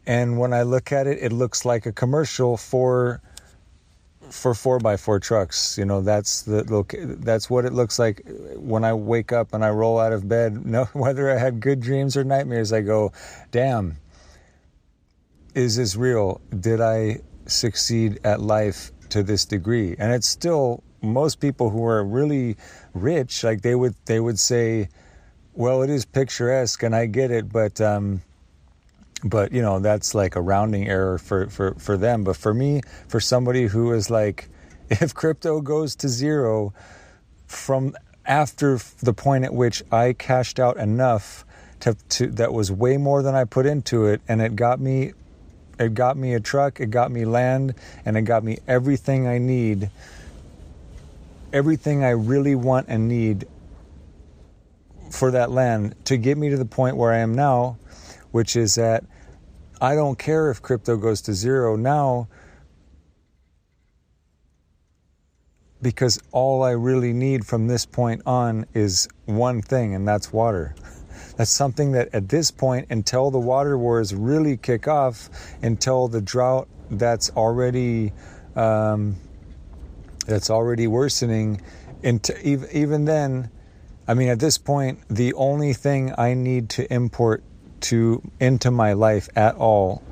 and 0.07 0.39
when 0.39 0.53
I 0.53 0.63
look 0.63 0.93
at 0.93 1.07
it, 1.07 1.19
it 1.21 1.33
looks 1.33 1.65
like 1.65 1.87
a 1.87 1.93
commercial 1.93 2.57
for 2.57 3.21
for 4.31 4.55
four 4.55 4.79
by 4.79 4.97
four 4.97 5.21
trucks. 5.21 5.77
You 5.79 5.85
know, 5.85 6.01
that's 6.01 6.43
the 6.43 6.65
look. 6.65 6.95
That's 6.99 7.49
what 7.49 7.65
it 7.65 7.73
looks 7.73 7.99
like 7.99 8.23
when 8.57 8.85
I 8.85 8.95
wake 8.95 9.33
up 9.33 9.55
and 9.55 9.65
I 9.65 9.71
roll 9.71 9.99
out 9.99 10.13
of 10.13 10.29
bed. 10.29 10.65
No, 10.75 10.85
whether 10.93 11.31
I 11.31 11.39
had 11.39 11.61
good 11.61 11.81
dreams 11.81 12.17
or 12.17 12.25
nightmares, 12.25 12.73
I 12.73 12.81
go, 12.81 13.13
"Damn, 13.51 13.97
is 15.55 15.77
this 15.77 15.97
real? 15.97 16.41
Did 16.59 16.81
I 16.81 17.21
succeed 17.47 18.21
at 18.25 18.41
life 18.41 18.93
to 19.11 19.23
this 19.23 19.45
degree?" 19.45 19.97
And 19.99 20.13
it's 20.13 20.29
still 20.29 20.83
most 21.03 21.41
people 21.41 21.71
who 21.71 21.85
are 21.85 22.05
really 22.05 22.57
rich, 22.95 23.45
like 23.45 23.63
they 23.63 23.75
would 23.75 23.95
they 24.07 24.21
would 24.21 24.39
say, 24.39 24.89
"Well, 25.55 25.83
it 25.83 25.91
is 25.91 26.05
picturesque, 26.05 26.83
and 26.83 26.95
I 26.95 27.07
get 27.07 27.31
it, 27.31 27.53
but." 27.53 27.81
um 27.81 28.23
but 29.25 29.53
you 29.53 29.63
know 29.63 29.79
that's 29.81 30.15
like 30.15 30.37
a 30.37 30.41
rounding 30.41 30.87
error 30.87 31.17
for 31.17 31.49
for 31.49 31.75
for 31.79 31.97
them 31.97 32.25
but 32.25 32.37
for 32.37 32.53
me 32.53 32.83
for 33.09 33.21
somebody 33.21 33.67
who 33.67 33.91
is 33.93 34.11
like 34.11 34.51
if 34.91 35.15
crypto 35.15 35.63
goes 35.63 35.97
to 35.97 36.09
zero 36.09 36.75
from 37.47 37.95
after 38.27 38.79
the 39.03 39.13
point 39.13 39.45
at 39.45 39.55
which 39.55 39.83
I 39.91 40.13
cashed 40.13 40.59
out 40.59 40.77
enough 40.77 41.45
to, 41.81 41.95
to 42.11 42.27
that 42.29 42.53
was 42.53 42.71
way 42.71 42.97
more 42.97 43.23
than 43.23 43.35
I 43.35 43.45
put 43.45 43.67
into 43.67 44.07
it 44.07 44.21
and 44.29 44.41
it 44.41 44.57
got 44.57 44.81
me 44.81 45.13
it 45.79 45.95
got 45.95 46.17
me 46.17 46.35
a 46.35 46.41
truck 46.41 46.81
it 46.81 46.91
got 46.91 47.11
me 47.11 47.25
land 47.25 47.75
and 48.05 48.17
it 48.17 48.23
got 48.23 48.45
me 48.45 48.59
everything 48.67 49.27
I 49.27 49.39
need 49.39 49.91
everything 51.55 52.03
I 52.03 52.11
really 52.11 52.57
want 52.57 52.89
and 52.89 53.09
need 53.09 53.47
for 55.11 55.31
that 55.31 55.53
land 55.53 55.95
to 56.07 56.17
get 56.17 56.37
me 56.37 56.51
to 56.51 56.57
the 56.57 56.65
point 56.65 56.97
where 56.97 57.13
I 57.13 57.19
am 57.19 57.35
now, 57.35 57.79
which 58.33 58.57
is 58.57 58.75
that 58.75 59.05
I 59.81 59.95
don't 59.95 60.19
care 60.19 60.51
if 60.51 60.61
crypto 60.61 60.97
goes 60.97 61.23
to 61.23 61.33
zero 61.33 61.77
now 61.77 62.29
because 65.81 66.19
all 66.33 66.65
I 66.65 66.73
really 66.73 67.13
need 67.13 67.47
from 67.47 67.69
this 67.69 67.87
point 67.87 68.23
on 68.27 68.67
is 68.75 69.07
one 69.27 69.63
thing, 69.63 69.95
and 69.95 70.09
that's 70.09 70.33
water. 70.33 70.75
That's 71.37 71.51
something 71.51 71.93
that 71.93 72.15
at 72.15 72.29
this 72.29 72.51
point, 72.51 72.87
until 72.91 73.31
the 73.31 73.39
water 73.39 73.77
wars 73.77 74.15
really 74.15 74.57
kick 74.57 74.87
off, 74.87 75.29
until 75.63 76.09
the 76.09 76.21
drought 76.21 76.69
that's 76.91 77.31
already 77.31 78.13
um, 78.55 79.17
that's 80.27 80.49
already 80.49 80.87
worsening, 80.87 81.61
into, 82.03 82.35
even 82.77 83.05
then, 83.05 83.51
I 84.07 84.15
mean, 84.15 84.29
at 84.29 84.39
this 84.39 84.59
point, 84.59 85.01
the 85.09 85.35
only 85.35 85.73
thing 85.73 86.15
I 86.17 86.35
need 86.35 86.71
to 86.71 86.93
import 86.93 87.43
to 87.81 88.23
into 88.41 88.71
my 88.71 88.93
life 88.93 89.29
at 89.37 89.57
all 89.57 90.03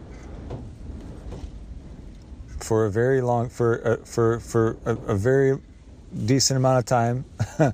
for 2.59 2.85
a 2.85 2.91
very 2.91 3.21
long 3.21 3.49
for 3.49 3.87
uh, 3.87 3.97
for 4.05 4.41
for 4.41 4.77
a, 4.85 4.93
a 4.93 5.15
very 5.15 5.59
decent 6.27 6.57
amount 6.59 6.79
of 6.79 6.85
time 6.85 7.25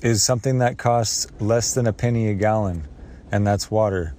is 0.00 0.22
something 0.22 0.58
that 0.58 0.78
costs 0.78 1.26
less 1.40 1.74
than 1.74 1.86
a 1.86 1.92
penny 1.92 2.28
a 2.28 2.34
gallon, 2.34 2.86
and 3.30 3.46
that's 3.46 3.70
water. 3.70 4.14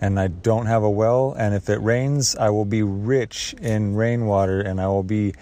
And 0.00 0.20
I 0.20 0.28
don't 0.28 0.66
have 0.66 0.82
a 0.82 0.90
well, 0.90 1.34
and 1.36 1.54
if 1.54 1.68
it 1.68 1.80
rains, 1.80 2.36
I 2.36 2.50
will 2.50 2.64
be 2.64 2.82
rich 2.82 3.54
in 3.60 3.94
rainwater, 3.94 4.60
and 4.60 4.80
I 4.80 4.88
will 4.88 5.02
be 5.02 5.34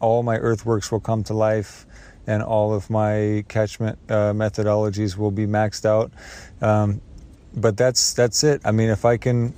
all 0.00 0.22
my 0.22 0.36
earthworks 0.36 0.90
will 0.90 1.00
come 1.00 1.22
to 1.24 1.34
life, 1.34 1.86
and 2.26 2.42
all 2.42 2.74
of 2.74 2.90
my 2.90 3.44
catchment 3.48 3.98
uh, 4.08 4.32
methodologies 4.32 5.16
will 5.16 5.30
be 5.30 5.46
maxed 5.46 5.84
out. 5.84 6.12
Um, 6.60 7.00
but 7.54 7.76
that's 7.76 8.12
that's 8.12 8.44
it. 8.44 8.62
I 8.64 8.72
mean, 8.72 8.88
if 8.88 9.04
I 9.04 9.16
can 9.16 9.54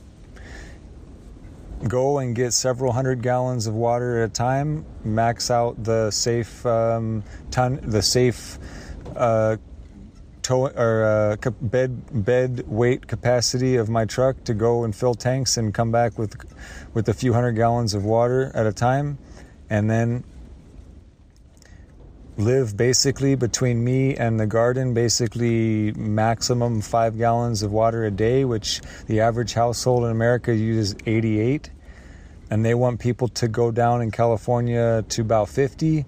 go 1.88 2.18
and 2.18 2.34
get 2.34 2.52
several 2.52 2.92
hundred 2.92 3.22
gallons 3.22 3.66
of 3.66 3.74
water 3.74 4.22
at 4.22 4.30
a 4.30 4.32
time, 4.32 4.84
max 5.04 5.50
out 5.50 5.82
the 5.82 6.10
safe 6.10 6.64
um, 6.66 7.22
ton, 7.50 7.80
the 7.82 8.02
safe 8.02 8.58
uh, 9.16 9.56
tow, 10.42 10.68
or 10.68 11.04
uh, 11.04 11.50
bed 11.60 12.24
bed 12.24 12.64
weight 12.68 13.08
capacity 13.08 13.76
of 13.76 13.88
my 13.88 14.04
truck 14.04 14.44
to 14.44 14.54
go 14.54 14.84
and 14.84 14.94
fill 14.94 15.14
tanks 15.14 15.56
and 15.56 15.74
come 15.74 15.90
back 15.90 16.18
with 16.18 16.36
with 16.92 17.08
a 17.08 17.14
few 17.14 17.32
hundred 17.32 17.52
gallons 17.52 17.94
of 17.94 18.04
water 18.04 18.52
at 18.54 18.66
a 18.66 18.72
time, 18.72 19.18
and 19.68 19.90
then 19.90 20.24
live 22.36 22.76
basically 22.76 23.36
between 23.36 23.84
me 23.84 24.16
and 24.16 24.40
the 24.40 24.46
garden 24.46 24.92
basically 24.92 25.92
maximum 25.92 26.80
five 26.80 27.16
gallons 27.16 27.62
of 27.62 27.70
water 27.70 28.04
a 28.04 28.10
day 28.10 28.44
which 28.44 28.80
the 29.06 29.20
average 29.20 29.52
household 29.54 30.02
in 30.04 30.10
america 30.10 30.52
uses 30.52 30.96
88 31.06 31.70
and 32.50 32.64
they 32.64 32.74
want 32.74 32.98
people 32.98 33.28
to 33.28 33.46
go 33.46 33.70
down 33.70 34.02
in 34.02 34.10
california 34.10 35.04
to 35.10 35.22
about 35.22 35.48
50 35.48 36.04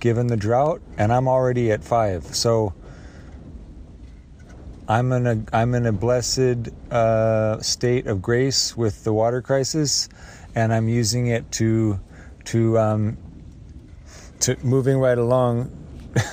given 0.00 0.26
the 0.26 0.36
drought 0.36 0.80
and 0.96 1.12
i'm 1.12 1.28
already 1.28 1.70
at 1.72 1.82
five. 1.84 2.24
So 2.24 2.74
i'm 4.88 5.12
in 5.12 5.26
a 5.26 5.42
i'm 5.52 5.74
in 5.74 5.86
a 5.86 5.92
blessed 5.92 6.68
uh, 6.90 7.60
state 7.60 8.06
of 8.06 8.22
grace 8.22 8.76
with 8.76 9.04
the 9.04 9.12
water 9.12 9.42
crisis 9.42 10.08
and 10.54 10.72
i'm 10.72 10.88
using 10.88 11.26
it 11.26 11.50
to 11.52 12.00
to 12.46 12.78
um, 12.78 13.18
to 14.40 14.56
moving 14.64 14.98
right 14.98 15.18
along, 15.18 15.70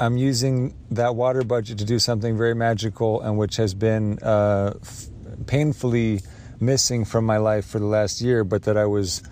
I'm 0.00 0.16
using 0.16 0.74
that 0.90 1.14
water 1.14 1.44
budget 1.44 1.78
to 1.78 1.84
do 1.84 1.98
something 1.98 2.36
very 2.36 2.54
magical 2.54 3.20
and 3.20 3.38
which 3.38 3.56
has 3.56 3.74
been 3.74 4.18
uh, 4.20 4.74
f- 4.80 5.06
painfully 5.46 6.20
missing 6.60 7.04
from 7.04 7.24
my 7.24 7.36
life 7.36 7.66
for 7.66 7.78
the 7.78 7.86
last 7.86 8.20
year, 8.20 8.44
but 8.44 8.64
that 8.64 8.76
I 8.76 8.86
was 8.86 9.22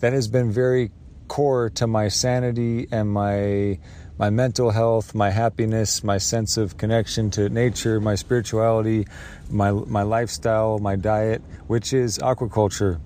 that 0.00 0.12
has 0.12 0.28
been 0.28 0.52
very 0.52 0.92
core 1.28 1.70
to 1.70 1.86
my 1.86 2.08
sanity 2.08 2.88
and 2.90 3.10
my 3.10 3.78
my 4.18 4.30
mental 4.30 4.70
health, 4.70 5.14
my 5.14 5.28
happiness, 5.28 6.02
my 6.02 6.16
sense 6.16 6.56
of 6.56 6.78
connection 6.78 7.30
to 7.32 7.50
nature, 7.50 8.00
my 8.00 8.14
spirituality, 8.14 9.06
my 9.50 9.72
my 9.72 10.02
lifestyle, 10.02 10.78
my 10.78 10.96
diet, 10.96 11.42
which 11.66 11.92
is 11.92 12.18
aquaculture. 12.18 12.98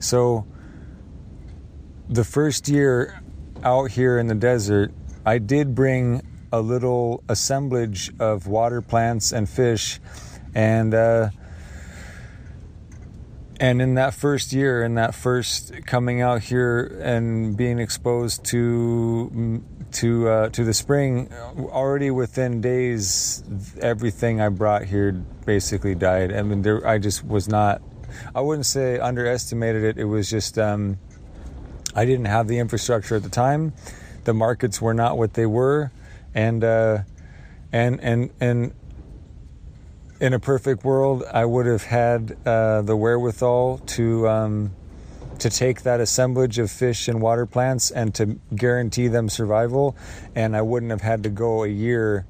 So 0.00 0.46
the 2.08 2.24
first 2.24 2.68
year 2.68 3.20
out 3.62 3.90
here 3.90 4.18
in 4.18 4.26
the 4.26 4.34
desert, 4.34 4.92
I 5.24 5.38
did 5.38 5.74
bring 5.74 6.22
a 6.52 6.60
little 6.60 7.22
assemblage 7.28 8.12
of 8.18 8.46
water 8.46 8.80
plants 8.80 9.32
and 9.32 9.48
fish, 9.48 10.00
and 10.54 10.94
uh, 10.94 11.30
and 13.58 13.80
in 13.80 13.94
that 13.94 14.14
first 14.14 14.52
year, 14.52 14.82
in 14.82 14.94
that 14.94 15.14
first 15.14 15.72
coming 15.86 16.20
out 16.20 16.42
here 16.42 17.00
and 17.02 17.56
being 17.56 17.78
exposed 17.78 18.44
to 18.46 19.62
to 19.92 20.28
uh, 20.28 20.48
to 20.50 20.64
the 20.64 20.74
spring, 20.74 21.32
already 21.58 22.10
within 22.10 22.60
days, 22.60 23.42
everything 23.80 24.40
I 24.40 24.48
brought 24.48 24.84
here 24.84 25.12
basically 25.12 25.94
died. 25.94 26.32
I 26.32 26.42
mean, 26.42 26.62
there, 26.62 26.86
I 26.86 26.98
just 26.98 27.24
was 27.24 27.48
not. 27.48 27.82
I 28.34 28.40
wouldn't 28.40 28.66
say 28.66 28.98
underestimated 28.98 29.84
it. 29.84 29.98
It 29.98 30.04
was 30.04 30.28
just. 30.28 30.58
Um, 30.58 30.98
I 31.94 32.04
didn't 32.04 32.26
have 32.26 32.46
the 32.46 32.58
infrastructure 32.58 33.16
at 33.16 33.22
the 33.22 33.30
time. 33.30 33.72
The 34.24 34.34
markets 34.34 34.82
were 34.82 34.92
not 34.92 35.16
what 35.16 35.32
they 35.32 35.46
were, 35.46 35.92
and 36.34 36.62
uh, 36.62 36.98
and 37.72 38.00
and 38.00 38.30
and 38.38 38.74
in 40.20 40.32
a 40.32 40.38
perfect 40.38 40.84
world, 40.84 41.24
I 41.30 41.44
would 41.44 41.66
have 41.66 41.84
had 41.84 42.36
uh, 42.46 42.82
the 42.82 42.96
wherewithal 42.96 43.78
to 43.78 44.28
um, 44.28 44.74
to 45.38 45.50
take 45.50 45.82
that 45.82 46.00
assemblage 46.00 46.58
of 46.58 46.70
fish 46.70 47.08
and 47.08 47.20
water 47.20 47.44
plants 47.44 47.90
and 47.90 48.14
to 48.14 48.38
guarantee 48.54 49.08
them 49.08 49.28
survival, 49.28 49.96
and 50.34 50.56
I 50.56 50.62
wouldn't 50.62 50.90
have 50.90 51.02
had 51.02 51.22
to 51.24 51.28
go 51.28 51.64
a 51.64 51.68
year. 51.68 52.26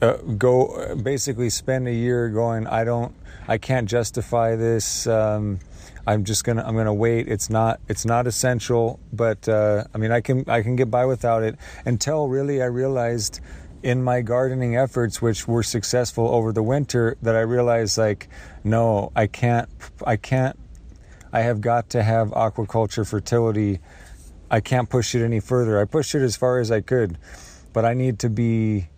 Uh, 0.00 0.16
go 0.16 0.96
basically 0.96 1.50
spend 1.50 1.86
a 1.86 1.92
year 1.92 2.30
going. 2.30 2.66
I 2.66 2.84
don't. 2.84 3.14
I 3.46 3.58
can't 3.58 3.88
justify 3.88 4.56
this. 4.56 5.06
Um, 5.06 5.60
I'm 6.06 6.24
just 6.24 6.44
gonna 6.44 6.64
I'm 6.64 6.74
gonna 6.74 6.94
wait. 6.94 7.28
It's 7.28 7.50
not 7.50 7.80
it's 7.88 8.06
not 8.06 8.26
essential, 8.26 8.98
but 9.12 9.46
uh, 9.48 9.84
I 9.94 9.98
mean 9.98 10.12
I 10.12 10.22
can 10.22 10.44
I 10.48 10.62
can 10.62 10.76
get 10.76 10.90
by 10.90 11.04
without 11.04 11.42
it 11.42 11.56
until 11.84 12.28
really 12.28 12.62
I 12.62 12.66
realized 12.66 13.40
in 13.82 14.02
my 14.02 14.20
gardening 14.20 14.76
efforts, 14.76 15.22
which 15.22 15.48
were 15.48 15.62
successful 15.62 16.28
over 16.28 16.52
the 16.52 16.62
winter, 16.62 17.16
that 17.22 17.34
I 17.34 17.40
realized 17.40 17.98
like 17.98 18.28
no 18.64 19.12
I 19.16 19.26
can't 19.26 19.68
I 20.06 20.16
can't 20.16 20.58
I 21.32 21.40
have 21.42 21.60
got 21.60 21.90
to 21.90 22.02
have 22.02 22.30
aquaculture 22.30 23.08
fertility. 23.08 23.80
I 24.50 24.60
can't 24.60 24.88
push 24.90 25.14
it 25.14 25.24
any 25.24 25.40
further. 25.40 25.80
I 25.80 25.84
pushed 25.84 26.14
it 26.14 26.22
as 26.22 26.36
far 26.36 26.58
as 26.58 26.70
I 26.72 26.80
could, 26.80 27.18
but 27.72 27.84
I 27.84 27.94
need 27.94 28.18
to 28.20 28.30
be. 28.30 28.88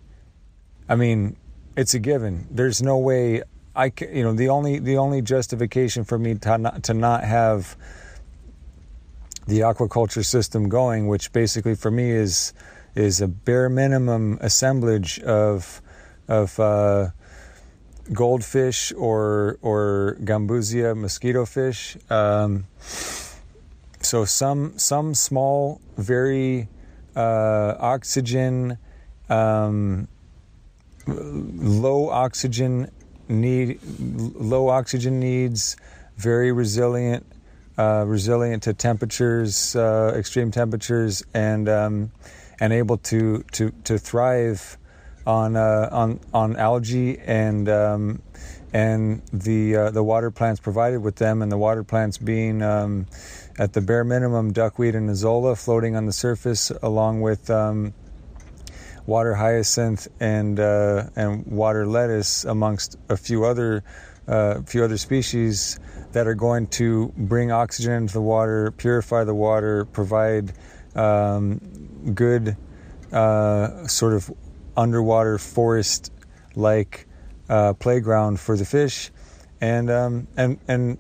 I 0.89 0.97
mean, 0.97 1.37
it's 1.76 1.95
a 1.95 1.99
given. 1.99 2.47
There's 2.51 2.83
no 2.83 2.99
way 2.99 3.43
I 3.76 3.91
can, 3.91 4.14
you 4.14 4.22
know 4.22 4.33
the 4.33 4.49
only 4.49 4.78
the 4.78 4.97
only 4.97 5.22
justification 5.22 6.05
for 6.05 6.18
me 6.18 6.35
to 6.37 6.59
not, 6.59 6.83
to 6.85 6.95
not 6.95 7.24
have 7.24 7.76
the 9.47 9.61
aquaculture 9.61 10.24
system 10.24 10.68
going, 10.68 11.07
which 11.07 11.33
basically 11.33 11.74
for 11.74 11.91
me 11.91 12.11
is 12.11 12.55
is 12.95 13.20
a 13.20 13.28
bare 13.28 13.68
minimum 13.68 14.38
assemblage 14.40 15.20
of 15.20 15.80
of 16.28 16.59
uh, 16.61 17.11
goldfish 18.12 18.93
or 18.97 19.59
or 19.62 20.16
gambusia 20.20 20.97
mosquito 20.97 21.45
fish. 21.45 21.97
Um, 22.11 22.66
so 24.01 24.24
some 24.24 24.78
some 24.78 25.14
small, 25.14 25.80
very 25.97 26.68
uh, 27.14 27.74
oxygen, 27.78 28.78
um, 29.28 30.09
low 31.07 32.09
oxygen 32.11 32.90
need 33.28 33.78
low 34.34 34.68
oxygen 34.68 35.20
needs, 35.20 35.76
very 36.16 36.53
resilient, 36.53 37.24
uh, 37.78 38.05
resilient 38.07 38.64
to 38.64 38.74
temperatures, 38.74 39.76
uh, 39.76 40.12
extreme 40.16 40.51
temperatures, 40.51 41.22
and 41.32 41.68
um, 41.68 42.11
and 42.62 42.72
able 42.72 42.96
to 42.96 43.42
to 43.50 43.72
to 43.82 43.98
thrive 43.98 44.78
on 45.26 45.56
uh, 45.56 45.88
on 45.90 46.20
on 46.32 46.56
algae 46.56 47.18
and 47.18 47.68
um, 47.68 48.22
and 48.72 49.20
the 49.32 49.74
uh, 49.74 49.90
the 49.90 50.02
water 50.02 50.30
plants 50.30 50.60
provided 50.60 51.00
with 51.00 51.16
them, 51.16 51.42
and 51.42 51.50
the 51.50 51.58
water 51.58 51.82
plants 51.82 52.18
being 52.18 52.62
um, 52.62 53.06
at 53.58 53.72
the 53.72 53.80
bare 53.80 54.04
minimum 54.04 54.52
duckweed 54.52 54.94
and 54.94 55.10
azolla 55.10 55.58
floating 55.58 55.96
on 55.96 56.06
the 56.06 56.12
surface, 56.12 56.70
along 56.84 57.20
with 57.20 57.50
um, 57.50 57.92
water 59.06 59.34
hyacinth 59.34 60.06
and 60.20 60.60
uh, 60.60 61.08
and 61.16 61.44
water 61.46 61.84
lettuce, 61.84 62.44
amongst 62.44 62.96
a 63.08 63.16
few 63.16 63.44
other 63.44 63.82
uh, 64.28 64.62
few 64.62 64.84
other 64.84 64.98
species 64.98 65.80
that 66.12 66.28
are 66.28 66.36
going 66.36 66.68
to 66.68 67.12
bring 67.16 67.50
oxygen 67.50 67.92
into 67.94 68.12
the 68.12 68.22
water, 68.22 68.70
purify 68.70 69.24
the 69.24 69.34
water, 69.34 69.84
provide 69.86 70.52
um, 70.94 71.60
good 72.14 72.57
uh, 73.12 73.86
sort 73.86 74.14
of 74.14 74.30
underwater 74.76 75.38
forest 75.38 76.12
like 76.55 77.07
uh, 77.48 77.72
playground 77.74 78.40
for 78.40 78.57
the 78.57 78.64
fish, 78.64 79.11
and 79.61 79.90
um, 79.90 80.26
and 80.36 80.59
and 80.68 80.98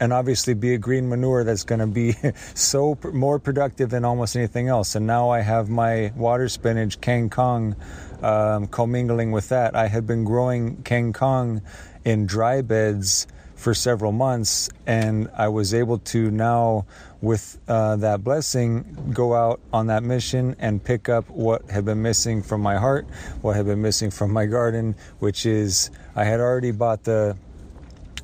and 0.00 0.12
obviously 0.12 0.54
be 0.54 0.74
a 0.74 0.78
green 0.78 1.08
manure 1.08 1.44
that's 1.44 1.64
going 1.64 1.78
to 1.78 1.86
be 1.86 2.14
so 2.54 2.94
pr- 2.94 3.10
more 3.10 3.38
productive 3.38 3.90
than 3.90 4.04
almost 4.04 4.36
anything 4.36 4.68
else. 4.68 4.94
And 4.94 5.06
now 5.06 5.30
I 5.30 5.40
have 5.40 5.68
my 5.68 6.12
water 6.16 6.48
spinach 6.48 7.00
Kang 7.00 7.30
Kong 7.30 7.76
um, 8.22 8.66
commingling 8.66 9.32
with 9.32 9.48
that. 9.50 9.74
I 9.74 9.86
had 9.86 10.06
been 10.06 10.24
growing 10.24 10.82
Kang 10.82 11.12
Kong 11.12 11.62
in 12.04 12.26
dry 12.26 12.62
beds 12.62 13.26
for 13.54 13.72
several 13.72 14.12
months, 14.12 14.68
and 14.86 15.28
I 15.36 15.48
was 15.48 15.72
able 15.72 15.98
to 15.98 16.30
now, 16.30 16.86
with 17.24 17.58
uh, 17.68 17.96
that 17.96 18.22
blessing, 18.22 19.10
go 19.12 19.34
out 19.34 19.60
on 19.72 19.86
that 19.86 20.02
mission 20.02 20.54
and 20.58 20.82
pick 20.82 21.08
up 21.08 21.28
what 21.30 21.68
had 21.70 21.84
been 21.84 22.02
missing 22.02 22.42
from 22.42 22.60
my 22.60 22.76
heart, 22.76 23.06
what 23.40 23.56
had 23.56 23.66
been 23.66 23.80
missing 23.82 24.10
from 24.10 24.30
my 24.30 24.46
garden, 24.46 24.94
which 25.18 25.46
is 25.46 25.90
I 26.14 26.24
had 26.24 26.40
already 26.40 26.70
bought 26.70 27.04
the 27.04 27.36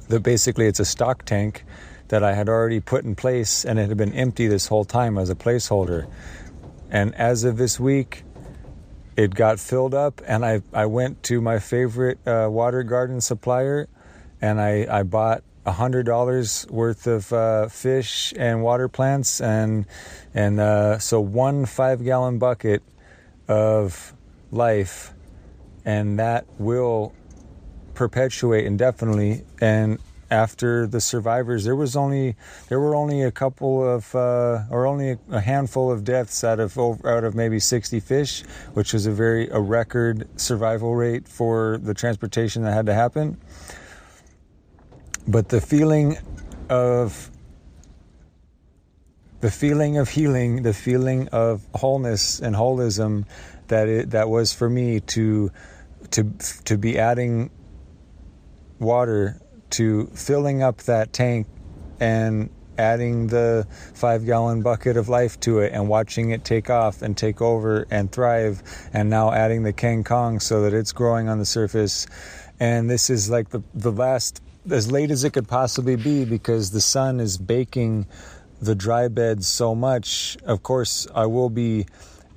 the 0.08 0.20
basically 0.20 0.66
it's 0.66 0.80
a 0.80 0.84
stock 0.84 1.24
tank 1.24 1.64
that 2.08 2.24
I 2.24 2.34
had 2.34 2.48
already 2.48 2.80
put 2.80 3.04
in 3.04 3.14
place 3.14 3.64
and 3.64 3.78
it 3.78 3.88
had 3.88 3.96
been 3.96 4.12
empty 4.12 4.48
this 4.48 4.66
whole 4.66 4.84
time 4.84 5.16
as 5.16 5.30
a 5.30 5.36
placeholder. 5.36 6.10
And 6.90 7.14
as 7.14 7.44
of 7.44 7.56
this 7.56 7.78
week, 7.78 8.24
it 9.16 9.32
got 9.32 9.60
filled 9.60 9.94
up 9.94 10.20
and 10.26 10.44
I, 10.44 10.62
I 10.72 10.86
went 10.86 11.22
to 11.24 11.40
my 11.40 11.60
favorite 11.60 12.18
uh, 12.26 12.48
water 12.50 12.82
garden 12.82 13.20
supplier 13.20 13.88
and 14.40 14.60
I, 14.60 14.86
I 14.90 15.04
bought 15.04 15.44
a 15.66 15.72
hundred 15.72 16.06
dollars 16.06 16.66
worth 16.70 17.06
of 17.06 17.32
uh, 17.32 17.68
fish 17.68 18.32
and 18.36 18.62
water 18.62 18.88
plants 18.88 19.40
and 19.40 19.86
and 20.34 20.58
uh, 20.58 20.98
so 20.98 21.20
one 21.20 21.66
five 21.66 22.02
gallon 22.04 22.38
bucket 22.38 22.82
of 23.48 24.14
life 24.50 25.12
and 25.84 26.18
that 26.18 26.46
will 26.58 27.12
perpetuate 27.94 28.64
indefinitely. 28.64 29.44
And 29.60 29.98
after 30.30 30.86
the 30.86 31.00
survivors 31.00 31.64
there 31.64 31.74
was 31.74 31.96
only 31.96 32.36
there 32.68 32.78
were 32.78 32.94
only 32.94 33.20
a 33.22 33.32
couple 33.32 33.82
of 33.82 34.14
uh, 34.14 34.62
or 34.70 34.86
only 34.86 35.18
a 35.30 35.40
handful 35.40 35.90
of 35.90 36.04
deaths 36.04 36.44
out 36.44 36.60
of 36.60 36.78
out 36.78 37.24
of 37.24 37.34
maybe 37.34 37.58
60 37.58 37.98
fish 37.98 38.42
which 38.74 38.92
was 38.92 39.06
a 39.06 39.10
very 39.10 39.48
a 39.48 39.58
record 39.58 40.28
survival 40.38 40.94
rate 40.94 41.26
for 41.26 41.78
the 41.82 41.94
transportation 41.94 42.62
that 42.62 42.72
had 42.72 42.86
to 42.86 42.94
happen 42.94 43.36
but 45.26 45.48
the 45.48 45.60
feeling 45.60 46.16
of 46.68 47.30
the 49.40 49.50
feeling 49.50 49.96
of 49.96 50.08
healing 50.08 50.62
the 50.62 50.74
feeling 50.74 51.28
of 51.28 51.66
wholeness 51.74 52.40
and 52.40 52.54
holism 52.54 53.24
that 53.68 53.88
it 53.88 54.10
that 54.10 54.28
was 54.28 54.52
for 54.52 54.68
me 54.68 55.00
to 55.00 55.50
to 56.10 56.24
to 56.64 56.76
be 56.76 56.98
adding 56.98 57.50
water 58.78 59.40
to 59.70 60.06
filling 60.14 60.62
up 60.62 60.78
that 60.78 61.12
tank 61.12 61.46
and 62.00 62.50
adding 62.80 63.26
the 63.26 63.66
five 63.94 64.24
gallon 64.24 64.62
bucket 64.62 64.96
of 64.96 65.08
life 65.08 65.38
to 65.40 65.58
it 65.58 65.72
and 65.72 65.88
watching 65.88 66.30
it 66.30 66.44
take 66.44 66.70
off 66.70 67.02
and 67.02 67.16
take 67.16 67.42
over 67.42 67.86
and 67.90 68.10
thrive 68.10 68.62
and 68.92 69.10
now 69.10 69.30
adding 69.32 69.62
the 69.62 69.72
Kang 69.72 70.02
Kong 70.02 70.40
so 70.40 70.62
that 70.62 70.72
it's 70.72 70.92
growing 70.92 71.28
on 71.28 71.38
the 71.38 71.44
surface. 71.44 72.06
And 72.58 72.88
this 72.88 73.10
is 73.10 73.28
like 73.28 73.50
the, 73.50 73.62
the 73.74 73.92
last 73.92 74.42
as 74.70 74.90
late 74.90 75.10
as 75.10 75.24
it 75.24 75.32
could 75.32 75.48
possibly 75.48 75.96
be 75.96 76.24
because 76.24 76.70
the 76.70 76.80
sun 76.80 77.20
is 77.20 77.36
baking 77.38 78.06
the 78.60 78.74
dry 78.74 79.08
beds 79.08 79.46
so 79.46 79.74
much 79.74 80.36
of 80.44 80.62
course 80.62 81.06
I 81.14 81.26
will 81.26 81.50
be 81.50 81.86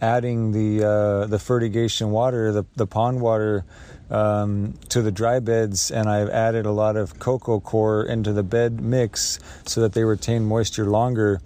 adding 0.01 0.51
the 0.51 0.85
uh, 0.85 1.25
the 1.27 1.39
fertigation 1.39 2.11
water 2.11 2.51
the, 2.51 2.65
the 2.75 2.87
pond 2.87 3.21
water 3.21 3.65
um, 4.13 4.75
to 4.89 5.01
the 5.01 5.11
dry 5.11 5.39
beds, 5.39 5.89
and 5.91 6.07
I've 6.07 6.29
added 6.29 6.65
a 6.65 6.71
lot 6.71 6.95
of 6.95 7.19
coco 7.19 7.59
coir 7.59 8.03
into 8.03 8.31
the 8.31 8.43
bed 8.43 8.79
mix 8.79 9.39
so 9.65 9.81
that 9.81 9.93
they 9.93 10.03
retain 10.03 10.45
moisture 10.45 10.85
longer. 10.85 11.41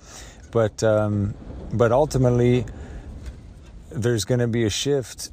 But 0.51 0.83
um, 0.83 1.33
but 1.71 1.91
ultimately, 1.91 2.65
there's 3.89 4.25
going 4.25 4.39
to 4.39 4.47
be 4.47 4.65
a 4.65 4.69
shift 4.69 5.29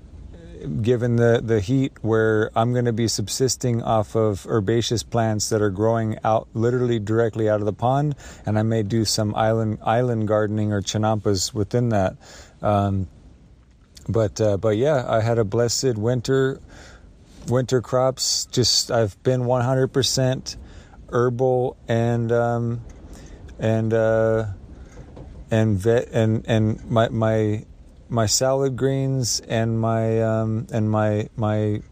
given 0.83 1.17
the, 1.17 1.41
the 1.43 1.61
heat 1.61 1.93
where 2.03 2.51
I'm 2.55 2.73
going 2.73 2.85
to 2.85 2.93
be 2.93 3.09
subsisting 3.09 3.83
off 3.83 4.15
of 4.15 4.47
herbaceous 4.47 5.03
plants 5.03 5.49
that 5.51 5.63
are 5.63 5.71
growing 5.71 6.19
out 6.25 6.49
literally 6.55 6.99
directly 6.99 7.49
out 7.49 7.61
of 7.61 7.67
the 7.67 7.73
pond, 7.73 8.15
and 8.47 8.59
I 8.59 8.63
may 8.63 8.83
do 8.83 9.05
some 9.05 9.35
island 9.35 9.79
island 9.83 10.29
gardening 10.29 10.73
or 10.73 10.83
chinampas 10.83 11.53
within 11.53 11.91
that. 11.91 12.17
Um, 12.63 13.09
but 14.09 14.41
uh, 14.41 14.57
but 14.57 14.77
yeah, 14.77 15.05
I 15.07 15.21
had 15.21 15.39
a 15.39 15.45
blessed 15.45 15.97
winter 15.97 16.61
winter 17.49 17.81
crops. 17.81 18.47
Just 18.51 18.91
I've 18.91 19.21
been 19.23 19.43
100% 19.43 20.57
herbal 21.11 21.77
and 21.89 22.33
um, 22.33 22.81
and 23.59 23.93
uh, 23.93 24.47
and 25.51 25.79
vet 25.79 26.09
and 26.13 26.45
and 26.47 26.91
my 26.91 27.09
my 27.09 27.65
my 28.15 28.27
salad 28.27 28.77
greens 28.77 29.41
and 29.41 29.81
my 29.81 30.23
um, 30.23 30.67
and 30.73 30.91
my 30.91 31.29
my 31.37 31.83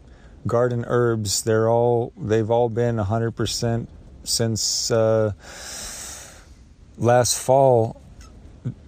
garden 0.47 0.85
herbs. 0.87 1.43
They're 1.43 1.69
all 1.69 2.13
they've 2.17 2.49
all 2.49 2.69
been 2.69 2.97
100% 2.97 3.87
since 4.23 4.89
uh, 4.89 5.33
last 6.97 7.37
fall 7.37 8.01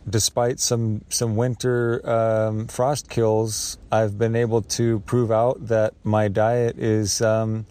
despite 0.10 0.60
some 0.60 1.02
some 1.10 1.36
winter 1.36 2.08
um, 2.10 2.68
frost 2.68 3.10
kills, 3.10 3.78
I've 3.92 4.18
been 4.18 4.36
able 4.36 4.62
to 4.62 5.00
prove 5.02 5.32
out 5.32 5.68
that 5.68 5.94
my 6.04 6.28
diet 6.28 6.78
is 6.78 7.22
um, 7.22 7.66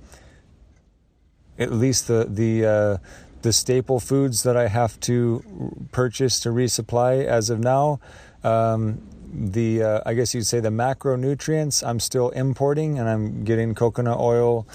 at 1.59 1.73
least 1.73 2.09
the 2.09 2.27
the 2.29 2.67
uh, 2.67 2.97
the 3.43 3.53
staple 3.53 4.01
foods 4.01 4.43
that 4.43 4.57
I 4.57 4.69
have 4.69 4.99
to 5.01 5.87
purchase 5.93 6.41
to 6.41 6.49
resupply 6.49 7.25
as 7.25 7.51
of 7.51 7.61
now. 7.61 8.01
Um, 8.43 9.03
the 9.35 9.83
uh, 9.83 10.01
I 10.07 10.15
guess 10.15 10.35
you'd 10.35 10.47
say 10.47 10.61
the 10.61 10.71
macronutrients 10.71 11.87
I'm 11.87 12.01
still 12.01 12.31
importing, 12.31 12.99
and 12.99 13.09
I'm 13.09 13.45
getting 13.45 13.75
coconut 13.75 14.19
oil 14.19 14.67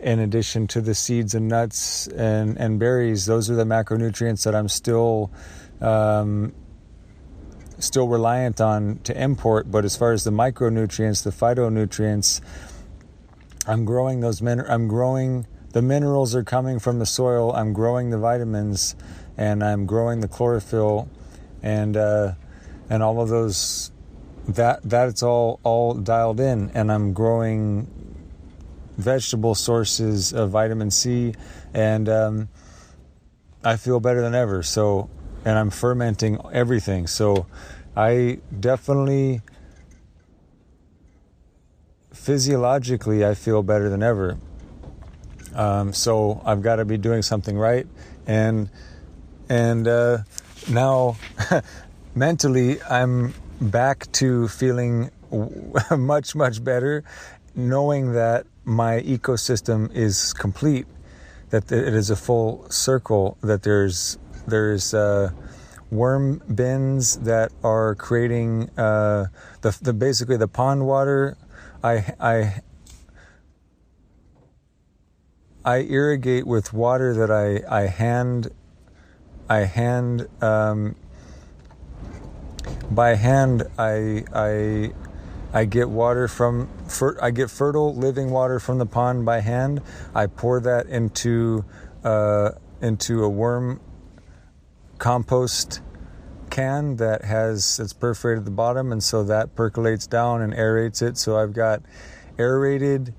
in 0.00 0.18
addition 0.18 0.66
to 0.68 0.80
the 0.80 0.94
seeds 0.94 1.34
and 1.34 1.48
nuts 1.48 2.08
and 2.08 2.58
and 2.58 2.78
berries. 2.78 3.26
Those 3.26 3.50
are 3.50 3.54
the 3.54 3.64
macronutrients 3.64 4.44
that 4.44 4.54
I'm 4.54 4.68
still 4.68 5.30
um, 5.80 6.52
still 7.78 8.08
reliant 8.08 8.60
on 8.60 8.98
to 9.04 9.20
import, 9.20 9.70
but 9.70 9.84
as 9.84 9.96
far 9.96 10.12
as 10.12 10.24
the 10.24 10.32
micronutrients, 10.32 11.22
the 11.22 11.30
phytonutrients, 11.30 12.40
I'm 13.66 13.84
growing 13.84 14.20
those 14.20 14.42
min- 14.42 14.66
I'm 14.68 14.88
growing 14.88 15.46
the 15.72 15.82
minerals 15.82 16.34
are 16.34 16.44
coming 16.44 16.78
from 16.78 16.98
the 16.98 17.06
soil. 17.06 17.52
I'm 17.52 17.72
growing 17.72 18.10
the 18.10 18.18
vitamins, 18.18 18.96
and 19.36 19.62
I'm 19.62 19.86
growing 19.86 20.20
the 20.20 20.28
chlorophyll, 20.28 21.08
and 21.62 21.96
uh, 21.96 22.32
and 22.90 23.02
all 23.02 23.20
of 23.20 23.28
those 23.28 23.92
that 24.48 24.80
that's 24.82 25.22
all 25.22 25.60
all 25.62 25.94
dialed 25.94 26.40
in, 26.40 26.70
and 26.74 26.90
I'm 26.90 27.12
growing 27.12 27.86
vegetable 28.96 29.54
sources 29.54 30.32
of 30.32 30.50
vitamin 30.50 30.90
C, 30.90 31.34
and 31.72 32.08
um, 32.08 32.48
I 33.62 33.76
feel 33.76 34.00
better 34.00 34.22
than 34.22 34.34
ever. 34.34 34.62
So 34.62 35.10
and 35.44 35.58
I'm 35.58 35.70
fermenting 35.70 36.38
everything. 36.52 37.06
So 37.06 37.46
I 37.96 38.40
definitely 38.58 39.40
physiologically 42.12 43.24
I 43.24 43.34
feel 43.34 43.62
better 43.62 43.88
than 43.88 44.02
ever. 44.02 44.36
Um, 45.54 45.92
so 45.92 46.42
I've 46.44 46.62
got 46.62 46.76
to 46.76 46.84
be 46.84 46.98
doing 46.98 47.22
something 47.22 47.56
right, 47.56 47.86
and 48.26 48.68
and 49.48 49.88
uh, 49.88 50.18
now 50.70 51.16
mentally 52.14 52.82
I'm 52.82 53.34
back 53.60 54.10
to 54.12 54.48
feeling 54.48 55.10
much 55.96 56.34
much 56.34 56.62
better, 56.64 57.04
knowing 57.54 58.12
that 58.12 58.46
my 58.64 59.00
ecosystem 59.00 59.94
is 59.94 60.32
complete, 60.32 60.86
that 61.50 61.70
it 61.72 61.94
is 61.94 62.10
a 62.10 62.16
full 62.16 62.68
circle, 62.70 63.36
that 63.42 63.62
there's 63.62 64.18
there's 64.46 64.94
uh, 64.94 65.30
worm 65.90 66.42
bins 66.54 67.16
that 67.18 67.52
are 67.62 67.94
creating 67.94 68.70
uh, 68.78 69.26
the, 69.62 69.76
the 69.82 69.92
basically 69.92 70.36
the 70.36 70.48
pond 70.48 70.86
water. 70.86 71.36
I 71.82 72.14
I 72.20 72.60
I 75.64 75.78
irrigate 75.78 76.46
with 76.46 76.72
water 76.72 77.14
that 77.14 77.30
I 77.30 77.62
I 77.68 77.86
hand 77.86 78.50
I 79.48 79.60
hand 79.60 80.28
um, 80.42 80.96
by 82.90 83.14
hand 83.14 83.64
I 83.78 84.24
I 84.32 84.92
I 85.52 85.64
get 85.64 85.88
water 85.88 86.28
from 86.28 86.68
fer- 86.88 87.18
I 87.22 87.30
get 87.30 87.50
fertile 87.50 87.94
living 87.94 88.30
water 88.30 88.60
from 88.60 88.78
the 88.78 88.86
pond 88.86 89.24
by 89.24 89.40
hand. 89.40 89.80
I 90.14 90.26
pour 90.26 90.60
that 90.60 90.86
into 90.86 91.64
uh, 92.04 92.50
into 92.80 93.24
a 93.24 93.28
worm 93.28 93.80
compost 94.98 95.80
can 96.50 96.96
that 96.96 97.24
has 97.24 97.78
it's 97.78 97.92
perforated 97.92 98.40
at 98.40 98.44
the 98.44 98.50
bottom, 98.50 98.92
and 98.92 99.02
so 99.02 99.22
that 99.24 99.54
percolates 99.54 100.06
down 100.06 100.42
and 100.42 100.52
aerates 100.52 101.02
it. 101.02 101.16
So 101.16 101.38
I've 101.38 101.52
got 101.52 101.82
aerated 102.38 103.14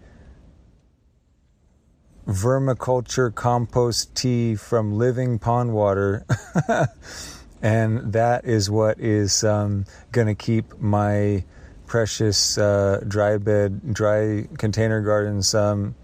vermiculture 2.27 3.33
compost 3.33 4.15
tea 4.15 4.55
from 4.55 4.93
living 4.93 5.39
pond 5.39 5.73
water. 5.73 6.25
and 7.61 8.13
that 8.13 8.45
is 8.45 8.69
what 8.69 8.99
is 8.99 9.43
um, 9.43 9.85
going 10.11 10.27
to 10.27 10.35
keep 10.35 10.79
my 10.79 11.43
precious 11.87 12.57
uh, 12.57 13.03
dry 13.07 13.37
bed, 13.37 13.93
dry 13.93 14.47
container 14.57 15.01
gardens 15.01 15.53
um, 15.55 15.95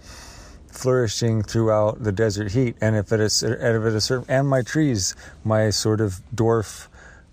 flourishing 0.68 1.42
throughout 1.42 2.04
the 2.04 2.12
desert 2.12 2.52
heat. 2.52 2.76
And 2.82 2.96
if 2.96 3.12
it 3.12 3.20
is, 3.20 3.44
if 3.44 3.54
it 3.54 3.96
is, 3.96 4.12
and 4.12 4.50
my 4.50 4.62
trees, 4.62 5.16
my 5.44 5.70
sort 5.70 6.02
of 6.02 6.22
dwarf 6.34 6.88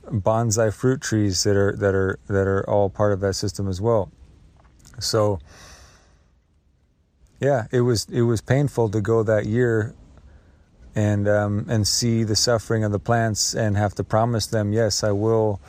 bonsai 0.04 0.72
fruit 0.72 1.00
trees 1.00 1.42
that 1.44 1.56
are 1.56 1.74
that 1.76 1.94
are 1.94 2.18
that 2.26 2.46
are 2.46 2.68
all 2.68 2.90
part 2.90 3.12
of 3.12 3.20
that 3.20 3.34
system 3.34 3.68
as 3.68 3.80
well. 3.80 4.10
So 5.00 5.40
yeah, 7.40 7.66
it 7.72 7.80
was 7.80 8.06
it 8.10 8.22
was 8.22 8.40
painful 8.40 8.90
to 8.90 9.00
go 9.00 9.22
that 9.22 9.46
year 9.46 9.94
and 10.94 11.28
um, 11.28 11.66
and 11.68 11.86
see 11.86 12.24
the 12.24 12.36
suffering 12.36 12.84
of 12.84 12.92
the 12.92 12.98
plants 12.98 13.54
and 13.54 13.76
have 13.76 13.94
to 13.94 14.04
promise 14.04 14.46
them, 14.46 14.72
yes, 14.72 15.02
I 15.02 15.12
will, 15.12 15.60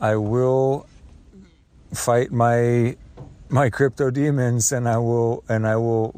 I 0.00 0.16
will 0.16 0.86
fight 1.92 2.32
my 2.32 2.96
my 3.48 3.70
crypto 3.70 4.10
demons, 4.10 4.72
and 4.72 4.88
I 4.88 4.98
will 4.98 5.44
and 5.48 5.66
I 5.66 5.76
will 5.76 6.12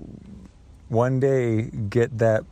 one 0.88 1.20
day 1.20 1.62
get 1.62 2.18
that 2.18 2.44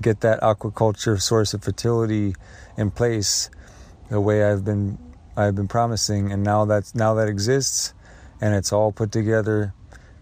get 0.00 0.20
that 0.20 0.40
aquaculture 0.40 1.20
source 1.20 1.54
of 1.54 1.62
fertility 1.62 2.34
in 2.76 2.90
place 2.90 3.48
the 4.10 4.20
way 4.20 4.44
I've 4.44 4.64
been 4.64 4.98
I've 5.36 5.54
been 5.54 5.68
promising, 5.68 6.30
and 6.30 6.44
now 6.44 6.64
that's 6.64 6.94
now 6.94 7.14
that 7.14 7.28
exists, 7.28 7.94
and 8.40 8.54
it's 8.54 8.72
all 8.72 8.92
put 8.92 9.10
together 9.10 9.72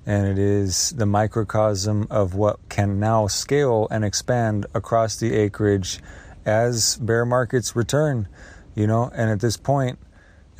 and 0.07 0.26
it 0.26 0.38
is 0.38 0.90
the 0.90 1.07
microcosm 1.07 2.07
of 2.11 2.34
what 2.34 2.59
can 2.68 2.98
now 2.98 3.26
scale 3.26 3.86
and 3.90 4.05
expand 4.05 4.66
across 4.74 5.16
the 5.16 5.34
acreage 5.34 6.01
as 6.44 6.96
bear 6.96 7.24
markets 7.24 7.76
return 7.76 8.28
you 8.74 8.86
know? 8.86 9.11
And 9.14 9.30
at 9.30 9.40
this 9.40 9.57
point 9.57 9.98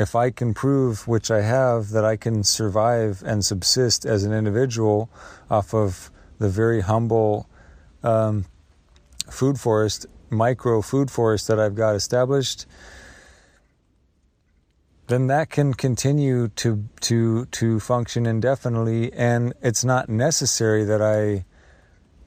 if 0.01 0.15
i 0.15 0.31
can 0.31 0.55
prove 0.55 1.07
which 1.07 1.31
i 1.31 1.43
have 1.43 1.91
that 1.91 2.05
i 2.05 2.17
can 2.17 2.43
survive 2.43 3.23
and 3.25 3.45
subsist 3.45 4.07
as 4.07 4.25
an 4.25 4.33
individual 4.33 5.11
off 5.51 5.75
of 5.75 6.11
the 6.39 6.49
very 6.49 6.81
humble 6.81 7.47
um, 8.03 8.47
food 9.31 9.61
forest 9.61 10.07
micro 10.31 10.81
food 10.81 11.11
forest 11.11 11.49
that 11.49 11.61
i've 11.61 11.75
got 11.75 11.95
established 11.95 12.65
then 15.11 15.27
that 15.27 15.51
can 15.51 15.75
continue 15.75 16.49
to 16.49 16.89
to 17.01 17.45
to 17.47 17.81
function 17.81 18.27
indefinitely 18.27 19.13
and 19.13 19.53
it's 19.61 19.85
not 19.85 20.09
necessary 20.09 20.85
that 20.85 21.03
I 21.03 21.45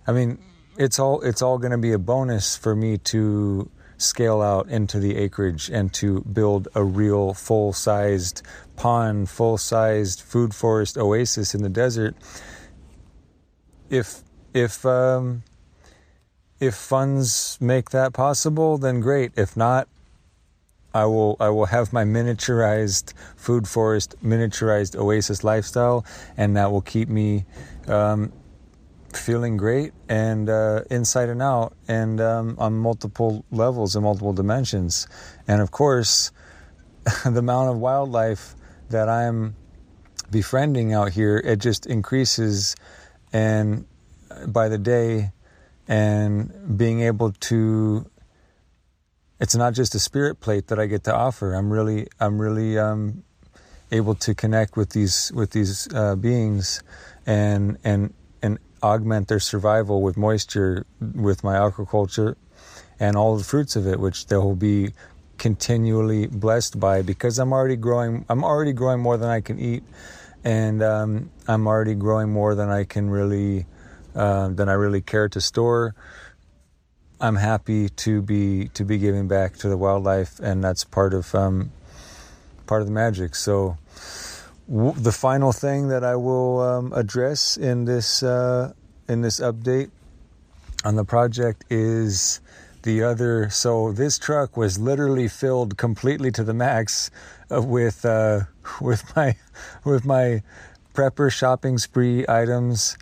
I 0.05 0.11
mean 0.11 0.39
it's 0.77 0.99
all 0.99 1.21
it's 1.21 1.41
all 1.41 1.57
going 1.57 1.71
to 1.71 1.77
be 1.77 1.93
a 1.93 1.99
bonus 1.99 2.55
for 2.55 2.75
me 2.75 2.97
to 2.97 3.69
scale 3.97 4.41
out 4.41 4.67
into 4.69 4.99
the 4.99 5.15
acreage 5.15 5.69
and 5.69 5.93
to 5.93 6.21
build 6.21 6.67
a 6.75 6.83
real 6.83 7.33
full-sized 7.33 8.41
pond, 8.75 9.29
full-sized 9.29 10.21
food 10.21 10.53
forest 10.53 10.97
oasis 10.97 11.55
in 11.55 11.63
the 11.63 11.69
desert. 11.69 12.15
If 13.89 14.21
if 14.53 14.85
um, 14.85 15.43
if 16.59 16.75
funds 16.75 17.57
make 17.61 17.91
that 17.91 18.13
possible, 18.13 18.77
then 18.77 18.99
great. 18.99 19.31
If 19.35 19.55
not, 19.55 19.87
I 20.93 21.05
will 21.05 21.37
I 21.39 21.49
will 21.49 21.65
have 21.65 21.91
my 21.91 22.03
miniaturized 22.03 23.13
food 23.35 23.67
forest, 23.67 24.15
miniaturized 24.23 24.95
oasis 24.95 25.43
lifestyle, 25.43 26.05
and 26.37 26.55
that 26.55 26.71
will 26.71 26.81
keep 26.81 27.09
me 27.09 27.45
um, 27.87 28.31
feeling 29.11 29.57
great 29.57 29.93
and 30.07 30.49
uh, 30.49 30.83
inside 30.91 31.29
and 31.29 31.41
out, 31.41 31.75
and 31.87 32.21
um, 32.21 32.55
on 32.59 32.73
multiple 32.73 33.43
levels 33.51 33.95
and 33.95 34.03
multiple 34.03 34.33
dimensions. 34.33 35.07
And 35.47 35.61
of 35.61 35.71
course, 35.71 36.31
the 37.25 37.39
amount 37.39 37.71
of 37.71 37.77
wildlife 37.77 38.55
that 38.89 39.09
I'm 39.09 39.55
befriending 40.29 40.93
out 40.93 41.11
here 41.11 41.37
it 41.37 41.57
just 41.57 41.85
increases, 41.87 42.75
and 43.31 43.85
by 44.47 44.69
the 44.69 44.77
day, 44.77 45.31
and 45.87 46.77
being 46.77 47.01
able 47.01 47.31
to 47.31 48.09
it's 49.39 49.55
not 49.55 49.73
just 49.73 49.95
a 49.95 49.99
spirit 49.99 50.39
plate 50.39 50.67
that 50.67 50.79
I 50.79 50.85
get 50.85 51.03
to 51.05 51.15
offer. 51.15 51.53
I'm 51.53 51.71
really, 51.71 52.07
I'm 52.19 52.39
really 52.39 52.77
um, 52.77 53.23
able 53.91 54.15
to 54.15 54.33
connect 54.33 54.77
with 54.77 54.91
these 54.91 55.31
with 55.33 55.51
these 55.51 55.87
uh, 55.93 56.15
beings, 56.15 56.81
and 57.25 57.77
and 57.83 58.13
and 58.41 58.59
augment 58.81 59.27
their 59.27 59.39
survival 59.39 60.01
with 60.01 60.17
moisture 60.17 60.85
with 60.99 61.43
my 61.43 61.55
aquaculture, 61.55 62.35
and 62.99 63.15
all 63.15 63.37
the 63.37 63.43
fruits 63.43 63.75
of 63.75 63.87
it, 63.87 63.99
which 63.99 64.27
they 64.27 64.37
will 64.37 64.55
be 64.55 64.93
continually 65.37 66.27
blessed 66.27 66.79
by 66.79 67.01
because 67.01 67.39
I'm 67.39 67.53
already 67.53 67.75
growing. 67.75 68.25
I'm 68.29 68.43
already 68.43 68.73
growing 68.73 68.99
more 68.99 69.17
than 69.17 69.29
I 69.29 69.41
can 69.41 69.59
eat, 69.59 69.83
and 70.43 70.81
um, 70.83 71.31
I'm 71.47 71.67
already 71.67 71.95
growing 71.95 72.29
more 72.29 72.55
than 72.55 72.69
I 72.69 72.83
can 72.83 73.09
really 73.09 73.65
uh, 74.15 74.49
than 74.49 74.69
I 74.69 74.73
really 74.73 75.01
care 75.01 75.27
to 75.29 75.41
store. 75.41 75.95
I'm 77.23 77.37
happy 77.37 77.87
to 77.87 78.21
be 78.21 78.67
to 78.73 78.83
be 78.83 78.97
giving 78.97 79.29
back 79.29 79.55
to 79.59 79.69
the 79.69 79.77
wildlife, 79.77 80.41
and 80.41 80.61
that's 80.61 80.83
part 80.83 81.13
of 81.13 81.33
um, 81.33 81.71
part 82.65 82.81
of 82.81 82.87
the 82.87 82.93
magic. 82.93 83.33
So, 83.35 83.77
w- 84.69 84.91
the 84.91 85.13
final 85.13 85.53
thing 85.53 85.87
that 85.87 86.03
I 86.03 86.17
will 86.17 86.59
um, 86.59 86.91
address 86.91 87.55
in 87.55 87.85
this 87.85 88.23
uh, 88.23 88.73
in 89.07 89.21
this 89.21 89.39
update 89.39 89.89
on 90.83 90.97
the 90.97 91.05
project 91.05 91.63
is 91.69 92.41
the 92.81 93.03
other. 93.03 93.49
So 93.49 93.93
this 93.93 94.19
truck 94.19 94.57
was 94.57 94.77
literally 94.77 95.29
filled 95.29 95.77
completely 95.77 96.29
to 96.31 96.43
the 96.43 96.53
max 96.53 97.09
with 97.49 98.03
uh, 98.03 98.41
with 98.81 99.15
my 99.15 99.37
with 99.85 100.03
my 100.03 100.43
prepper 100.93 101.31
shopping 101.31 101.77
spree 101.77 102.25
items 102.27 102.97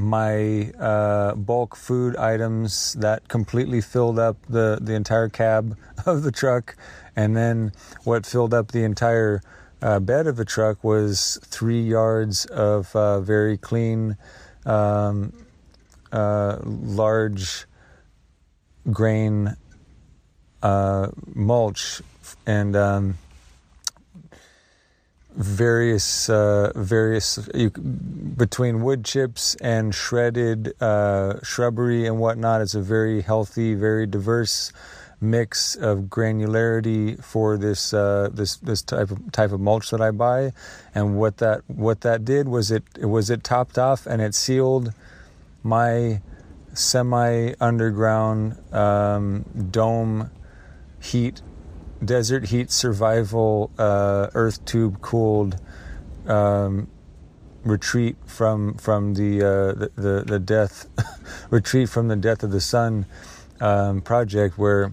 my 0.00 0.70
uh, 0.78 1.34
bulk 1.34 1.76
food 1.76 2.16
items 2.16 2.94
that 2.94 3.28
completely 3.28 3.80
filled 3.80 4.18
up 4.18 4.36
the, 4.48 4.78
the 4.80 4.94
entire 4.94 5.28
cab 5.28 5.76
of 6.06 6.22
the 6.22 6.32
truck. 6.32 6.76
And 7.14 7.36
then 7.36 7.72
what 8.04 8.26
filled 8.26 8.54
up 8.54 8.72
the 8.72 8.84
entire 8.84 9.42
uh, 9.82 10.00
bed 10.00 10.26
of 10.26 10.36
the 10.36 10.44
truck 10.44 10.82
was 10.82 11.38
three 11.44 11.82
yards 11.82 12.46
of 12.46 12.94
uh, 12.94 13.20
very 13.20 13.56
clean, 13.56 14.16
um, 14.66 15.32
uh, 16.12 16.58
large 16.62 17.66
grain 18.90 19.56
uh, 20.62 21.08
mulch. 21.34 22.02
And 22.46 22.76
um, 22.76 23.18
various 25.40 26.28
uh, 26.28 26.70
various 26.76 27.48
you, 27.54 27.70
between 27.70 28.82
wood 28.82 29.04
chips 29.04 29.54
and 29.56 29.94
shredded 29.94 30.74
uh, 30.82 31.42
shrubbery 31.42 32.06
and 32.06 32.18
whatnot. 32.18 32.60
It's 32.60 32.74
a 32.74 32.82
very 32.82 33.22
healthy, 33.22 33.74
very 33.74 34.06
diverse 34.06 34.72
mix 35.22 35.76
of 35.76 36.04
granularity 36.04 37.22
for 37.22 37.56
this 37.56 37.94
uh, 37.94 38.28
this 38.32 38.56
this 38.56 38.82
type 38.82 39.10
of 39.10 39.32
type 39.32 39.52
of 39.52 39.60
mulch 39.60 39.90
that 39.90 40.00
I 40.02 40.10
buy. 40.10 40.52
And 40.94 41.18
what 41.18 41.38
that 41.38 41.62
what 41.68 42.02
that 42.02 42.24
did 42.24 42.46
was 42.46 42.70
it 42.70 42.84
was 42.98 43.30
it 43.30 43.42
topped 43.42 43.78
off 43.78 44.06
and 44.06 44.20
it 44.20 44.34
sealed 44.34 44.92
my 45.62 46.20
semi 46.74 47.54
underground 47.60 48.56
um, 48.74 49.44
dome 49.70 50.30
heat 51.00 51.40
desert 52.04 52.46
heat 52.48 52.70
survival, 52.70 53.70
uh, 53.78 54.28
earth 54.34 54.64
tube 54.64 55.00
cooled 55.00 55.60
um, 56.26 56.88
retreat 57.64 58.16
from 58.26 58.74
from 58.74 59.14
the, 59.14 59.42
uh, 59.42 59.72
the, 59.72 59.90
the 59.96 60.24
the 60.26 60.38
death 60.38 60.86
retreat 61.50 61.88
from 61.88 62.08
the 62.08 62.16
death 62.16 62.42
of 62.42 62.50
the 62.50 62.60
sun 62.60 63.06
um, 63.60 64.00
project 64.00 64.58
where 64.58 64.92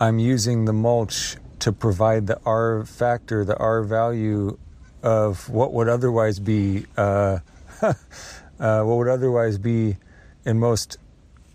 I'm 0.00 0.18
using 0.18 0.64
the 0.64 0.72
mulch 0.72 1.36
to 1.60 1.72
provide 1.72 2.26
the 2.26 2.38
R 2.44 2.84
factor, 2.84 3.44
the 3.44 3.56
R 3.56 3.82
value 3.82 4.58
of 5.02 5.48
what 5.48 5.72
would 5.72 5.88
otherwise 5.88 6.38
be 6.38 6.86
uh, 6.96 7.38
uh, 7.82 7.94
what 8.58 8.96
would 8.96 9.08
otherwise 9.08 9.58
be 9.58 9.96
in 10.44 10.58
most 10.58 10.98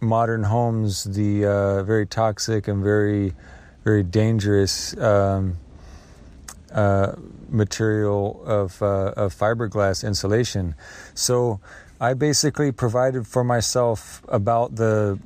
modern 0.01 0.43
homes 0.43 1.03
the 1.03 1.45
uh, 1.45 1.83
very 1.83 2.05
toxic 2.05 2.67
and 2.67 2.83
very 2.83 3.33
very 3.83 4.03
dangerous 4.03 4.95
um, 4.97 5.57
uh, 6.71 7.13
material 7.49 8.41
of, 8.45 8.81
uh, 8.81 9.13
of 9.15 9.33
fiberglass 9.33 10.05
insulation. 10.05 10.75
So 11.15 11.59
I 11.99 12.13
basically 12.13 12.71
provided 12.71 13.25
for 13.25 13.43
myself 13.43 14.21
about 14.27 14.75
the 14.75 15.19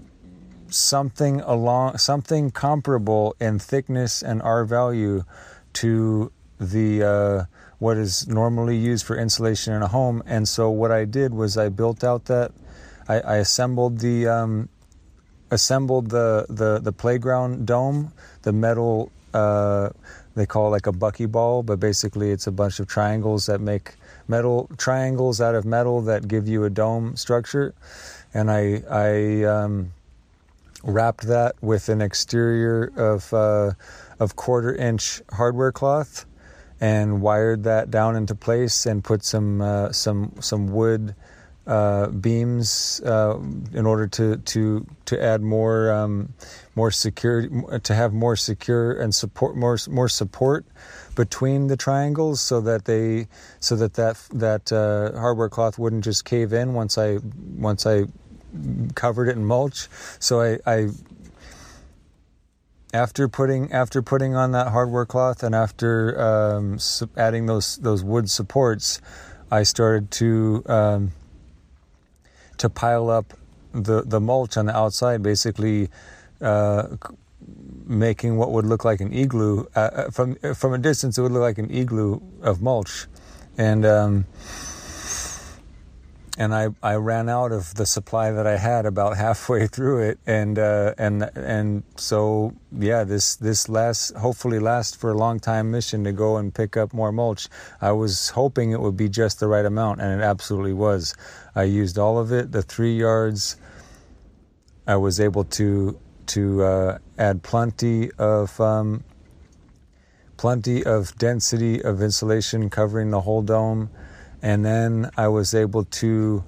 something 0.69 1.39
along 1.41 1.97
something 1.97 2.49
comparable 2.49 3.35
in 3.39 3.59
thickness 3.59 4.23
and 4.23 4.41
R 4.41 4.65
value 4.65 5.23
to 5.73 6.31
the 6.59 7.03
uh, 7.03 7.45
what 7.79 7.97
is 7.97 8.27
normally 8.27 8.77
used 8.77 9.05
for 9.05 9.17
insulation 9.17 9.73
in 9.73 9.81
a 9.81 9.87
home. 9.87 10.23
And 10.25 10.47
so 10.47 10.69
what 10.69 10.91
I 10.91 11.05
did 11.05 11.33
was 11.33 11.57
I 11.57 11.69
built 11.69 12.03
out 12.03 12.25
that 12.25 12.53
I, 13.07 13.19
I 13.19 13.35
assembled 13.37 13.99
the 13.99 14.27
um, 14.27 14.69
assembled 15.51 16.09
the, 16.09 16.45
the 16.49 16.79
the 16.79 16.91
playground 16.91 17.65
dome, 17.65 18.11
the 18.43 18.53
metal. 18.53 19.11
Uh, 19.33 19.89
they 20.35 20.45
call 20.45 20.67
it 20.67 20.71
like 20.71 20.87
a 20.87 20.91
buckyball, 20.91 21.63
but 21.65 21.79
basically 21.79 22.31
it's 22.31 22.47
a 22.47 22.51
bunch 22.51 22.79
of 22.79 22.87
triangles 22.87 23.45
that 23.45 23.61
make 23.61 23.93
metal 24.27 24.69
triangles 24.77 25.39
out 25.41 25.53
of 25.53 25.63
metal 25.63 26.01
that 26.01 26.27
give 26.27 26.47
you 26.47 26.63
a 26.63 26.69
dome 26.69 27.15
structure. 27.15 27.73
And 28.33 28.49
I 28.49 28.83
I 28.89 29.43
um, 29.43 29.93
wrapped 30.83 31.27
that 31.27 31.55
with 31.61 31.89
an 31.89 32.01
exterior 32.01 32.91
of 32.95 33.33
uh, 33.33 33.71
of 34.19 34.35
quarter 34.35 34.75
inch 34.75 35.21
hardware 35.31 35.71
cloth 35.71 36.25
and 36.81 37.21
wired 37.21 37.63
that 37.63 37.91
down 37.91 38.15
into 38.15 38.35
place 38.35 38.85
and 38.85 39.03
put 39.03 39.23
some 39.23 39.61
uh, 39.61 39.91
some 39.91 40.33
some 40.39 40.67
wood 40.67 41.15
uh, 41.65 42.07
beams 42.07 43.01
uh, 43.05 43.39
in 43.73 43.85
order 43.85 44.07
to 44.07 44.37
to 44.37 44.85
to 45.05 45.23
add 45.23 45.41
more 45.41 45.91
um, 45.91 46.33
more 46.75 46.91
security 46.91 47.49
to 47.83 47.95
have 47.95 48.13
more 48.13 48.35
secure 48.35 48.93
and 48.99 49.15
support 49.15 49.55
more 49.55 49.77
more 49.89 50.09
support 50.09 50.65
between 51.15 51.67
the 51.67 51.77
triangles 51.77 52.41
so 52.41 52.59
that 52.59 52.85
they 52.85 53.27
so 53.59 53.75
that 53.75 53.93
that 53.93 54.17
that 54.33 54.71
uh, 54.71 55.17
hardware 55.17 55.49
cloth 55.49 55.79
wouldn't 55.79 56.03
just 56.03 56.25
cave 56.25 56.51
in 56.51 56.73
once 56.73 56.97
I 56.97 57.19
once 57.55 57.85
I 57.85 58.05
covered 58.95 59.29
it 59.29 59.37
in 59.37 59.45
mulch. 59.45 59.87
So 60.19 60.41
I, 60.41 60.59
I 60.65 60.89
after 62.93 63.27
putting 63.27 63.71
after 63.71 64.01
putting 64.01 64.35
on 64.35 64.51
that 64.51 64.67
hardware 64.67 65.05
cloth 65.05 65.43
and 65.43 65.55
after 65.55 66.19
um, 66.21 66.77
adding 67.17 67.45
those 67.45 67.77
those 67.77 68.03
wood 68.03 68.29
supports, 68.29 69.01
I 69.51 69.63
started 69.63 70.11
to 70.11 70.63
um, 70.67 71.11
to 72.63 72.69
pile 72.69 73.09
up 73.09 73.33
the 73.73 74.03
the 74.03 74.21
mulch 74.21 74.55
on 74.55 74.65
the 74.67 74.75
outside, 74.75 75.21
basically 75.21 75.89
uh, 76.39 76.87
making 77.85 78.37
what 78.37 78.51
would 78.51 78.65
look 78.65 78.85
like 78.85 79.01
an 79.01 79.11
igloo 79.11 79.65
uh, 79.75 79.79
uh, 79.79 80.09
from 80.09 80.35
from 80.55 80.73
a 80.73 80.77
distance. 80.77 81.17
It 81.17 81.21
would 81.23 81.33
look 81.33 81.41
like 81.41 81.57
an 81.57 81.69
igloo 81.69 82.21
of 82.41 82.61
mulch, 82.61 83.07
and 83.57 83.85
um, 83.85 84.25
and 86.37 86.55
I, 86.55 86.69
I 86.81 86.95
ran 86.95 87.29
out 87.29 87.51
of 87.51 87.75
the 87.75 87.85
supply 87.85 88.31
that 88.31 88.47
I 88.47 88.57
had 88.57 88.85
about 88.85 89.17
halfway 89.25 89.67
through 89.67 90.09
it, 90.09 90.19
and 90.25 90.57
uh, 90.57 90.93
and 90.97 91.29
and 91.35 91.83
so 91.97 92.53
yeah, 92.71 93.03
this 93.03 93.35
this 93.35 93.67
last 93.67 94.15
hopefully 94.15 94.59
last 94.59 94.95
for 94.95 95.11
a 95.11 95.17
long 95.17 95.41
time 95.41 95.69
mission 95.69 96.03
to 96.05 96.13
go 96.13 96.37
and 96.37 96.53
pick 96.53 96.77
up 96.77 96.93
more 96.93 97.11
mulch. 97.11 97.49
I 97.81 97.91
was 97.91 98.29
hoping 98.29 98.71
it 98.71 98.79
would 98.79 98.97
be 98.97 99.09
just 99.09 99.41
the 99.41 99.47
right 99.47 99.65
amount, 99.65 99.99
and 99.99 100.21
it 100.21 100.23
absolutely 100.23 100.73
was. 100.73 101.13
I 101.55 101.63
used 101.63 101.97
all 101.97 102.17
of 102.17 102.31
it, 102.31 102.51
the 102.51 102.61
three 102.61 102.97
yards. 102.97 103.57
I 104.87 104.95
was 104.97 105.19
able 105.19 105.43
to 105.45 105.99
to 106.25 106.63
uh, 106.63 106.97
add 107.17 107.43
plenty 107.43 108.11
of 108.11 108.59
um, 108.59 109.03
plenty 110.37 110.83
of 110.83 111.17
density 111.17 111.81
of 111.81 112.01
insulation 112.01 112.69
covering 112.69 113.11
the 113.11 113.21
whole 113.21 113.41
dome 113.41 113.89
and 114.43 114.65
then 114.65 115.09
I 115.15 115.29
was 115.29 115.55
able 115.55 115.85
to 115.85 116.43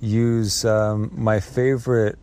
use 0.00 0.66
um, 0.66 1.10
my 1.14 1.40
favorite 1.40 2.18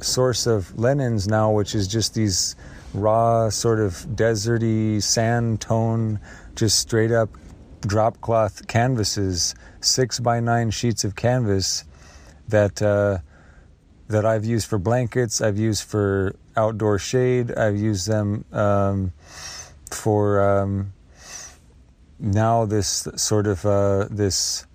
source 0.00 0.46
of 0.46 0.76
linens 0.78 1.28
now, 1.28 1.52
which 1.52 1.74
is 1.74 1.86
just 1.86 2.14
these 2.14 2.56
raw, 2.94 3.50
sort 3.50 3.80
of 3.80 3.94
deserty 4.14 5.00
sand 5.02 5.60
tone, 5.60 6.20
just 6.56 6.78
straight 6.78 7.12
up 7.12 7.28
drop 7.82 8.20
cloth 8.20 8.66
canvases, 8.66 9.54
six 9.80 10.18
by 10.20 10.40
nine 10.40 10.70
sheets 10.70 11.04
of 11.04 11.14
canvas 11.14 11.84
that 12.48 12.80
uh, 12.82 13.18
that 14.08 14.24
I've 14.24 14.44
used 14.44 14.68
for 14.68 14.78
blankets. 14.78 15.40
I've 15.40 15.58
used 15.58 15.84
for 15.84 16.34
outdoor 16.56 16.98
shade. 16.98 17.52
I've 17.52 17.76
used 17.76 18.08
them 18.08 18.44
um, 18.52 19.12
for 19.90 20.40
um, 20.40 20.92
now 22.18 22.64
this 22.64 23.08
sort 23.16 23.46
of 23.46 23.64
uh, 23.66 24.08
this 24.10 24.66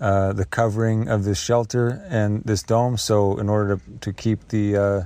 uh, 0.00 0.32
the 0.32 0.44
covering 0.44 1.08
of 1.08 1.24
this 1.24 1.40
shelter 1.40 2.04
and 2.08 2.42
this 2.44 2.62
dome. 2.62 2.96
So 2.96 3.38
in 3.38 3.48
order 3.48 3.76
to 3.76 3.98
to 4.00 4.12
keep 4.12 4.48
the 4.48 4.76
uh, 4.76 5.02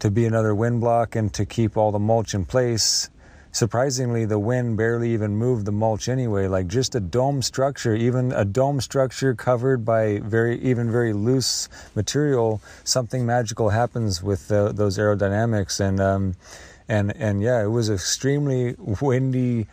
to 0.00 0.10
be 0.10 0.24
another 0.24 0.54
wind 0.54 0.80
block 0.80 1.14
and 1.14 1.32
to 1.34 1.44
keep 1.44 1.76
all 1.76 1.92
the 1.92 1.98
mulch 1.98 2.34
in 2.34 2.44
place. 2.44 3.09
Surprisingly, 3.52 4.24
the 4.24 4.38
wind 4.38 4.76
barely 4.76 5.12
even 5.12 5.36
moved 5.36 5.66
the 5.66 5.72
mulch 5.72 6.08
anyway. 6.08 6.46
Like 6.46 6.68
just 6.68 6.94
a 6.94 7.00
dome 7.00 7.42
structure, 7.42 7.94
even 7.94 8.32
a 8.32 8.44
dome 8.44 8.80
structure 8.80 9.34
covered 9.34 9.84
by 9.84 10.20
very, 10.20 10.60
even 10.60 10.90
very 10.90 11.12
loose 11.12 11.68
material, 11.94 12.62
something 12.84 13.26
magical 13.26 13.70
happens 13.70 14.22
with 14.22 14.48
the, 14.48 14.72
those 14.72 14.98
aerodynamics. 14.98 15.80
And 15.80 16.00
um, 16.00 16.36
and 16.88 17.14
and 17.16 17.42
yeah, 17.42 17.62
it 17.62 17.68
was 17.68 17.90
extremely 17.90 18.76
windy 18.78 19.66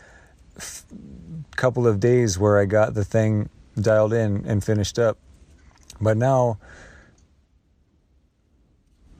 couple 1.56 1.86
of 1.86 1.98
days 1.98 2.38
where 2.38 2.58
I 2.58 2.64
got 2.64 2.94
the 2.94 3.04
thing 3.04 3.48
dialed 3.80 4.12
in 4.12 4.44
and 4.46 4.62
finished 4.62 4.98
up. 4.98 5.18
But 6.00 6.16
now, 6.16 6.58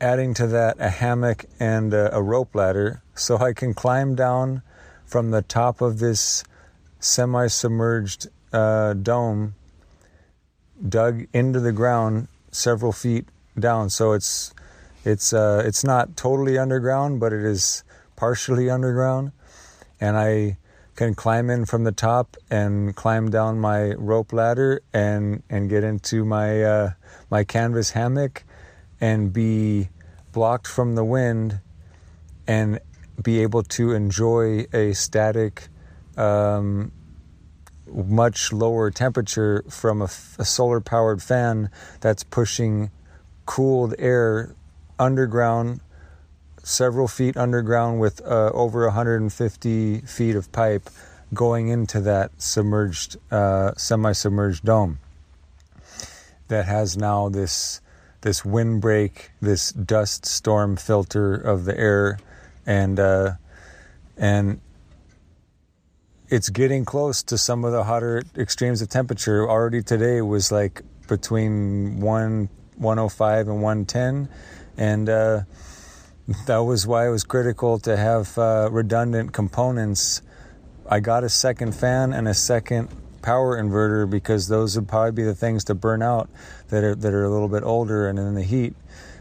adding 0.00 0.34
to 0.34 0.46
that 0.46 0.76
a 0.78 0.88
hammock 0.88 1.46
and 1.58 1.92
a, 1.92 2.14
a 2.14 2.22
rope 2.22 2.54
ladder 2.54 3.02
so 3.18 3.38
I 3.38 3.52
can 3.52 3.74
climb 3.74 4.14
down 4.14 4.62
from 5.04 5.30
the 5.30 5.42
top 5.42 5.80
of 5.80 5.98
this 5.98 6.44
semi 7.00 7.46
submerged 7.46 8.28
uh, 8.52 8.94
dome 8.94 9.54
dug 10.86 11.26
into 11.32 11.60
the 11.60 11.72
ground 11.72 12.28
several 12.50 12.92
feet 12.92 13.26
down. 13.58 13.90
So 13.90 14.12
it's 14.12 14.54
it's 15.04 15.32
uh, 15.32 15.62
it's 15.64 15.84
not 15.84 16.16
totally 16.16 16.58
underground, 16.58 17.20
but 17.20 17.32
it 17.32 17.44
is 17.44 17.84
partially 18.16 18.68
underground, 18.68 19.32
and 20.00 20.16
I 20.16 20.58
can 20.96 21.14
climb 21.14 21.48
in 21.48 21.64
from 21.64 21.84
the 21.84 21.92
top 21.92 22.36
and 22.50 22.94
climb 22.96 23.30
down 23.30 23.60
my 23.60 23.92
rope 23.94 24.32
ladder 24.32 24.82
and 24.92 25.42
and 25.48 25.70
get 25.70 25.84
into 25.84 26.24
my 26.24 26.62
uh, 26.62 26.90
my 27.30 27.44
canvas 27.44 27.90
hammock 27.92 28.44
and 29.00 29.32
be 29.32 29.88
blocked 30.32 30.66
from 30.66 30.94
the 30.94 31.04
wind 31.04 31.60
and 32.46 32.80
be 33.22 33.42
able 33.42 33.62
to 33.62 33.92
enjoy 33.92 34.66
a 34.72 34.92
static 34.92 35.68
um, 36.16 36.92
much 37.86 38.52
lower 38.52 38.90
temperature 38.90 39.64
from 39.68 40.02
a, 40.02 40.10
a 40.38 40.44
solar 40.44 40.80
powered 40.80 41.22
fan 41.22 41.70
that's 42.00 42.22
pushing 42.22 42.90
cooled 43.46 43.94
air 43.98 44.54
underground 44.98 45.80
several 46.62 47.08
feet 47.08 47.36
underground 47.36 47.98
with 47.98 48.20
uh, 48.26 48.50
over 48.52 48.84
150 48.84 50.00
feet 50.02 50.36
of 50.36 50.52
pipe 50.52 50.90
going 51.32 51.68
into 51.68 52.00
that 52.00 52.30
submerged, 52.40 53.16
uh, 53.30 53.72
semi-submerged 53.76 54.64
dome 54.64 54.98
that 56.48 56.66
has 56.66 56.96
now 56.96 57.28
this 57.28 57.80
this 58.20 58.44
windbreak, 58.44 59.30
this 59.40 59.70
dust 59.70 60.26
storm 60.26 60.76
filter 60.76 61.34
of 61.34 61.66
the 61.66 61.78
air, 61.78 62.18
and 62.68 63.00
uh, 63.00 63.32
and 64.18 64.60
it's 66.28 66.50
getting 66.50 66.84
close 66.84 67.22
to 67.22 67.38
some 67.38 67.64
of 67.64 67.72
the 67.72 67.82
hotter 67.82 68.22
extremes 68.36 68.82
of 68.82 68.90
temperature. 68.90 69.48
Already 69.48 69.82
today 69.82 70.20
was 70.20 70.52
like 70.52 70.82
between 71.08 72.00
one 72.00 72.50
105 72.76 73.48
and 73.48 73.62
110, 73.62 74.28
and 74.76 75.08
uh, 75.08 75.40
that 76.46 76.58
was 76.58 76.86
why 76.86 77.06
it 77.06 77.10
was 77.10 77.24
critical 77.24 77.78
to 77.80 77.96
have 77.96 78.36
uh, 78.36 78.68
redundant 78.70 79.32
components. 79.32 80.20
I 80.86 81.00
got 81.00 81.24
a 81.24 81.30
second 81.30 81.74
fan 81.74 82.12
and 82.12 82.28
a 82.28 82.34
second 82.34 82.90
power 83.22 83.60
inverter 83.60 84.08
because 84.08 84.48
those 84.48 84.76
would 84.76 84.88
probably 84.88 85.12
be 85.12 85.22
the 85.22 85.34
things 85.34 85.64
to 85.64 85.74
burn 85.74 86.02
out 86.02 86.28
that 86.68 86.84
are 86.84 86.94
that 86.94 87.14
are 87.14 87.24
a 87.24 87.30
little 87.30 87.48
bit 87.48 87.62
older 87.62 88.08
and 88.08 88.18
in 88.18 88.34
the 88.34 88.42
heat, 88.42 88.74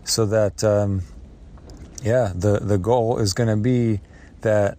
so 0.04 0.26
that 0.26 0.66
um, 0.66 1.04
yeah, 2.04 2.32
the 2.34 2.60
the 2.60 2.78
goal 2.78 3.18
is 3.18 3.34
going 3.34 3.50
to 3.50 3.58
be 3.58 4.02
that 4.42 4.78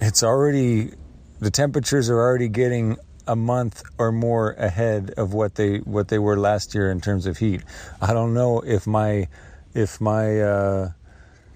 it's 0.00 0.22
already 0.22 0.92
the 1.40 1.50
temperatures 1.50 2.10
are 2.10 2.18
already 2.18 2.48
getting 2.48 2.96
a 3.26 3.36
month 3.36 3.82
or 3.98 4.10
more 4.10 4.52
ahead 4.52 5.12
of 5.16 5.34
what 5.34 5.54
they 5.54 5.78
what 5.78 6.08
they 6.08 6.18
were 6.18 6.36
last 6.36 6.74
year 6.74 6.90
in 6.90 7.00
terms 7.00 7.26
of 7.26 7.38
heat. 7.38 7.62
I 8.00 8.12
don't 8.12 8.34
know 8.34 8.60
if 8.60 8.86
my 8.86 9.28
if 9.74 10.00
my 10.00 10.40
uh, 10.40 10.90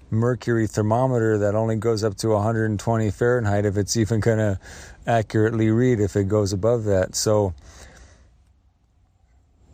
mercury 0.09 0.67
thermometer 0.67 1.39
that 1.39 1.55
only 1.55 1.75
goes 1.75 2.03
up 2.03 2.15
to 2.17 2.29
120 2.29 3.11
Fahrenheit, 3.11 3.65
if 3.65 3.75
it's 3.75 3.97
even 3.97 4.19
going 4.19 4.37
to 4.37 4.59
accurately 5.05 5.69
read 5.69 5.99
if 5.99 6.15
it 6.15 6.27
goes 6.27 6.53
above 6.53 6.83
that. 6.85 7.15
So, 7.15 7.53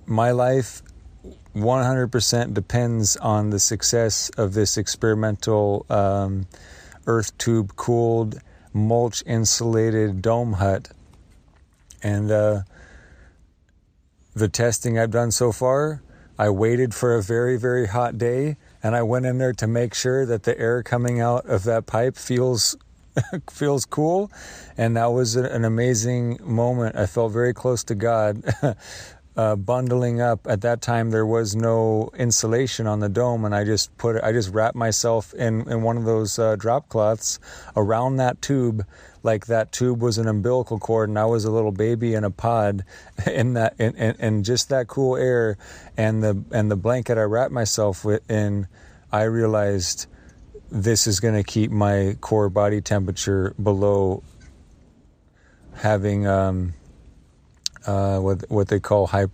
my 0.05 0.31
life 0.31 0.81
100% 1.55 2.53
depends 2.53 3.17
on 3.17 3.49
the 3.49 3.59
success 3.59 4.29
of 4.37 4.53
this 4.53 4.77
experimental 4.77 5.85
um, 5.89 6.47
earth 7.07 7.37
tube 7.37 7.75
cooled, 7.75 8.39
mulch 8.73 9.23
insulated 9.25 10.21
dome 10.21 10.53
hut. 10.53 10.89
And 12.01 12.31
uh, 12.31 12.61
the 14.33 14.47
testing 14.47 14.97
I've 14.97 15.11
done 15.11 15.31
so 15.31 15.51
far, 15.51 16.01
I 16.37 16.49
waited 16.49 16.93
for 16.93 17.15
a 17.15 17.21
very, 17.21 17.57
very 17.57 17.87
hot 17.87 18.17
day 18.17 18.55
and 18.81 18.95
I 18.95 19.01
went 19.01 19.25
in 19.25 19.39
there 19.39 19.53
to 19.53 19.67
make 19.67 19.93
sure 19.93 20.25
that 20.25 20.43
the 20.43 20.57
air 20.57 20.81
coming 20.83 21.19
out 21.19 21.45
of 21.45 21.63
that 21.65 21.85
pipe 21.85 22.15
feels 22.15 22.77
feels 23.51 23.85
cool. 23.85 24.31
And 24.77 24.95
that 24.95 25.07
was 25.07 25.35
an 25.35 25.65
amazing 25.65 26.39
moment. 26.41 26.95
I 26.95 27.05
felt 27.05 27.33
very 27.33 27.53
close 27.53 27.83
to 27.85 27.95
god 27.95 28.43
uh, 29.39 29.55
bundling 29.55 30.19
up. 30.19 30.45
At 30.47 30.59
that 30.61 30.81
time 30.81 31.11
there 31.11 31.25
was 31.25 31.55
no 31.55 32.09
insulation 32.13 32.87
on 32.87 32.99
the 32.99 33.07
dome 33.07 33.45
and 33.45 33.55
i 33.55 33.63
just 33.63 33.97
put 33.97 34.21
I 34.21 34.33
just 34.33 34.53
wrapped 34.53 34.75
myself 34.75 35.33
in, 35.33 35.61
in 35.71 35.81
one 35.81 35.95
of 35.95 36.03
those 36.03 36.37
uh, 36.37 36.57
drop 36.57 36.89
cloths 36.89 37.39
around 37.77 38.17
that 38.17 38.41
tube. 38.41 38.85
Like 39.23 39.45
that 39.45 39.71
tube 39.71 40.01
was 40.01 40.17
an 40.17 40.27
umbilical 40.27 40.77
cord 40.77 41.07
and 41.07 41.17
i 41.17 41.23
was 41.23 41.45
a 41.45 41.51
little 41.51 41.71
baby 41.71 42.15
in 42.15 42.25
a 42.25 42.31
pod 42.31 42.83
in 43.25 43.53
that 43.53 43.75
in, 43.79 43.95
in, 43.95 44.15
in 44.19 44.43
just 44.43 44.67
that 44.69 44.87
cool 44.87 45.15
air. 45.15 45.57
And 45.95 46.21
the 46.21 46.43
and 46.51 46.69
the 46.69 46.75
blanket 46.75 47.17
i 47.17 47.21
wrapped 47.21 47.53
myself 47.53 48.05
in 48.27 48.67
i 49.09 49.23
realized 49.23 50.07
this 50.69 51.07
is 51.07 51.21
going 51.21 51.35
to 51.35 51.43
keep 51.43 51.71
my 51.71 52.17
core 52.19 52.49
body 52.49 52.81
temperature 52.81 53.55
below 53.61 54.21
having 55.75 56.27
um, 56.27 56.73
uh, 57.85 58.19
what 58.19 58.49
what 58.49 58.67
they 58.67 58.79
call 58.79 59.07
hy- 59.07 59.27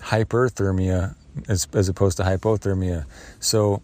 hyperthermia 0.00 1.14
as 1.48 1.66
as 1.74 1.88
opposed 1.88 2.16
to 2.16 2.22
hypothermia. 2.22 3.04
So 3.40 3.82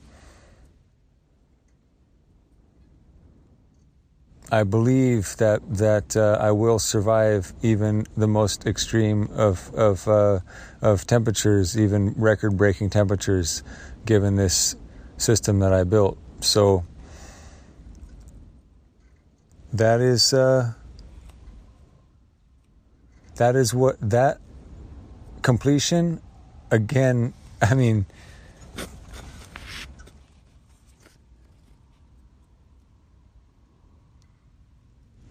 I 4.50 4.62
believe 4.62 5.36
that 5.38 5.62
that 5.78 6.16
uh, 6.16 6.38
I 6.40 6.52
will 6.52 6.78
survive 6.78 7.52
even 7.62 8.06
the 8.16 8.28
most 8.28 8.66
extreme 8.66 9.28
of 9.32 9.72
of 9.74 10.06
uh, 10.06 10.40
of 10.80 11.06
temperatures, 11.06 11.78
even 11.78 12.14
record 12.16 12.56
breaking 12.56 12.90
temperatures, 12.90 13.62
given 14.04 14.36
this 14.36 14.76
system 15.16 15.60
that 15.60 15.72
I 15.72 15.84
built. 15.84 16.18
So 16.40 16.84
that 19.72 20.00
is 20.00 20.32
uh, 20.32 20.74
that 23.36 23.56
is 23.56 23.74
what 23.74 23.96
that 24.00 24.38
completion 25.42 26.20
again. 26.70 27.32
I 27.62 27.74
mean. 27.74 28.06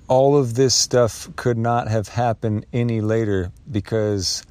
All 0.10 0.38
of 0.38 0.54
this 0.54 0.76
stuff 0.76 1.28
could 1.38 1.58
not 1.58 1.88
have 1.88 2.08
happened 2.08 2.68
any 2.72 3.02
later 3.02 3.52
because 3.72 4.44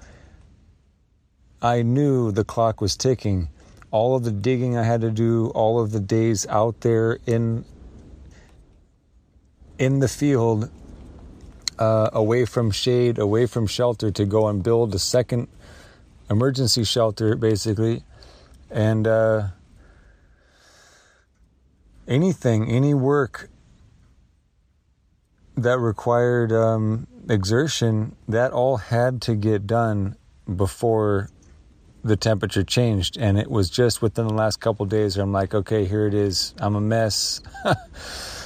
I 1.61 1.83
knew 1.83 2.33
the 2.33 2.43
clock 2.43 2.81
was 2.81 2.97
ticking 2.97 3.49
all 3.93 4.17
of 4.17 4.25
the 4.25 4.33
digging 4.33 4.77
I 4.77 4.83
had 4.83 5.03
to 5.03 5.11
do, 5.11 5.49
all 5.49 5.79
of 5.79 5.93
the 5.93 6.01
days 6.01 6.47
out 6.49 6.81
there 6.81 7.19
in 7.27 7.65
in 9.79 10.01
the 10.01 10.09
field, 10.09 10.71
uh, 11.83 12.11
away 12.13 12.45
from 12.45 12.71
shade, 12.71 13.19
away 13.19 13.45
from 13.47 13.67
shelter, 13.67 14.11
to 14.13 14.25
go 14.25 14.47
and 14.47 14.63
build 14.63 14.95
a 14.95 14.99
second 15.01 15.49
emergency 16.31 16.85
shelter, 16.85 17.35
basically, 17.35 18.05
and 18.71 19.09
uh, 19.09 19.49
anything, 22.07 22.71
any 22.71 22.95
work 22.95 23.51
that 25.57 25.79
required 25.79 26.53
um, 26.53 27.09
exertion, 27.29 28.15
that 28.29 28.53
all 28.53 28.77
had 28.77 29.21
to 29.21 29.35
get 29.35 29.67
done 29.67 30.17
before 30.55 31.31
the 32.05 32.17
temperature 32.17 32.65
changed 32.65 33.17
and 33.17 33.39
it 33.39 33.49
was 33.49 33.71
just 33.71 34.03
within 34.03 34.27
the 34.27 34.35
last 34.35 34.59
couple 34.59 34.85
days 34.87 35.17
where 35.17 35.23
I'm 35.23 35.33
like, 35.33 35.55
okay, 35.55 35.85
here 35.85 36.07
it 36.07 36.15
is. 36.15 36.53
I'm 36.59 36.75
a 36.75 36.81
mess. 36.81 37.41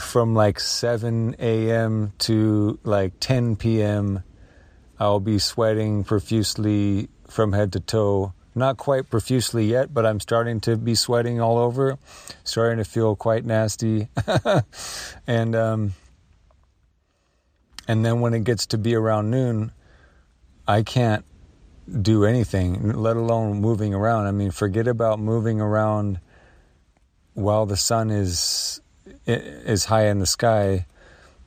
From 0.00 0.34
like 0.34 0.58
7 0.58 1.36
a.m. 1.38 2.12
to 2.20 2.78
like 2.82 3.12
10 3.20 3.56
p.m., 3.56 4.24
I'll 4.98 5.20
be 5.20 5.38
sweating 5.38 6.04
profusely 6.04 7.08
from 7.28 7.52
head 7.52 7.72
to 7.72 7.80
toe. 7.80 8.34
Not 8.54 8.76
quite 8.76 9.08
profusely 9.08 9.64
yet, 9.66 9.94
but 9.94 10.04
I'm 10.04 10.18
starting 10.18 10.60
to 10.62 10.76
be 10.76 10.94
sweating 10.94 11.40
all 11.40 11.58
over, 11.58 11.98
starting 12.42 12.78
to 12.78 12.84
feel 12.84 13.14
quite 13.14 13.44
nasty. 13.44 14.08
and 15.26 15.54
um, 15.54 15.94
and 17.86 18.04
then 18.04 18.20
when 18.20 18.34
it 18.34 18.44
gets 18.44 18.66
to 18.66 18.78
be 18.78 18.94
around 18.94 19.30
noon, 19.30 19.72
I 20.66 20.82
can't 20.82 21.24
do 22.02 22.24
anything, 22.24 22.92
let 22.92 23.16
alone 23.16 23.60
moving 23.60 23.94
around. 23.94 24.26
I 24.26 24.32
mean, 24.32 24.50
forget 24.50 24.86
about 24.86 25.18
moving 25.18 25.60
around 25.60 26.20
while 27.34 27.66
the 27.66 27.76
sun 27.76 28.10
is 28.10 28.80
is 29.26 29.86
high 29.86 30.06
in 30.06 30.18
the 30.18 30.26
sky. 30.26 30.86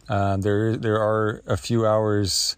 Uh, 0.09 0.37
there 0.37 0.75
there 0.75 1.01
are 1.01 1.41
a 1.47 1.57
few 1.57 1.85
hours 1.85 2.57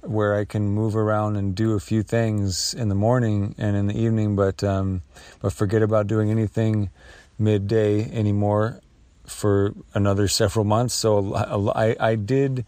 where 0.00 0.34
I 0.34 0.44
can 0.44 0.68
move 0.68 0.96
around 0.96 1.36
and 1.36 1.54
do 1.54 1.72
a 1.72 1.80
few 1.80 2.02
things 2.02 2.74
in 2.74 2.88
the 2.88 2.94
morning 2.94 3.54
and 3.58 3.76
in 3.76 3.86
the 3.86 3.98
evening, 3.98 4.36
but 4.36 4.62
um, 4.62 5.02
but 5.40 5.52
forget 5.52 5.82
about 5.82 6.06
doing 6.06 6.30
anything 6.30 6.90
midday 7.38 8.10
anymore 8.12 8.80
for 9.26 9.74
another 9.94 10.28
several 10.28 10.64
months. 10.64 10.94
So 10.94 11.34
I 11.74 11.96
I 11.98 12.14
did 12.16 12.66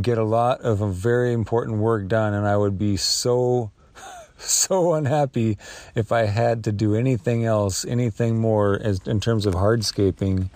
get 0.00 0.18
a 0.18 0.24
lot 0.24 0.60
of 0.60 0.80
a 0.80 0.88
very 0.88 1.32
important 1.32 1.78
work 1.78 2.08
done, 2.08 2.32
and 2.32 2.46
I 2.46 2.56
would 2.56 2.78
be 2.78 2.96
so, 2.96 3.72
so 4.38 4.94
unhappy 4.94 5.58
if 5.94 6.12
I 6.12 6.22
had 6.24 6.64
to 6.64 6.72
do 6.72 6.94
anything 6.94 7.44
else, 7.44 7.84
anything 7.84 8.38
more 8.38 8.78
as 8.82 9.00
in 9.06 9.20
terms 9.20 9.46
of 9.46 9.54
hardscaping 9.54 10.48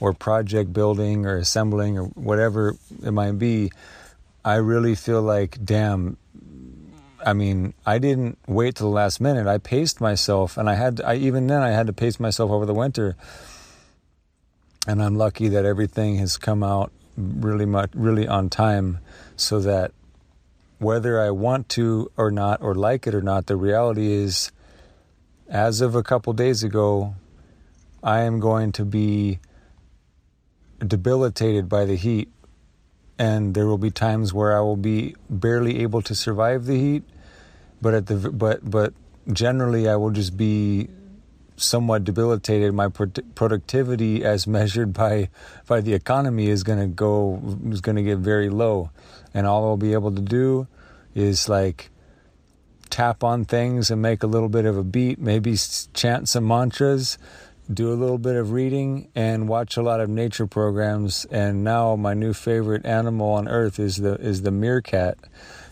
or 0.00 0.12
project 0.12 0.72
building 0.72 1.26
or 1.26 1.36
assembling 1.36 1.98
or 1.98 2.04
whatever 2.04 2.76
it 3.02 3.12
might 3.12 3.38
be. 3.38 3.70
I 4.44 4.56
really 4.56 4.94
feel 4.94 5.22
like, 5.22 5.58
damn, 5.64 6.16
I 7.24 7.32
mean, 7.32 7.74
I 7.84 7.98
didn't 7.98 8.38
wait 8.46 8.76
till 8.76 8.88
the 8.88 8.94
last 8.94 9.20
minute. 9.20 9.46
I 9.46 9.58
paced 9.58 10.00
myself, 10.00 10.56
and 10.56 10.70
I 10.70 10.74
had, 10.74 10.98
to, 10.98 11.06
I 11.06 11.16
even 11.16 11.46
then, 11.48 11.62
I 11.62 11.70
had 11.70 11.88
to 11.88 11.92
pace 11.92 12.20
myself 12.20 12.50
over 12.50 12.64
the 12.64 12.74
winter. 12.74 13.16
And 14.86 15.02
I'm 15.02 15.16
lucky 15.16 15.48
that 15.48 15.64
everything 15.64 16.16
has 16.16 16.36
come 16.36 16.62
out 16.62 16.92
really 17.18 17.66
much 17.66 17.90
really 17.94 18.28
on 18.28 18.48
time 18.48 19.00
so 19.36 19.58
that 19.60 19.92
whether 20.78 21.20
I 21.20 21.30
want 21.30 21.68
to 21.70 22.10
or 22.16 22.30
not 22.30 22.62
or 22.62 22.74
like 22.74 23.06
it 23.06 23.14
or 23.14 23.20
not 23.20 23.46
the 23.46 23.56
reality 23.56 24.12
is 24.12 24.52
as 25.48 25.80
of 25.80 25.96
a 25.96 26.02
couple 26.02 26.32
days 26.32 26.62
ago 26.62 27.16
I 28.02 28.20
am 28.20 28.38
going 28.38 28.70
to 28.72 28.84
be 28.84 29.40
debilitated 30.86 31.68
by 31.68 31.84
the 31.84 31.96
heat 31.96 32.30
and 33.18 33.54
there 33.54 33.66
will 33.66 33.78
be 33.78 33.90
times 33.90 34.32
where 34.32 34.56
I 34.56 34.60
will 34.60 34.76
be 34.76 35.14
barely 35.28 35.80
able 35.82 36.02
to 36.02 36.14
survive 36.14 36.66
the 36.66 36.78
heat 36.78 37.04
but 37.80 37.94
at 37.94 38.06
the 38.06 38.30
but 38.30 38.68
but 38.68 38.92
generally 39.32 39.88
I 39.88 39.96
will 39.96 40.10
just 40.10 40.36
be 40.36 40.88
somewhat 41.56 42.04
debilitated. 42.04 42.72
My 42.72 42.88
pro- 42.88 43.08
productivity, 43.34 44.24
as 44.24 44.46
measured 44.58 44.92
by 44.92 45.28
by 45.66 45.80
the 45.80 45.94
economy, 45.94 46.48
is 46.48 46.62
going 46.62 46.78
to 46.78 46.86
go 46.86 47.40
is 47.70 47.80
going 47.80 47.96
to 47.96 48.02
get 48.02 48.18
very 48.18 48.48
low, 48.48 48.90
and 49.34 49.46
all 49.46 49.64
I'll 49.64 49.76
be 49.76 49.92
able 49.92 50.14
to 50.14 50.22
do 50.22 50.66
is 51.14 51.48
like 51.48 51.90
tap 52.90 53.22
on 53.22 53.44
things 53.44 53.90
and 53.90 54.00
make 54.00 54.22
a 54.22 54.26
little 54.26 54.48
bit 54.48 54.64
of 54.64 54.76
a 54.76 54.84
beat, 54.84 55.18
maybe 55.18 55.56
chant 55.92 56.28
some 56.28 56.46
mantras, 56.46 57.18
do 57.72 57.92
a 57.92 57.94
little 57.94 58.18
bit 58.18 58.36
of 58.36 58.52
reading, 58.52 59.08
and 59.14 59.48
watch 59.48 59.76
a 59.76 59.82
lot 59.82 60.00
of 60.00 60.08
nature 60.08 60.46
programs. 60.46 61.26
And 61.26 61.62
now 61.62 61.96
my 61.96 62.14
new 62.14 62.32
favorite 62.32 62.86
animal 62.86 63.30
on 63.32 63.48
earth 63.48 63.78
is 63.78 63.96
the 63.96 64.14
is 64.14 64.42
the 64.42 64.50
meerkat. 64.50 65.18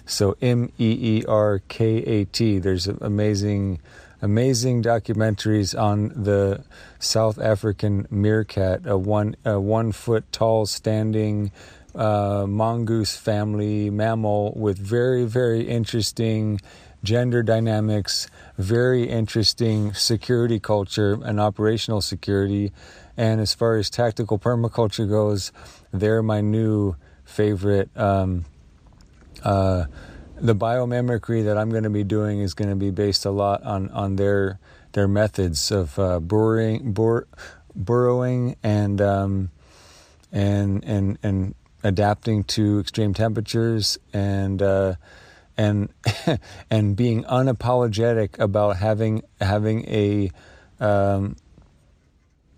So 0.05 0.36
M 0.40 0.72
E 0.78 1.18
E 1.18 1.24
R 1.26 1.61
K 1.68 1.97
A 1.99 2.24
T. 2.26 2.59
There's 2.59 2.86
amazing 2.86 3.80
amazing 4.22 4.82
documentaries 4.82 5.78
on 5.78 6.09
the 6.09 6.64
South 6.99 7.38
African 7.40 8.07
meerkat, 8.11 8.86
a 8.86 8.97
one 8.97 9.36
a 9.44 9.61
one 9.61 9.92
foot 9.92 10.30
tall 10.32 10.66
standing 10.66 11.51
uh, 11.94 12.47
mongoose 12.47 13.16
family 13.16 13.90
mammal 13.90 14.53
with 14.55 14.78
very 14.78 15.24
very 15.24 15.62
interesting 15.62 16.61
gender 17.03 17.42
dynamics, 17.42 18.26
very 18.59 19.09
interesting 19.09 19.92
security 19.94 20.59
culture 20.59 21.18
and 21.24 21.40
operational 21.40 22.00
security. 22.00 22.72
And 23.16 23.40
as 23.40 23.54
far 23.54 23.76
as 23.76 23.90
tactical 23.90 24.38
permaculture 24.38 25.09
goes, 25.09 25.52
they're 25.92 26.22
my 26.22 26.40
new 26.40 26.96
favorite 27.24 27.90
um, 27.96 28.44
uh, 29.42 29.84
the 30.38 30.54
biomimicry 30.54 31.44
that 31.44 31.57
I'm 31.57 31.70
going 31.70 31.84
to 31.84 31.90
be 31.90 32.04
doing 32.04 32.40
is 32.40 32.54
going 32.54 32.68
to 32.68 32.76
be 32.76 32.90
based 32.90 33.24
a 33.24 33.30
lot 33.30 33.62
on 33.62 33.90
on 33.90 34.16
their 34.16 34.59
their 34.92 35.09
methods 35.09 35.70
of 35.70 35.98
uh, 35.98 36.20
burrowing, 36.20 36.92
bur- 36.92 37.26
burrowing 37.74 38.57
and 38.62 39.00
um, 39.00 39.50
and 40.32 40.84
and 40.84 41.18
and 41.22 41.54
adapting 41.82 42.44
to 42.44 42.80
extreme 42.80 43.14
temperatures 43.14 43.98
and 44.12 44.61
uh, 44.61 44.94
and 45.57 45.88
and 46.70 46.96
being 46.96 47.24
unapologetic 47.24 48.38
about 48.38 48.76
having 48.76 49.22
having 49.40 49.84
a 49.88 50.30
um, 50.80 51.36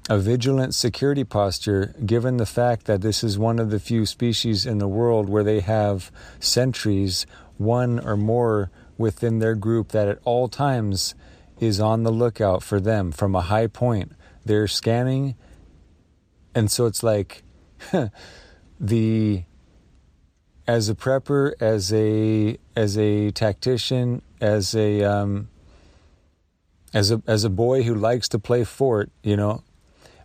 a 0.08 0.18
vigilant 0.18 0.74
security 0.74 1.24
posture, 1.24 1.94
given 2.04 2.38
the 2.38 2.46
fact 2.46 2.86
that 2.86 3.02
this 3.02 3.22
is 3.22 3.38
one 3.38 3.58
of 3.58 3.70
the 3.70 3.78
few 3.78 4.06
species 4.06 4.64
in 4.64 4.78
the 4.78 4.88
world 4.88 5.28
where 5.28 5.44
they 5.44 5.60
have 5.60 6.10
sentries, 6.40 7.26
one 7.58 8.00
or 8.00 8.16
more 8.16 8.70
within 8.96 9.38
their 9.38 9.54
group 9.54 9.88
that 9.88 10.08
at 10.08 10.18
all 10.24 10.48
times 10.48 11.14
is 11.60 11.78
on 11.78 12.04
the 12.04 12.10
lookout 12.10 12.62
for 12.62 12.80
them 12.80 13.12
from 13.12 13.34
a 13.34 13.42
high 13.42 13.66
point. 13.66 14.12
They're 14.44 14.66
scanning, 14.66 15.34
and 16.54 16.70
so 16.70 16.86
it's 16.86 17.02
like 17.02 17.42
the 18.80 19.44
as 20.68 20.90
a 20.90 20.94
prepper, 20.94 21.54
as 21.60 21.92
a 21.94 22.58
as 22.76 22.98
a 22.98 23.30
tactician, 23.30 24.20
as 24.38 24.74
a 24.74 25.02
um, 25.02 25.48
as 26.92 27.10
a 27.10 27.22
as 27.26 27.42
a 27.42 27.50
boy 27.50 27.82
who 27.82 27.94
likes 27.94 28.28
to 28.28 28.38
play 28.38 28.62
fort, 28.64 29.10
you 29.22 29.34
know, 29.34 29.64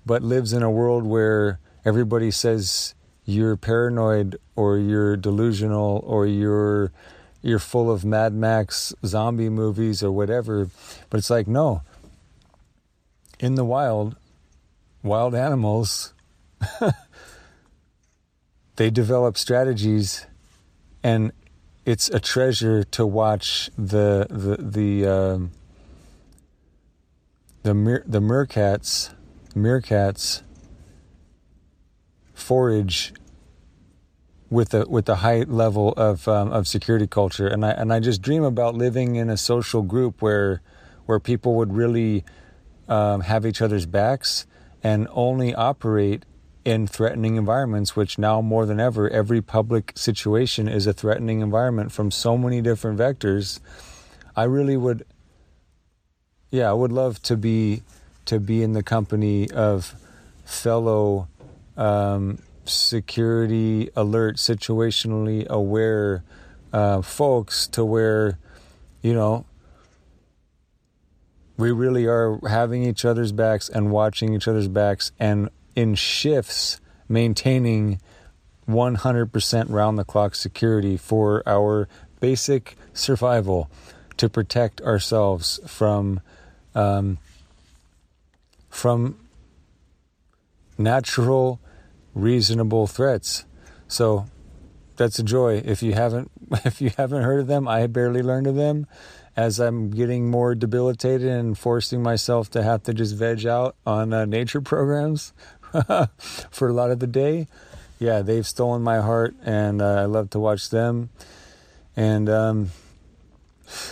but 0.06 0.22
lives 0.22 0.52
in 0.52 0.62
a 0.62 0.70
world 0.70 1.06
where 1.06 1.60
everybody 1.86 2.30
says 2.30 2.94
you're 3.24 3.56
paranoid 3.56 4.38
or 4.58 4.78
you're 4.78 5.16
delusional 5.16 6.04
or 6.06 6.28
you're 6.28 6.92
you're 7.42 7.58
full 7.58 7.90
of 7.90 8.04
Mad 8.04 8.34
Max 8.34 8.94
zombie 9.06 9.50
movies 9.50 10.04
or 10.04 10.12
whatever. 10.12 10.70
But 11.10 11.20
it's 11.20 11.30
like 11.30 11.48
no. 11.48 11.84
In 13.40 13.56
the 13.56 13.66
wild, 13.66 14.18
wild 15.04 15.34
animals 15.36 16.14
they 18.76 18.90
develop 18.90 19.38
strategies 19.38 20.26
and 21.04 21.32
it's 21.86 22.10
a 22.10 22.20
treasure 22.20 22.84
to 22.84 23.06
watch 23.06 23.70
the 23.78 24.28
the 24.30 24.58
the 24.58 25.06
um, 25.06 25.52
the 27.64 27.74
the 28.06 28.20
meerkats 28.20 29.14
meerkats 29.56 30.42
forage 32.34 33.14
with 34.50 34.74
a 34.74 34.86
with 34.88 35.10
a 35.10 35.16
high 35.16 35.42
level 35.42 35.94
of 35.94 36.28
um, 36.28 36.52
of 36.52 36.68
security 36.68 37.08
culture, 37.08 37.48
and 37.48 37.66
I 37.66 37.72
and 37.72 37.92
I 37.92 38.00
just 38.00 38.22
dream 38.22 38.44
about 38.44 38.76
living 38.76 39.16
in 39.16 39.30
a 39.30 39.38
social 39.38 39.82
group 39.82 40.22
where 40.22 40.62
where 41.06 41.20
people 41.20 41.56
would 41.56 41.74
really 41.74 42.24
um, 42.88 43.22
have 43.22 43.46
each 43.46 43.62
other's 43.62 43.86
backs 43.86 44.46
and 44.82 45.08
only 45.12 45.54
operate 45.54 46.26
in 46.66 46.88
threatening 46.88 47.36
environments, 47.36 47.96
which 47.96 48.18
now 48.18 48.42
more 48.42 48.66
than 48.66 48.80
ever, 48.80 49.10
every 49.10 49.42
public 49.42 49.92
situation 49.96 50.68
is 50.68 50.88
a 50.88 50.94
threatening 50.94 51.42
environment 51.42 51.92
from 51.92 52.10
so 52.10 52.38
many 52.38 52.62
different 52.62 52.98
vectors. 52.98 53.60
I 54.36 54.44
really 54.44 54.78
would, 54.78 55.06
yeah, 56.52 56.70
I 56.70 56.74
would 56.74 56.92
love 56.92 57.22
to 57.24 57.36
be 57.36 57.84
to 58.26 58.40
be 58.40 58.64
in 58.64 58.72
the 58.72 58.84
company 58.84 59.50
of 59.52 59.96
fellow 60.46 61.28
um, 61.76 62.40
security 62.64 63.90
alert, 63.96 64.38
situationally 64.38 65.46
aware 65.48 66.24
uh, 66.72 67.02
folks, 67.02 67.68
to 67.68 67.84
where 67.84 68.40
you 69.02 69.14
know 69.14 69.46
we 71.58 71.72
really 71.72 72.06
are 72.08 72.40
having 72.48 72.84
each 72.84 73.04
other's 73.06 73.32
backs 73.32 73.70
and 73.70 73.92
watching 73.92 74.34
each 74.34 74.48
other's 74.48 74.70
backs 74.70 75.12
and 75.20 75.50
in 75.76 75.96
shifts 75.96 76.80
maintaining 77.08 78.00
100% 78.68 79.66
round 79.70 80.00
the 80.00 80.06
clock 80.06 80.36
security 80.36 80.98
for 80.98 81.44
our 81.48 81.88
basic 82.20 82.78
survival 82.94 83.70
to 84.18 84.30
protect 84.30 84.82
ourselves 84.82 85.60
from 85.68 86.22
um, 86.76 87.18
from 88.70 89.20
natural 90.78 91.60
reasonable 92.16 92.88
threats. 92.88 93.46
So 93.88 94.26
that's 94.96 95.20
a 95.20 95.24
joy. 95.24 95.62
If 95.66 95.84
you 95.84 95.94
haven't 95.94 96.32
if 96.66 96.82
you 96.82 96.92
haven't 96.98 97.24
heard 97.24 97.40
of 97.40 97.48
them 97.48 97.68
i 97.68 97.86
barely 97.88 98.22
learned 98.22 98.48
of 98.48 98.56
them. 98.56 98.88
As 99.36 99.60
i'm 99.60 99.90
getting 99.90 100.30
more 100.30 100.56
debilitated 100.56 101.28
and 101.28 101.58
forcing 101.58 102.02
myself 102.04 102.50
to 102.52 102.64
have 102.64 102.84
to 102.84 102.94
just 102.94 103.16
veg 103.16 103.46
out 103.46 103.76
on 103.86 104.14
uh, 104.14 104.26
nature 104.26 104.62
programs 104.62 105.34
for 106.52 106.70
a 106.70 106.74
lot 106.74 106.92
of 106.92 107.00
the 107.00 107.08
day. 107.08 107.48
Yeah, 108.00 108.22
they've 108.22 108.46
stolen 108.46 108.82
my 108.82 109.00
heart, 109.02 109.36
and 109.44 109.82
uh, 109.82 110.02
I 110.02 110.06
love 110.06 110.30
to 110.32 110.40
watch 110.40 110.70
them. 110.70 111.10
And 111.96 112.30
um, 112.30 112.72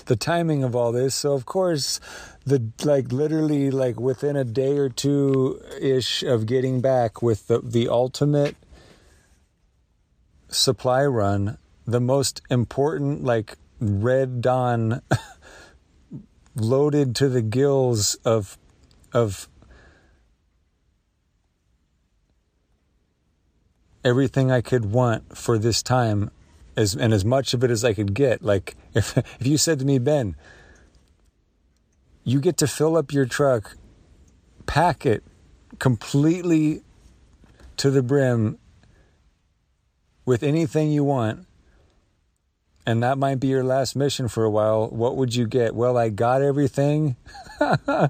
the 0.05 0.15
timing 0.15 0.63
of 0.63 0.75
all 0.75 0.91
this, 0.91 1.15
so 1.15 1.33
of 1.33 1.45
course, 1.45 1.99
the 2.45 2.71
like 2.83 3.11
literally 3.11 3.71
like 3.71 3.99
within 3.99 4.35
a 4.35 4.43
day 4.43 4.77
or 4.77 4.89
two 4.89 5.61
ish 5.79 6.23
of 6.23 6.45
getting 6.45 6.81
back 6.81 7.21
with 7.21 7.47
the 7.47 7.59
the 7.59 7.87
ultimate 7.87 8.55
supply 10.49 11.05
run, 11.05 11.57
the 11.85 12.01
most 12.01 12.41
important 12.49 13.23
like 13.23 13.57
red 13.79 14.41
dawn 14.41 15.01
loaded 16.55 17.15
to 17.15 17.29
the 17.29 17.41
gills 17.41 18.15
of 18.25 18.57
of 19.13 19.47
everything 24.03 24.51
I 24.51 24.61
could 24.61 24.85
want 24.91 25.37
for 25.37 25.57
this 25.57 25.81
time 25.83 26.31
as 26.75 26.95
and 26.95 27.13
as 27.13 27.25
much 27.25 27.53
of 27.53 27.63
it 27.63 27.71
as 27.71 27.83
I 27.83 27.93
could 27.93 28.13
get. 28.13 28.43
Like 28.43 28.75
if 28.93 29.17
if 29.17 29.47
you 29.47 29.57
said 29.57 29.79
to 29.79 29.85
me, 29.85 29.99
Ben, 29.99 30.35
you 32.23 32.39
get 32.39 32.57
to 32.57 32.67
fill 32.67 32.97
up 32.97 33.11
your 33.11 33.25
truck, 33.25 33.77
pack 34.65 35.05
it 35.05 35.23
completely 35.79 36.81
to 37.77 37.89
the 37.89 38.03
brim 38.03 38.57
with 40.25 40.43
anything 40.43 40.91
you 40.91 41.03
want, 41.03 41.47
and 42.85 43.01
that 43.01 43.17
might 43.17 43.39
be 43.39 43.47
your 43.47 43.63
last 43.63 43.95
mission 43.95 44.27
for 44.27 44.43
a 44.43 44.49
while, 44.49 44.87
what 44.89 45.15
would 45.15 45.33
you 45.33 45.47
get? 45.47 45.75
Well, 45.75 45.97
I 45.97 46.09
got 46.09 46.41
everything. 46.41 47.15
I 47.59 48.09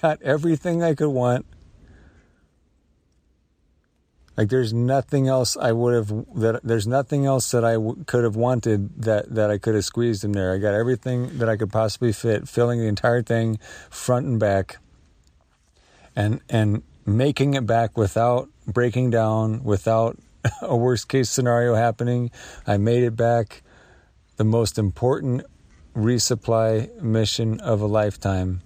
got 0.00 0.20
everything 0.22 0.82
I 0.82 0.94
could 0.94 1.08
want 1.08 1.46
like 4.36 4.48
there's 4.48 4.72
nothing 4.72 5.28
else 5.28 5.56
I 5.56 5.72
would 5.72 5.94
have 5.94 6.08
that 6.34 6.60
there's 6.64 6.86
nothing 6.86 7.24
else 7.24 7.50
that 7.52 7.64
I 7.64 7.74
w- 7.74 8.02
could 8.06 8.24
have 8.24 8.36
wanted 8.36 9.02
that 9.02 9.32
that 9.34 9.50
I 9.50 9.58
could 9.58 9.74
have 9.74 9.84
squeezed 9.84 10.24
in 10.24 10.32
there. 10.32 10.52
I 10.52 10.58
got 10.58 10.74
everything 10.74 11.38
that 11.38 11.48
I 11.48 11.56
could 11.56 11.70
possibly 11.70 12.12
fit, 12.12 12.48
filling 12.48 12.80
the 12.80 12.86
entire 12.86 13.22
thing 13.22 13.58
front 13.90 14.26
and 14.26 14.40
back, 14.40 14.78
and 16.16 16.40
and 16.48 16.82
making 17.06 17.54
it 17.54 17.66
back 17.66 17.96
without 17.96 18.48
breaking 18.66 19.10
down, 19.10 19.62
without 19.62 20.18
a 20.62 20.76
worst 20.76 21.08
case 21.08 21.30
scenario 21.30 21.74
happening. 21.74 22.30
I 22.66 22.76
made 22.76 23.04
it 23.04 23.16
back. 23.16 23.62
The 24.36 24.44
most 24.44 24.78
important 24.78 25.44
resupply 25.94 27.00
mission 27.00 27.60
of 27.60 27.80
a 27.80 27.86
lifetime, 27.86 28.62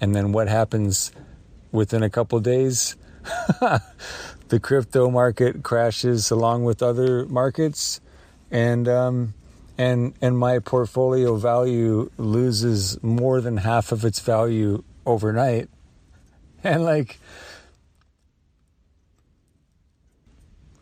and 0.00 0.12
then 0.12 0.32
what 0.32 0.48
happens 0.48 1.12
within 1.70 2.02
a 2.02 2.10
couple 2.10 2.40
days? 2.40 2.96
the 4.48 4.60
crypto 4.60 5.10
market 5.10 5.62
crashes 5.62 6.30
along 6.30 6.64
with 6.64 6.82
other 6.82 7.26
markets, 7.26 8.00
and 8.50 8.88
um, 8.88 9.34
and 9.78 10.14
and 10.20 10.38
my 10.38 10.58
portfolio 10.58 11.36
value 11.36 12.10
loses 12.18 13.02
more 13.02 13.40
than 13.40 13.58
half 13.58 13.92
of 13.92 14.04
its 14.04 14.20
value 14.20 14.82
overnight, 15.06 15.68
and 16.64 16.84
like. 16.84 17.18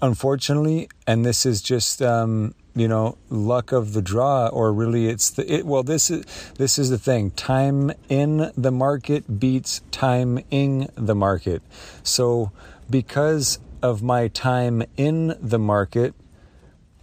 Unfortunately, 0.04 0.88
and 1.06 1.24
this 1.24 1.46
is 1.46 1.62
just 1.62 2.02
um, 2.02 2.56
you 2.74 2.88
know 2.88 3.18
luck 3.30 3.70
of 3.70 3.92
the 3.92 4.02
draw, 4.02 4.48
or 4.48 4.72
really 4.72 5.06
it's 5.06 5.30
the 5.30 5.50
it. 5.52 5.64
Well, 5.64 5.84
this 5.84 6.10
is 6.10 6.24
this 6.58 6.76
is 6.76 6.90
the 6.90 6.98
thing. 6.98 7.30
Time 7.30 7.92
in 8.08 8.50
the 8.56 8.72
market 8.72 9.38
beats 9.38 9.80
time 9.92 10.40
in 10.50 10.88
the 10.96 11.14
market. 11.14 11.62
So 12.02 12.50
because 12.88 13.58
of 13.82 14.02
my 14.02 14.28
time 14.28 14.82
in 14.96 15.36
the 15.40 15.58
market, 15.58 16.14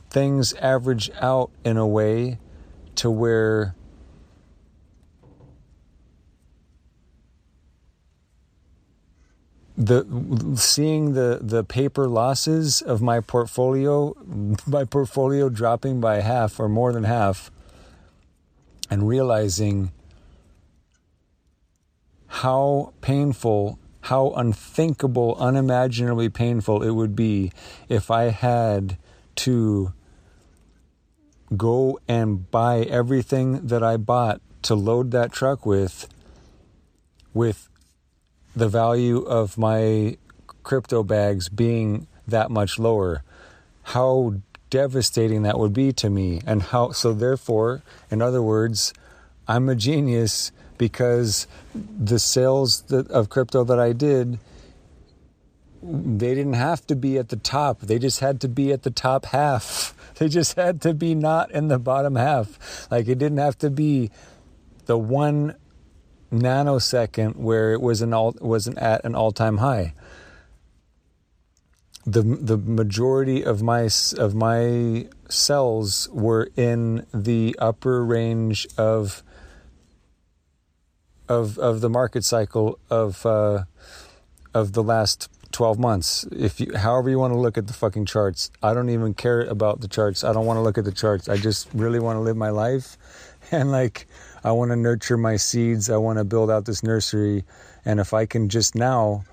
things 0.09 0.53
average 0.55 1.09
out 1.19 1.51
in 1.63 1.77
a 1.77 1.87
way 1.87 2.39
to 2.95 3.09
where 3.09 3.75
the 9.79 10.05
seeing 10.57 11.13
the 11.13 11.39
the 11.41 11.63
paper 11.63 12.05
losses 12.05 12.81
of 12.81 13.01
my 13.01 13.21
portfolio 13.21 14.13
my 14.67 14.83
portfolio 14.83 15.47
dropping 15.47 16.01
by 16.01 16.19
half 16.19 16.59
or 16.59 16.67
more 16.67 16.91
than 16.91 17.05
half 17.05 17.49
and 18.89 19.07
realizing 19.07 19.91
how 22.27 22.91
painful 22.99 23.78
how 24.01 24.31
unthinkable 24.31 25.35
unimaginably 25.39 26.29
painful 26.29 26.81
it 26.81 26.91
would 26.91 27.15
be 27.15 27.51
if 27.87 28.09
i 28.09 28.23
had 28.23 28.97
to 29.35 29.93
go 31.55 31.99
and 32.07 32.49
buy 32.51 32.81
everything 32.83 33.65
that 33.67 33.83
i 33.83 33.97
bought 33.97 34.41
to 34.61 34.75
load 34.75 35.11
that 35.11 35.31
truck 35.31 35.65
with 35.65 36.07
with 37.33 37.69
the 38.55 38.67
value 38.67 39.19
of 39.19 39.57
my 39.57 40.17
crypto 40.63 41.03
bags 41.03 41.49
being 41.49 42.07
that 42.27 42.51
much 42.51 42.77
lower. 42.77 43.23
How 43.83 44.35
devastating 44.69 45.43
that 45.43 45.57
would 45.57 45.73
be 45.73 45.91
to 45.93 46.09
me. 46.09 46.41
And 46.45 46.61
how, 46.61 46.91
so 46.91 47.13
therefore, 47.13 47.81
in 48.11 48.21
other 48.21 48.41
words, 48.41 48.93
I'm 49.47 49.67
a 49.69 49.75
genius 49.75 50.51
because 50.79 51.45
the 51.75 52.17
sales 52.17 52.81
that, 52.83 53.07
of 53.11 53.29
crypto 53.29 53.63
that 53.65 53.79
I 53.79 53.93
did, 53.93 54.39
they 55.83 56.33
didn't 56.33 56.53
have 56.53 56.87
to 56.87 56.95
be 56.95 57.19
at 57.19 57.29
the 57.29 57.35
top. 57.35 57.81
They 57.81 57.99
just 57.99 58.21
had 58.21 58.41
to 58.41 58.47
be 58.47 58.71
at 58.71 58.81
the 58.81 58.89
top 58.89 59.25
half. 59.25 59.93
They 60.19 60.27
just 60.27 60.57
had 60.57 60.81
to 60.81 60.93
be 60.93 61.15
not 61.15 61.49
in 61.51 61.69
the 61.69 61.79
bottom 61.79 62.17
half. 62.17 62.91
Like 62.91 63.07
it 63.07 63.19
didn't 63.19 63.37
have 63.37 63.57
to 63.59 63.69
be 63.69 64.11
the 64.85 64.97
one 64.97 65.55
nanosecond 66.29 67.37
where 67.37 67.71
it 67.71 67.79
was 67.79 68.01
an 68.01 68.13
all 68.13 68.35
wasn't 68.41 68.77
at 68.79 69.05
an 69.05 69.15
all-time 69.15 69.59
high. 69.59 69.93
The 72.05 72.21
the 72.21 72.57
majority 72.57 73.45
of 73.45 73.63
my 73.63 73.87
of 74.17 74.35
my 74.35 75.07
sells 75.29 76.09
were 76.11 76.49
in 76.57 77.05
the 77.13 77.55
upper 77.57 78.03
range 78.03 78.67
of 78.77 79.23
of 81.29 81.57
of 81.57 81.79
the 81.81 81.89
market 81.89 82.25
cycle 82.25 82.77
of 82.89 83.25
uh, 83.25 83.63
of 84.53 84.73
the 84.73 84.83
last 84.83 85.29
12 85.51 85.79
months 85.79 86.27
if 86.31 86.59
you 86.59 86.75
however 86.75 87.09
you 87.09 87.17
want 87.17 87.33
to 87.33 87.39
look 87.39 87.57
at 87.57 87.65
the 87.65 87.73
fucking 87.73 88.05
charts 88.05 88.51
i 88.61 88.71
don't 88.71 88.89
even 88.89 89.15
care 89.15 89.41
about 89.41 89.81
the 89.81 89.87
charts 89.87 90.23
i 90.23 90.31
don't 90.31 90.45
want 90.45 90.57
to 90.57 90.61
look 90.61 90.77
at 90.77 90.85
the 90.85 90.91
charts 90.91 91.27
i 91.27 91.35
just 91.35 91.67
really 91.73 91.99
want 91.99 92.17
to 92.17 92.21
live 92.21 92.37
my 92.37 92.49
life 92.49 92.97
and 93.51 93.71
like 93.71 94.05
I 94.43 94.51
want 94.53 94.71
to 94.71 94.75
nurture 94.75 95.17
my 95.17 95.35
seeds. 95.35 95.89
I 95.89 95.97
want 95.97 96.17
to 96.17 96.23
build 96.23 96.49
out 96.49 96.65
this 96.65 96.83
nursery. 96.83 97.43
And 97.83 97.99
if 97.99 98.13
I 98.13 98.25
can 98.25 98.49
just 98.49 98.75
now 98.75 99.23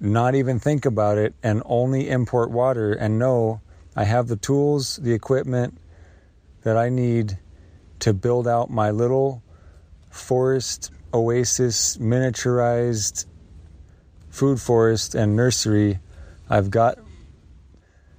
not 0.00 0.34
even 0.34 0.58
think 0.58 0.86
about 0.86 1.18
it 1.18 1.34
and 1.42 1.62
only 1.64 2.08
import 2.08 2.50
water 2.50 2.92
and 2.92 3.18
know 3.18 3.60
I 3.96 4.04
have 4.04 4.28
the 4.28 4.36
tools, 4.36 4.96
the 4.96 5.12
equipment 5.12 5.78
that 6.62 6.76
I 6.76 6.88
need 6.88 7.38
to 8.00 8.12
build 8.12 8.48
out 8.48 8.70
my 8.70 8.90
little 8.90 9.42
forest 10.10 10.90
oasis 11.14 11.96
miniaturized 11.96 13.26
food 14.28 14.60
forest 14.60 15.14
and 15.14 15.36
nursery. 15.36 16.00
I've 16.50 16.70
got 16.70 16.98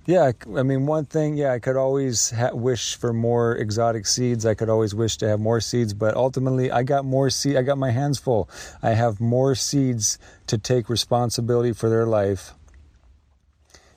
yeah, 0.08 0.32
I 0.56 0.62
mean, 0.62 0.86
one 0.86 1.06
thing, 1.06 1.36
yeah, 1.36 1.52
I 1.52 1.58
could 1.58 1.76
always 1.76 2.30
ha- 2.30 2.54
wish 2.54 2.96
for 2.96 3.12
more 3.12 3.56
exotic 3.56 4.06
seeds. 4.06 4.46
I 4.46 4.54
could 4.54 4.70
always 4.70 4.94
wish 4.94 5.18
to 5.18 5.28
have 5.28 5.40
more 5.40 5.60
seeds, 5.60 5.96
but 5.96 6.16
ultimately, 6.16 6.70
I 6.70 6.84
got 6.84 7.06
more 7.06 7.32
seed. 7.32 7.56
I 7.56 7.64
got 7.64 7.80
my 7.80 7.90
hands 7.90 8.20
full. 8.20 8.48
I 8.84 8.92
have 8.92 9.20
more 9.20 9.56
seeds 9.56 10.20
to 10.46 10.60
take 10.60 10.90
responsibility 10.90 11.74
for 11.74 11.90
their 11.90 12.06
life 12.06 12.54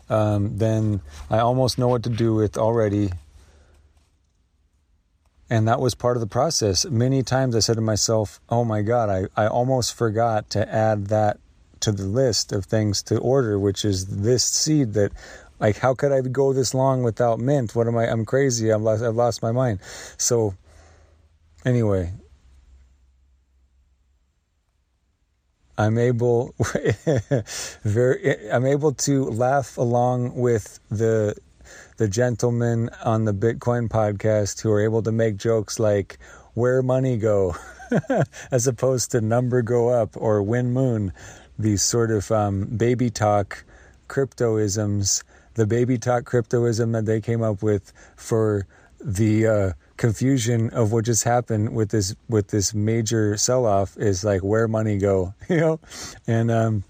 um, 0.09 0.57
than 0.57 1.03
I 1.29 1.41
almost 1.41 1.77
know 1.77 1.89
what 1.89 2.05
to 2.05 2.11
do 2.11 2.35
with 2.35 2.57
already. 2.57 3.11
And 5.51 5.67
that 5.67 5.81
was 5.81 5.95
part 5.95 6.17
of 6.17 6.21
the 6.21 6.27
process. 6.27 6.85
Many 6.85 7.23
times 7.23 7.57
I 7.57 7.61
said 7.61 7.77
to 7.77 7.81
myself, 7.81 8.41
oh 8.51 8.65
my 8.65 8.83
God, 8.83 9.09
I, 9.09 9.43
I 9.43 9.47
almost 9.47 9.95
forgot 9.95 10.51
to 10.51 10.73
add 10.73 11.07
that 11.07 11.39
to 11.81 11.93
the 11.93 12.05
list 12.05 12.53
of 12.53 12.67
things 12.67 13.03
to 13.05 13.19
order, 13.19 13.59
which 13.59 13.85
is 13.85 14.07
this 14.07 14.45
seed 14.45 14.93
that 14.95 15.13
like, 15.59 15.79
how 15.79 15.95
could 15.95 16.13
I 16.13 16.21
go 16.21 16.53
this 16.53 16.75
long 16.75 17.03
without 17.03 17.39
mint? 17.39 17.75
What 17.75 17.87
am 17.87 17.97
I? 17.97 18.11
I'm 18.11 18.25
crazy. 18.25 18.73
I've 18.73 18.83
lost, 18.83 19.03
I've 19.03 19.17
lost 19.17 19.43
my 19.43 19.53
mind. 19.53 19.81
So, 20.17 20.55
anyway, 21.65 22.13
I'm 25.77 25.97
able 25.97 26.55
very 27.85 28.51
I'm 28.51 28.67
able 28.67 28.93
to 28.93 29.25
laugh 29.25 29.79
along 29.79 30.35
with 30.35 30.81
the 30.91 31.37
the 31.99 32.09
gentlemen 32.09 32.91
on 33.05 33.25
the 33.25 33.35
Bitcoin 33.35 33.89
podcast 33.89 34.63
who 34.63 34.71
are 34.71 34.81
able 34.81 35.03
to 35.03 35.13
make 35.13 35.37
jokes 35.37 35.79
like 35.79 36.19
where 36.55 36.83
money 36.83 37.17
go? 37.17 37.55
as 38.51 38.67
opposed 38.67 39.11
to 39.11 39.21
number 39.21 39.63
go 39.63 39.89
up 39.89 40.17
or 40.17 40.43
wen 40.43 40.73
moon 40.73 41.13
these 41.59 41.83
sort 41.83 42.11
of 42.11 42.31
um, 42.31 42.67
baby 42.67 43.09
talk 43.09 43.65
cryptoisms 44.09 45.23
the 45.55 45.67
baby 45.67 45.97
talk 45.97 46.25
cryptoism 46.25 46.93
that 46.93 47.07
they 47.07 47.21
came 47.21 47.43
up 47.43 47.63
with 47.63 47.93
for 48.15 48.67
the 49.01 49.47
uh, 49.47 49.73
confusion 49.97 50.71
of 50.71 50.93
what 50.93 51.05
just 51.05 51.25
happened 51.25 51.75
with 51.75 51.91
this 51.91 52.15
with 52.29 52.49
this 52.49 52.75
major 52.75 53.37
sell 53.37 53.67
off 53.67 53.97
is 53.97 54.25
like 54.25 54.43
where 54.43 54.69
money 54.69 54.99
go, 54.99 55.35
you 55.49 55.57
know, 55.57 55.81
and 56.27 56.51
um, 56.51 56.85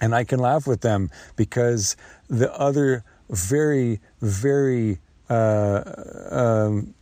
and 0.00 0.14
I 0.14 0.24
can 0.24 0.38
laugh 0.38 0.66
with 0.66 0.80
them 0.80 1.10
because 1.36 1.96
the 2.28 2.52
other 2.54 3.04
very 3.30 4.00
very 4.20 4.98
uh, 5.28 5.82
um, 6.30 6.94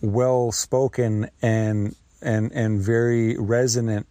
well 0.00 0.52
spoken 0.52 1.28
and 1.42 1.94
and 2.22 2.52
and 2.52 2.80
very 2.80 3.36
resonant 3.36 4.06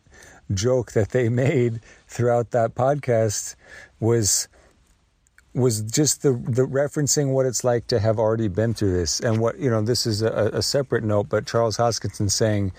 joke 0.53 0.91
that 0.91 1.09
they 1.09 1.29
made 1.45 1.81
throughout 2.07 2.51
that 2.51 2.75
podcast 2.75 3.55
was 3.99 4.47
was 5.53 5.81
just 5.81 6.21
the 6.21 6.31
the 6.31 6.67
referencing 6.67 7.31
what 7.31 7.45
it's 7.45 7.63
like 7.63 7.87
to 7.87 7.99
have 7.99 8.19
already 8.19 8.49
been 8.49 8.73
through 8.73 8.91
this. 8.91 9.21
And 9.21 9.39
what 9.39 9.57
you 9.57 9.69
know 9.69 9.81
this 9.81 10.05
is 10.05 10.21
a, 10.21 10.49
a 10.53 10.61
separate 10.61 11.03
note 11.03 11.29
but 11.29 11.45
charles 11.45 11.77
hoskinson 11.77 12.29
saying 12.29 12.73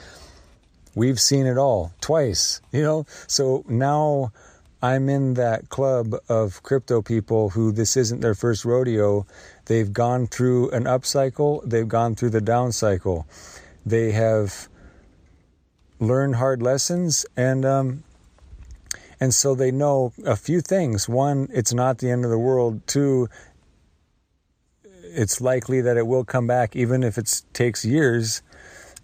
we've 0.95 1.21
seen 1.21 1.47
it 1.47 1.57
all 1.57 1.93
twice 2.01 2.61
you 2.73 2.83
know? 2.83 3.07
So 3.27 3.65
now 3.69 4.33
i'm 4.93 5.09
in 5.09 5.35
that 5.35 5.69
club 5.69 6.15
of 6.29 6.63
crypto 6.63 7.03
people 7.03 7.51
who 7.51 7.73
this 7.73 7.97
isn't 7.97 8.21
their 8.21 8.35
first 8.35 8.65
rodeo 8.65 9.27
they've 9.67 9.93
gone 9.93 10.27
through 10.27 10.71
an 10.71 10.87
up 10.87 11.05
cycle 11.05 11.63
they've 11.65 11.89
gone 11.89 12.15
through 12.15 12.31
the 12.31 12.41
down 12.41 12.73
cycle 12.73 13.27
they 13.85 14.13
have 14.13 14.69
learned 15.99 16.37
hard 16.37 16.63
lessons 16.63 17.25
and 17.37 17.65
um, 17.65 18.03
and 19.21 19.35
so 19.35 19.55
they 19.55 19.71
know 19.71 20.13
a 20.25 20.37
few 20.37 20.61
things. 20.61 21.09
One, 21.09 21.49
it's 21.53 21.73
not 21.73 21.99
the 21.99 22.11
end 22.11 22.25
of 22.25 22.31
the 22.31 22.39
world. 22.39 22.87
Two, 22.87 23.29
it's 25.03 25.41
likely 25.41 25.81
that 25.81 25.97
it 25.97 26.07
will 26.07 26.25
come 26.25 26.47
back, 26.47 26.77
even 26.77 27.03
if 27.03 27.17
it 27.17 27.43
takes 27.53 27.85
years. 27.85 28.43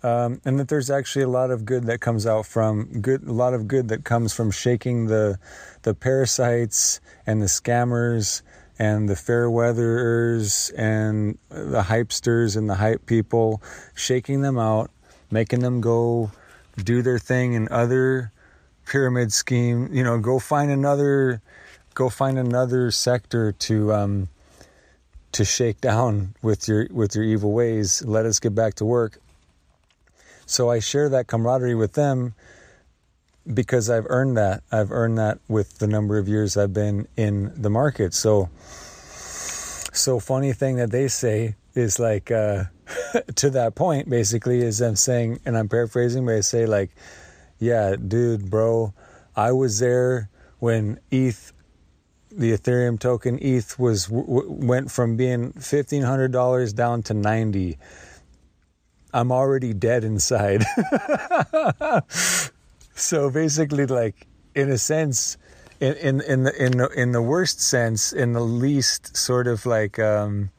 Um, 0.04 0.40
and 0.44 0.58
that 0.58 0.66
there's 0.66 0.90
actually 0.90 1.22
a 1.22 1.28
lot 1.28 1.52
of 1.52 1.64
good 1.64 1.84
that 1.84 2.00
comes 2.00 2.26
out 2.26 2.46
from 2.46 3.00
good, 3.00 3.22
a 3.22 3.32
lot 3.32 3.54
of 3.54 3.68
good 3.68 3.88
that 3.88 4.04
comes 4.04 4.34
from 4.34 4.50
shaking 4.50 5.06
the, 5.06 5.38
the 5.82 5.94
parasites 5.94 7.00
and 7.24 7.40
the 7.40 7.46
scammers 7.46 8.42
and 8.78 9.08
the 9.08 9.14
fair 9.14 9.48
weatherers 9.48 10.72
and 10.76 11.38
the 11.50 11.82
hypesters 11.82 12.56
and 12.56 12.68
the 12.68 12.74
hype 12.74 13.06
people, 13.06 13.62
shaking 13.94 14.40
them 14.42 14.58
out, 14.58 14.90
making 15.30 15.60
them 15.60 15.80
go 15.80 16.32
do 16.82 17.00
their 17.02 17.18
thing 17.18 17.52
in 17.52 17.68
other 17.70 18.32
pyramid 18.86 19.32
scheme. 19.32 19.88
You 19.92 20.02
know, 20.02 20.18
go 20.18 20.40
find 20.40 20.70
another, 20.70 21.40
go 21.94 22.08
find 22.08 22.38
another 22.38 22.90
sector 22.90 23.52
to 23.52 23.92
um, 23.92 24.28
to 25.32 25.44
shake 25.44 25.80
down 25.80 26.34
with 26.42 26.66
your 26.66 26.88
with 26.90 27.14
your 27.14 27.24
evil 27.24 27.52
ways. 27.52 28.04
Let 28.04 28.26
us 28.26 28.40
get 28.40 28.54
back 28.54 28.74
to 28.74 28.84
work. 28.84 29.21
So 30.46 30.70
I 30.70 30.80
share 30.80 31.08
that 31.08 31.26
camaraderie 31.26 31.74
with 31.74 31.94
them 31.94 32.34
because 33.52 33.90
I've 33.90 34.06
earned 34.08 34.36
that. 34.36 34.62
I've 34.70 34.92
earned 34.92 35.18
that 35.18 35.38
with 35.48 35.78
the 35.78 35.86
number 35.86 36.18
of 36.18 36.28
years 36.28 36.56
I've 36.56 36.72
been 36.72 37.08
in 37.16 37.52
the 37.60 37.70
market. 37.70 38.14
So, 38.14 38.50
so 39.92 40.20
funny 40.20 40.52
thing 40.52 40.76
that 40.76 40.90
they 40.90 41.08
say 41.08 41.56
is 41.74 41.98
like 41.98 42.30
uh, 42.30 42.64
to 43.36 43.50
that 43.50 43.74
point. 43.74 44.08
Basically, 44.08 44.60
is 44.60 44.80
I'm 44.80 44.96
saying, 44.96 45.40
and 45.44 45.56
I'm 45.56 45.68
paraphrasing, 45.68 46.26
but 46.26 46.34
I 46.34 46.40
say 46.40 46.66
like 46.66 46.90
yeah, 47.62 47.94
dude, 47.94 48.50
bro, 48.50 48.92
I 49.36 49.52
was 49.52 49.78
there 49.78 50.28
when 50.58 50.98
ETH, 51.12 51.52
the 52.32 52.52
Ethereum 52.52 52.98
token 52.98 53.38
ETH 53.40 53.78
was 53.78 54.06
w- 54.06 54.50
went 54.50 54.90
from 54.90 55.16
being 55.16 55.52
fifteen 55.52 56.02
hundred 56.02 56.32
dollars 56.32 56.72
down 56.72 57.04
to 57.04 57.14
ninety. 57.14 57.78
I'm 59.12 59.30
already 59.30 59.74
dead 59.74 60.04
inside. 60.04 60.64
so 62.94 63.30
basically, 63.30 63.86
like 63.86 64.26
in 64.54 64.70
a 64.70 64.78
sense, 64.78 65.36
in 65.80 65.94
in 65.96 66.20
in 66.22 66.42
the 66.44 66.64
in 66.64 66.72
the, 66.78 66.88
in 66.88 67.12
the 67.12 67.22
worst 67.22 67.60
sense, 67.60 68.12
in 68.12 68.32
the 68.32 68.40
least 68.40 69.16
sort 69.16 69.46
of 69.46 69.66
like 69.66 69.98
um, 69.98 70.50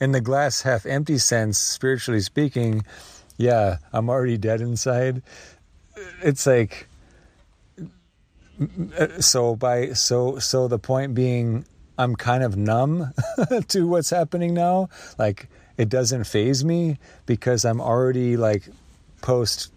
in 0.00 0.12
the 0.12 0.20
glass 0.20 0.62
half 0.62 0.84
empty 0.86 1.18
sense, 1.18 1.58
spiritually 1.58 2.20
speaking, 2.20 2.84
yeah, 3.36 3.78
I'm 3.92 4.08
already 4.10 4.38
dead 4.38 4.60
inside. 4.60 5.22
It's 6.22 6.46
like 6.46 6.88
so 9.20 9.56
by 9.56 9.92
so 9.92 10.38
so 10.38 10.68
the 10.68 10.78
point 10.78 11.14
being 11.14 11.64
I'm 11.98 12.16
kind 12.16 12.42
of 12.42 12.56
numb 12.56 13.12
to 13.68 13.86
what's 13.86 14.10
happening 14.10 14.54
now. 14.54 14.88
Like 15.18 15.48
it 15.78 15.88
doesn't 15.88 16.24
faze 16.24 16.64
me 16.64 16.98
because 17.26 17.64
I'm 17.64 17.80
already 17.80 18.36
like 18.36 18.68
post 19.20 19.72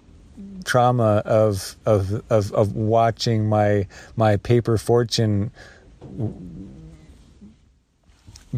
trauma 0.66 1.22
of 1.26 1.76
of 1.86 2.24
of 2.30 2.52
of 2.52 2.76
watching 2.76 3.48
my 3.48 3.88
my 4.16 4.38
paper 4.38 4.78
fortune 4.78 5.52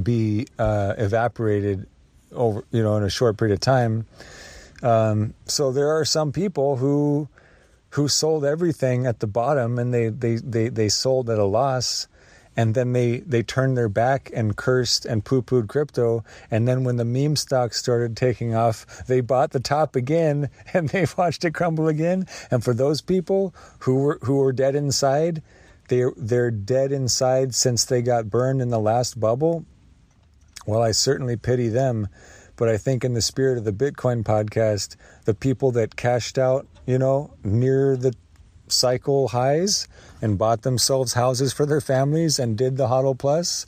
be 0.01 0.47
uh, 0.57 0.93
evaporated 0.97 1.87
over 2.31 2.63
you 2.71 2.83
know 2.83 2.97
in 2.97 3.03
a 3.03 3.09
short 3.09 3.37
period 3.37 3.53
of 3.53 3.59
time. 3.59 4.05
Um, 4.83 5.33
so 5.45 5.71
there 5.71 5.89
are 5.89 6.05
some 6.05 6.31
people 6.31 6.77
who 6.77 7.27
who 7.91 8.07
sold 8.07 8.45
everything 8.45 9.05
at 9.05 9.19
the 9.19 9.27
bottom 9.27 9.79
and 9.79 9.93
they 9.93 10.09
they 10.09 10.35
they, 10.35 10.69
they 10.69 10.89
sold 10.89 11.29
at 11.29 11.39
a 11.39 11.45
loss 11.45 12.07
and 12.57 12.73
then 12.73 12.91
they 12.91 13.19
they 13.19 13.43
turned 13.43 13.77
their 13.77 13.87
back 13.87 14.31
and 14.33 14.57
cursed 14.57 15.05
and 15.05 15.23
poo-pooed 15.23 15.69
crypto. 15.69 16.25
And 16.49 16.67
then 16.67 16.83
when 16.83 16.97
the 16.97 17.05
meme 17.05 17.35
stocks 17.35 17.77
started 17.77 18.17
taking 18.17 18.55
off 18.55 19.05
they 19.05 19.21
bought 19.21 19.51
the 19.51 19.59
top 19.59 19.95
again 19.95 20.49
and 20.73 20.89
they've 20.89 21.15
watched 21.17 21.45
it 21.45 21.53
crumble 21.53 21.87
again. 21.87 22.25
And 22.49 22.63
for 22.63 22.73
those 22.73 23.01
people 23.01 23.53
who 23.81 23.95
were 23.95 24.19
who 24.23 24.37
were 24.37 24.51
dead 24.51 24.75
inside 24.75 25.43
they 25.87 26.03
they're 26.17 26.51
dead 26.51 26.91
inside 26.91 27.53
since 27.53 27.85
they 27.85 28.01
got 28.01 28.29
burned 28.29 28.61
in 28.61 28.69
the 28.69 28.79
last 28.79 29.19
bubble. 29.19 29.63
Well 30.65 30.81
i 30.81 30.91
certainly 30.91 31.37
pity 31.37 31.69
them. 31.69 32.07
But 32.55 32.69
i 32.69 32.77
think 32.77 33.05
in 33.05 33.13
the 33.13 33.21
spirit 33.21 33.59
of 33.59 33.65
the 33.65 33.71
bitcoin 33.71 34.23
podcast 34.23 34.95
the 35.25 35.35
people 35.35 35.71
that 35.73 35.95
cashed 35.95 36.39
out 36.39 36.65
you 36.87 36.97
know 36.97 37.35
near 37.43 37.95
the 37.95 38.15
cycle 38.71 39.29
highs 39.29 39.87
and 40.21 40.37
bought 40.37 40.61
themselves 40.61 41.13
houses 41.13 41.53
for 41.53 41.65
their 41.65 41.81
families 41.81 42.39
and 42.39 42.57
did 42.57 42.77
the 42.77 42.87
HODL 42.87 43.17
Plus, 43.17 43.65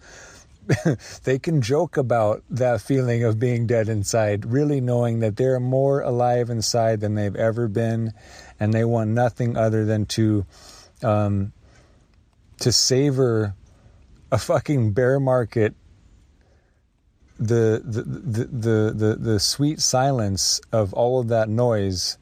they 1.24 1.40
can 1.40 1.62
joke 1.62 1.98
about 1.98 2.44
that 2.50 2.82
feeling 2.82 3.24
of 3.24 3.40
being 3.40 3.66
dead 3.66 3.90
inside, 3.90 4.46
really 4.46 4.82
knowing 4.82 5.20
that 5.20 5.36
they're 5.36 5.60
more 5.60 6.02
alive 6.02 6.50
inside 6.50 7.00
than 7.00 7.16
they've 7.16 7.36
ever 7.36 7.68
been, 7.68 8.14
and 8.60 8.74
they 8.74 8.86
want 8.86 9.10
nothing 9.10 9.58
other 9.58 9.86
than 9.86 10.06
to 10.06 10.46
um, 11.02 11.54
to 12.60 12.72
savor 12.72 13.56
a 14.32 14.38
fucking 14.38 14.92
bear 14.92 15.20
market. 15.20 15.74
The 17.40 17.82
the, 17.84 18.02
the 18.04 18.44
the 18.46 18.94
the 18.94 19.16
the 19.16 19.40
sweet 19.40 19.80
silence 19.80 20.60
of 20.72 20.94
all 20.94 21.20
of 21.20 21.30
that 21.30 21.48
noise 21.48 22.18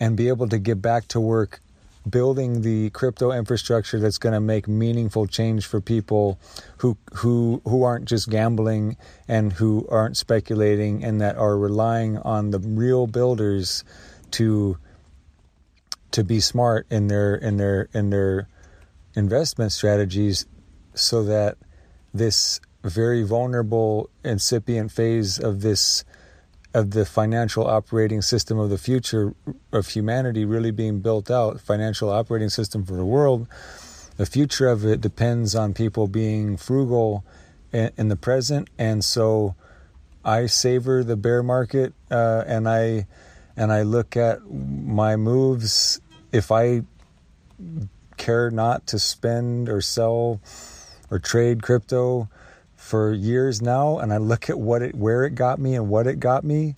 and 0.00 0.16
be 0.16 0.28
able 0.28 0.48
to 0.48 0.58
get 0.58 0.82
back 0.82 1.08
to 1.08 1.20
work 1.20 1.60
building 2.08 2.60
the 2.60 2.90
crypto 2.90 3.32
infrastructure 3.32 3.98
that's 3.98 4.18
going 4.18 4.34
to 4.34 4.40
make 4.40 4.68
meaningful 4.68 5.26
change 5.26 5.66
for 5.66 5.80
people 5.80 6.38
who 6.78 6.96
who 7.14 7.62
who 7.64 7.82
aren't 7.82 8.04
just 8.04 8.28
gambling 8.28 8.96
and 9.26 9.54
who 9.54 9.86
aren't 9.90 10.16
speculating 10.16 11.02
and 11.02 11.20
that 11.20 11.36
are 11.36 11.56
relying 11.56 12.18
on 12.18 12.50
the 12.50 12.58
real 12.58 13.06
builders 13.06 13.84
to 14.30 14.76
to 16.10 16.22
be 16.22 16.40
smart 16.40 16.86
in 16.90 17.08
their 17.08 17.34
in 17.36 17.56
their 17.56 17.88
in 17.94 18.10
their 18.10 18.48
investment 19.14 19.72
strategies 19.72 20.44
so 20.94 21.24
that 21.24 21.56
this 22.12 22.60
very 22.82 23.22
vulnerable 23.22 24.10
incipient 24.22 24.92
phase 24.92 25.38
of 25.38 25.62
this 25.62 26.04
of 26.74 26.90
the 26.90 27.06
financial 27.06 27.66
operating 27.66 28.20
system 28.20 28.58
of 28.58 28.68
the 28.68 28.76
future 28.76 29.32
of 29.72 29.88
humanity 29.88 30.44
really 30.44 30.72
being 30.72 31.00
built 31.00 31.30
out, 31.30 31.60
financial 31.60 32.10
operating 32.10 32.48
system 32.48 32.84
for 32.84 32.94
the 32.94 33.04
world, 33.04 33.46
the 34.16 34.26
future 34.26 34.68
of 34.68 34.84
it 34.84 35.00
depends 35.00 35.54
on 35.54 35.72
people 35.72 36.08
being 36.08 36.56
frugal 36.56 37.24
in, 37.72 38.08
the 38.08 38.16
present. 38.16 38.68
And 38.76 39.04
so 39.04 39.54
I 40.24 40.46
savor 40.46 41.04
the 41.04 41.16
bear 41.16 41.42
market 41.42 41.94
uh, 42.10 42.44
and 42.46 42.68
I 42.68 43.06
and 43.56 43.72
I 43.72 43.82
look 43.82 44.16
at 44.16 44.40
my 44.50 45.14
moves 45.14 46.00
if 46.32 46.50
I 46.50 46.82
care 48.16 48.50
not 48.50 48.86
to 48.88 48.98
spend 48.98 49.68
or 49.68 49.80
sell 49.80 50.40
or 51.08 51.20
trade 51.20 51.62
crypto 51.62 52.28
for 52.84 53.14
years 53.14 53.62
now 53.62 53.98
and 53.98 54.12
I 54.12 54.18
look 54.18 54.50
at 54.50 54.58
what 54.58 54.82
it 54.82 54.94
where 54.94 55.24
it 55.24 55.34
got 55.34 55.58
me 55.58 55.74
and 55.74 55.88
what 55.88 56.06
it 56.06 56.20
got 56.20 56.44
me, 56.44 56.74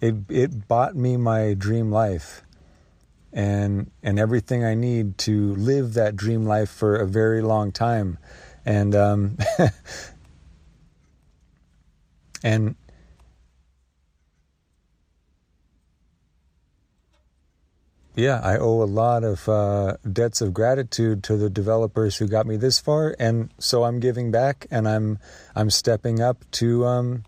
it 0.00 0.14
it 0.28 0.68
bought 0.68 0.94
me 0.94 1.16
my 1.16 1.54
dream 1.54 1.90
life 1.90 2.42
and 3.32 3.90
and 4.04 4.20
everything 4.20 4.64
I 4.64 4.74
need 4.74 5.18
to 5.18 5.56
live 5.56 5.94
that 5.94 6.14
dream 6.14 6.46
life 6.46 6.70
for 6.70 6.94
a 6.94 7.06
very 7.06 7.42
long 7.42 7.72
time. 7.72 8.18
And 8.64 8.94
um 8.94 9.36
and 12.44 12.76
yeah, 18.16 18.40
I 18.42 18.56
owe 18.56 18.82
a 18.82 18.84
lot 18.88 19.24
of 19.24 19.46
uh, 19.46 19.98
debts 20.10 20.40
of 20.40 20.54
gratitude 20.54 21.22
to 21.24 21.36
the 21.36 21.50
developers 21.50 22.16
who 22.16 22.26
got 22.26 22.46
me 22.46 22.56
this 22.56 22.78
far, 22.78 23.14
and 23.18 23.50
so 23.58 23.84
I'm 23.84 24.00
giving 24.00 24.30
back, 24.30 24.66
and 24.70 24.88
I'm 24.88 25.18
I'm 25.54 25.68
stepping 25.68 26.22
up 26.22 26.42
to 26.52 26.86
um, 26.86 27.24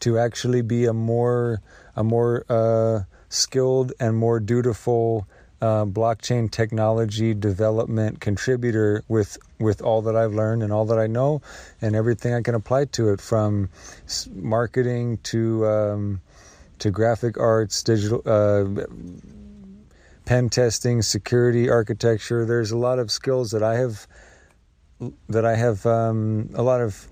to 0.00 0.18
actually 0.18 0.62
be 0.62 0.84
a 0.86 0.92
more 0.92 1.62
a 1.94 2.02
more 2.02 2.44
uh, 2.48 3.04
skilled 3.28 3.92
and 4.00 4.16
more 4.16 4.40
dutiful 4.40 5.28
uh, 5.62 5.84
blockchain 5.84 6.50
technology 6.50 7.32
development 7.32 8.20
contributor 8.20 9.04
with 9.06 9.38
with 9.60 9.80
all 9.80 10.02
that 10.02 10.16
I've 10.16 10.34
learned 10.34 10.64
and 10.64 10.72
all 10.72 10.86
that 10.86 10.98
I 10.98 11.06
know, 11.06 11.40
and 11.80 11.94
everything 11.94 12.34
I 12.34 12.42
can 12.42 12.56
apply 12.56 12.86
to 12.86 13.10
it, 13.10 13.20
from 13.20 13.68
marketing 14.34 15.18
to 15.18 15.66
um, 15.68 16.20
to 16.80 16.90
graphic 16.90 17.38
arts, 17.38 17.84
digital 17.84 18.22
uh, 18.26 18.64
pen 20.26 20.50
testing, 20.50 21.00
security, 21.00 21.70
architecture. 21.70 22.44
There's 22.44 22.72
a 22.72 22.76
lot 22.76 22.98
of 22.98 23.10
skills 23.10 23.52
that 23.52 23.62
I 23.62 23.76
have 23.76 24.06
that 25.28 25.46
I 25.46 25.56
have 25.56 25.86
um, 25.86 26.50
a 26.54 26.62
lot 26.62 26.82
of 26.82 27.08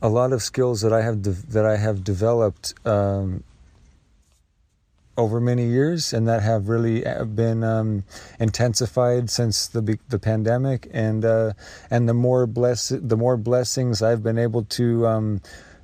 a 0.00 0.08
lot 0.08 0.32
of 0.32 0.42
skills 0.42 0.80
that 0.80 0.92
I 0.92 1.02
have 1.02 1.20
de- 1.20 1.30
that 1.30 1.66
I 1.66 1.76
have 1.76 2.04
developed 2.04 2.74
um, 2.86 3.42
over 5.18 5.40
many 5.40 5.66
years, 5.66 6.12
and 6.12 6.28
that 6.28 6.42
have 6.42 6.68
really 6.68 7.04
uh, 7.04 7.24
been 7.24 7.64
um, 7.64 8.04
intensified 8.38 9.28
since 9.28 9.66
the 9.66 9.98
the 10.08 10.18
pandemic, 10.18 10.88
and 10.92 11.24
uh, 11.24 11.52
and 11.90 12.08
the 12.08 12.14
more 12.14 12.46
bless 12.46 12.90
the 12.90 13.16
more 13.16 13.36
blessings 13.36 14.02
I've 14.02 14.22
been 14.22 14.38
able 14.38 14.62
to 14.64 15.06
um, 15.06 15.40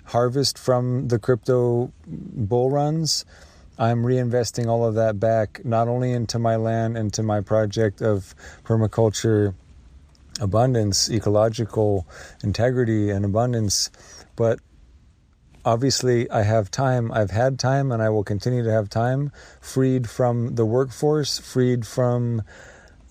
harvest 0.07 0.59
from 0.59 1.09
the 1.09 1.19
crypto 1.19 1.93
bull 2.07 2.70
runs 2.70 3.24
I'm 3.78 4.05
reinvesting 4.05 4.66
all 4.66 4.85
of 4.85 4.94
that 4.94 5.19
back, 5.19 5.65
not 5.65 5.89
only 5.89 6.12
into 6.12 6.39
my 6.39 6.57
land 6.57 6.97
into 6.97 7.23
my 7.23 7.40
project 7.40 8.03
of 8.03 8.35
permaculture 8.65 9.55
abundance, 10.40 11.11
ecological 11.11 12.07
integrity 12.43 13.11
and 13.11 13.24
abundance, 13.24 13.90
but 14.36 14.61
obviously 15.65 16.31
I 16.31 16.43
have 16.43 16.70
time. 16.70 17.12
I've 17.12 17.31
had 17.31 17.59
time 17.59 17.93
and 17.93 18.03
I 18.03 18.09
will 18.09 18.24
continue 18.24 18.62
to 18.62 18.70
have 18.70 18.89
time 18.89 19.32
freed 19.61 20.09
from 20.09 20.55
the 20.55 20.66
workforce, 20.66 21.39
freed 21.39 21.86
from 21.86 22.43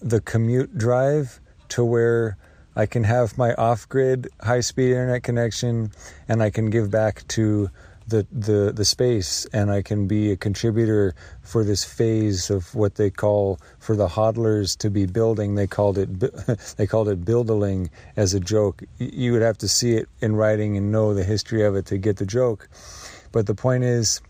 the 0.01 0.21
commute 0.21 0.77
drive 0.77 1.39
to 1.69 1.85
where 1.85 2.37
I 2.75 2.85
can 2.85 3.03
have 3.03 3.37
my 3.37 3.53
off 3.55 3.87
grid 3.87 4.29
high 4.41 4.61
speed 4.61 4.91
internet 4.91 5.23
connection 5.23 5.91
and 6.27 6.41
I 6.41 6.49
can 6.49 6.69
give 6.69 6.89
back 6.89 7.27
to 7.29 7.69
the, 8.11 8.27
the, 8.31 8.71
the 8.71 8.85
space 8.85 9.45
and 9.51 9.71
I 9.71 9.81
can 9.81 10.05
be 10.07 10.31
a 10.31 10.37
contributor 10.37 11.15
for 11.41 11.63
this 11.63 11.83
phase 11.83 12.51
of 12.51 12.75
what 12.75 12.95
they 12.95 13.09
call 13.09 13.59
for 13.79 13.95
the 13.95 14.07
hodlers 14.07 14.77
to 14.77 14.91
be 14.91 15.07
building. 15.07 15.55
They 15.55 15.65
called 15.65 15.97
it 15.97 16.19
they 16.77 16.85
called 16.85 17.09
it 17.09 17.25
buildling 17.25 17.89
as 18.15 18.35
a 18.35 18.39
joke. 18.39 18.83
You 18.99 19.33
would 19.33 19.41
have 19.41 19.57
to 19.59 19.67
see 19.67 19.93
it 19.93 20.07
in 20.21 20.35
writing 20.35 20.77
and 20.77 20.91
know 20.91 21.15
the 21.15 21.23
history 21.23 21.63
of 21.65 21.75
it 21.75 21.87
to 21.87 21.97
get 21.97 22.17
the 22.17 22.25
joke. 22.25 22.69
But 23.31 23.47
the 23.47 23.55
point 23.55 23.83
is, 23.83 24.21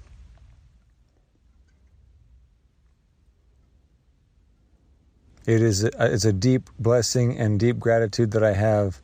it 5.45 5.61
is 5.61 5.83
a, 5.83 5.91
it's 5.99 6.25
a 6.25 6.33
deep 6.33 6.69
blessing 6.79 7.37
and 7.37 7.59
deep 7.59 7.79
gratitude 7.79 8.31
that 8.31 8.43
I 8.43 8.53
have 8.53 9.01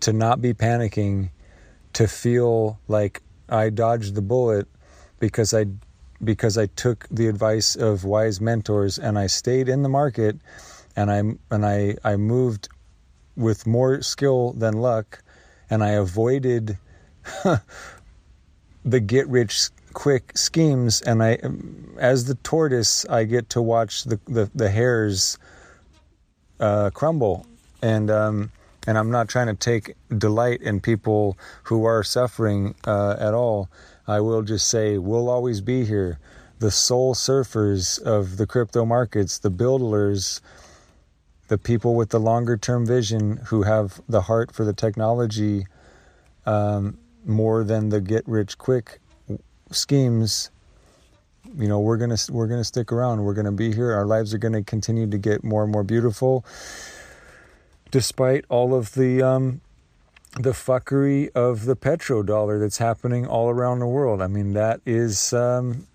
to 0.00 0.12
not 0.12 0.40
be 0.40 0.54
panicking, 0.54 1.30
to 1.94 2.06
feel 2.06 2.78
like 2.86 3.22
I 3.48 3.70
dodged 3.70 4.14
the 4.14 4.22
bullet 4.22 4.66
because 5.18 5.54
I 5.54 5.66
because 6.22 6.58
I 6.58 6.66
took 6.66 7.06
the 7.10 7.28
advice 7.28 7.76
of 7.76 8.04
wise 8.04 8.40
mentors 8.40 8.98
and 8.98 9.18
I 9.18 9.28
stayed 9.28 9.68
in 9.68 9.82
the 9.82 9.88
market 9.88 10.36
and 10.96 11.10
I 11.10 11.18
and 11.54 11.64
I 11.64 11.96
I 12.04 12.16
moved 12.16 12.68
with 13.38 13.66
more 13.66 14.02
skill 14.02 14.52
than 14.52 14.74
luck, 14.74 15.22
and 15.70 15.82
I 15.82 15.90
avoided 15.90 16.76
the 18.84 19.00
get 19.00 19.28
rich 19.28 19.70
quick 19.92 20.36
schemes. 20.36 21.00
And 21.02 21.22
I, 21.22 21.38
as 21.98 22.24
the 22.24 22.34
tortoise, 22.34 23.06
I 23.06 23.24
get 23.24 23.48
to 23.50 23.62
watch 23.62 24.04
the 24.04 24.18
the, 24.26 24.50
the 24.54 24.68
hares 24.68 25.38
uh, 26.60 26.90
crumble, 26.90 27.46
and 27.80 28.10
um, 28.10 28.50
and 28.86 28.96
I'm 28.96 29.10
not 29.10 29.28
trying 29.28 29.48
to 29.48 29.54
take 29.54 29.94
delight 30.16 30.62
in 30.62 30.80
people 30.80 31.36
who 31.64 31.84
are 31.84 32.02
suffering 32.02 32.74
uh, 32.86 33.16
at 33.18 33.34
all. 33.34 33.68
I 34.06 34.20
will 34.20 34.42
just 34.42 34.68
say 34.68 34.98
we'll 34.98 35.28
always 35.28 35.60
be 35.60 35.84
here. 35.84 36.18
The 36.60 36.70
soul 36.70 37.14
surfers 37.14 38.00
of 38.02 38.36
the 38.36 38.46
crypto 38.46 38.84
markets, 38.84 39.38
the 39.38 39.50
builders 39.50 40.40
the 41.48 41.58
people 41.58 41.94
with 41.94 42.10
the 42.10 42.20
longer 42.20 42.56
term 42.56 42.86
vision 42.86 43.38
who 43.46 43.62
have 43.62 44.00
the 44.08 44.22
heart 44.22 44.52
for 44.52 44.64
the 44.64 44.72
technology 44.72 45.66
um, 46.46 46.98
more 47.24 47.64
than 47.64 47.88
the 47.88 48.00
get 48.00 48.26
rich 48.28 48.56
quick 48.56 49.00
schemes 49.70 50.50
you 51.56 51.66
know 51.66 51.80
we're 51.80 51.96
gonna 51.96 52.16
we're 52.30 52.46
gonna 52.46 52.64
stick 52.64 52.92
around 52.92 53.22
we're 53.22 53.34
gonna 53.34 53.52
be 53.52 53.74
here 53.74 53.92
our 53.92 54.06
lives 54.06 54.32
are 54.32 54.38
gonna 54.38 54.62
continue 54.62 55.06
to 55.06 55.18
get 55.18 55.42
more 55.42 55.62
and 55.62 55.72
more 55.72 55.84
beautiful 55.84 56.44
despite 57.90 58.44
all 58.48 58.74
of 58.74 58.94
the 58.94 59.22
um, 59.22 59.60
the 60.38 60.52
fuckery 60.52 61.30
of 61.34 61.64
the 61.64 61.76
petrodollar 61.76 62.60
that's 62.60 62.78
happening 62.78 63.26
all 63.26 63.48
around 63.48 63.78
the 63.78 63.86
world 63.86 64.20
i 64.20 64.26
mean 64.26 64.52
that 64.52 64.80
is 64.84 65.32
um, 65.32 65.86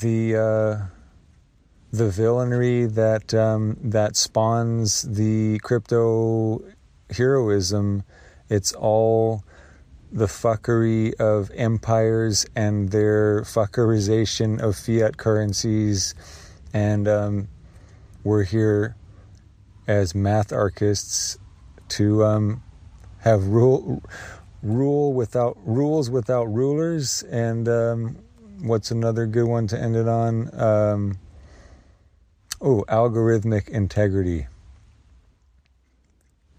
the 0.00 0.36
uh, 0.36 0.86
the 1.92 2.08
villainy 2.08 2.86
that 2.86 3.34
um, 3.34 3.76
that 3.82 4.16
spawns 4.16 5.02
the 5.02 5.58
crypto 5.62 6.62
heroism. 7.10 8.04
It's 8.48 8.72
all 8.72 9.44
the 10.12 10.26
fuckery 10.26 11.14
of 11.14 11.50
empires 11.54 12.44
and 12.54 12.90
their 12.90 13.42
fuckerization 13.42 14.60
of 14.60 14.76
fiat 14.76 15.16
currencies, 15.16 16.14
and 16.74 17.08
um, 17.08 17.48
we're 18.22 18.44
here 18.44 18.94
as 19.88 20.14
math 20.14 20.52
archists 20.52 21.38
to 21.88 22.24
um, 22.24 22.62
have 23.20 23.46
rule 23.46 24.02
rule 24.62 25.12
without 25.12 25.58
rules 25.64 26.08
without 26.08 26.44
rulers 26.44 27.24
and 27.24 27.68
um, 27.68 28.16
what's 28.62 28.90
another 28.92 29.26
good 29.26 29.46
one 29.46 29.66
to 29.66 29.78
end 29.80 29.96
it 29.96 30.08
on? 30.08 30.60
Um, 30.60 31.18
oh, 32.60 32.84
algorithmic 32.88 33.68
integrity. 33.68 34.46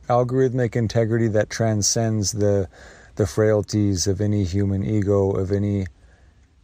Algorithmic 0.09 0.75
integrity 0.75 1.30
that 1.30 1.49
transcends 1.49 2.34
the 2.34 2.67
the 3.15 3.27
frailties 3.27 4.07
of 4.07 4.19
any 4.19 4.44
human 4.44 4.84
ego, 4.84 5.31
of 5.31 5.52
any 5.52 5.85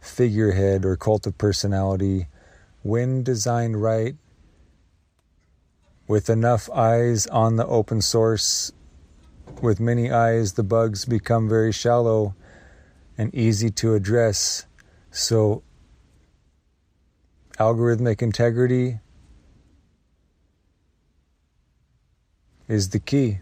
figurehead 0.00 0.84
or 0.84 0.96
cult 0.96 1.26
of 1.26 1.38
personality, 1.38 2.26
when 2.82 3.22
designed 3.22 3.80
right, 3.82 4.16
with 6.08 6.28
enough 6.28 6.68
eyes 6.70 7.26
on 7.28 7.56
the 7.56 7.66
open 7.66 8.00
source, 8.00 8.72
with 9.62 9.78
many 9.78 10.10
eyes, 10.10 10.54
the 10.54 10.62
bugs 10.62 11.04
become 11.04 11.48
very 11.48 11.72
shallow 11.72 12.34
and 13.16 13.34
easy 13.34 13.70
to 13.70 13.94
address 13.94 14.66
so, 15.10 15.62
algorithmic 17.58 18.22
integrity 18.22 19.00
is 22.68 22.90
the 22.90 23.00
key. 23.00 23.40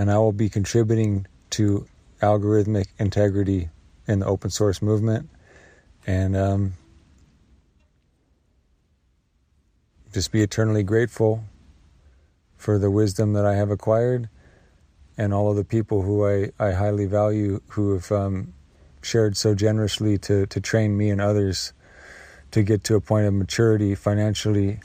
And 0.00 0.10
I 0.10 0.16
will 0.16 0.32
be 0.32 0.48
contributing 0.48 1.26
to 1.50 1.86
algorithmic 2.22 2.86
integrity 2.98 3.68
in 4.08 4.20
the 4.20 4.26
open 4.26 4.48
source 4.48 4.80
movement. 4.80 5.28
And 6.06 6.34
um, 6.34 6.72
just 10.10 10.32
be 10.32 10.40
eternally 10.40 10.84
grateful 10.84 11.44
for 12.56 12.78
the 12.78 12.90
wisdom 12.90 13.34
that 13.34 13.44
I 13.44 13.56
have 13.56 13.70
acquired 13.70 14.30
and 15.18 15.34
all 15.34 15.50
of 15.50 15.56
the 15.56 15.66
people 15.66 16.00
who 16.00 16.26
I, 16.26 16.48
I 16.58 16.72
highly 16.72 17.04
value 17.04 17.60
who 17.72 17.92
have 17.92 18.10
um, 18.10 18.54
shared 19.02 19.36
so 19.36 19.54
generously 19.54 20.16
to, 20.16 20.46
to 20.46 20.60
train 20.62 20.96
me 20.96 21.10
and 21.10 21.20
others 21.20 21.74
to 22.52 22.62
get 22.62 22.84
to 22.84 22.94
a 22.94 23.02
point 23.02 23.26
of 23.26 23.34
maturity 23.34 23.94
financially 23.94 24.80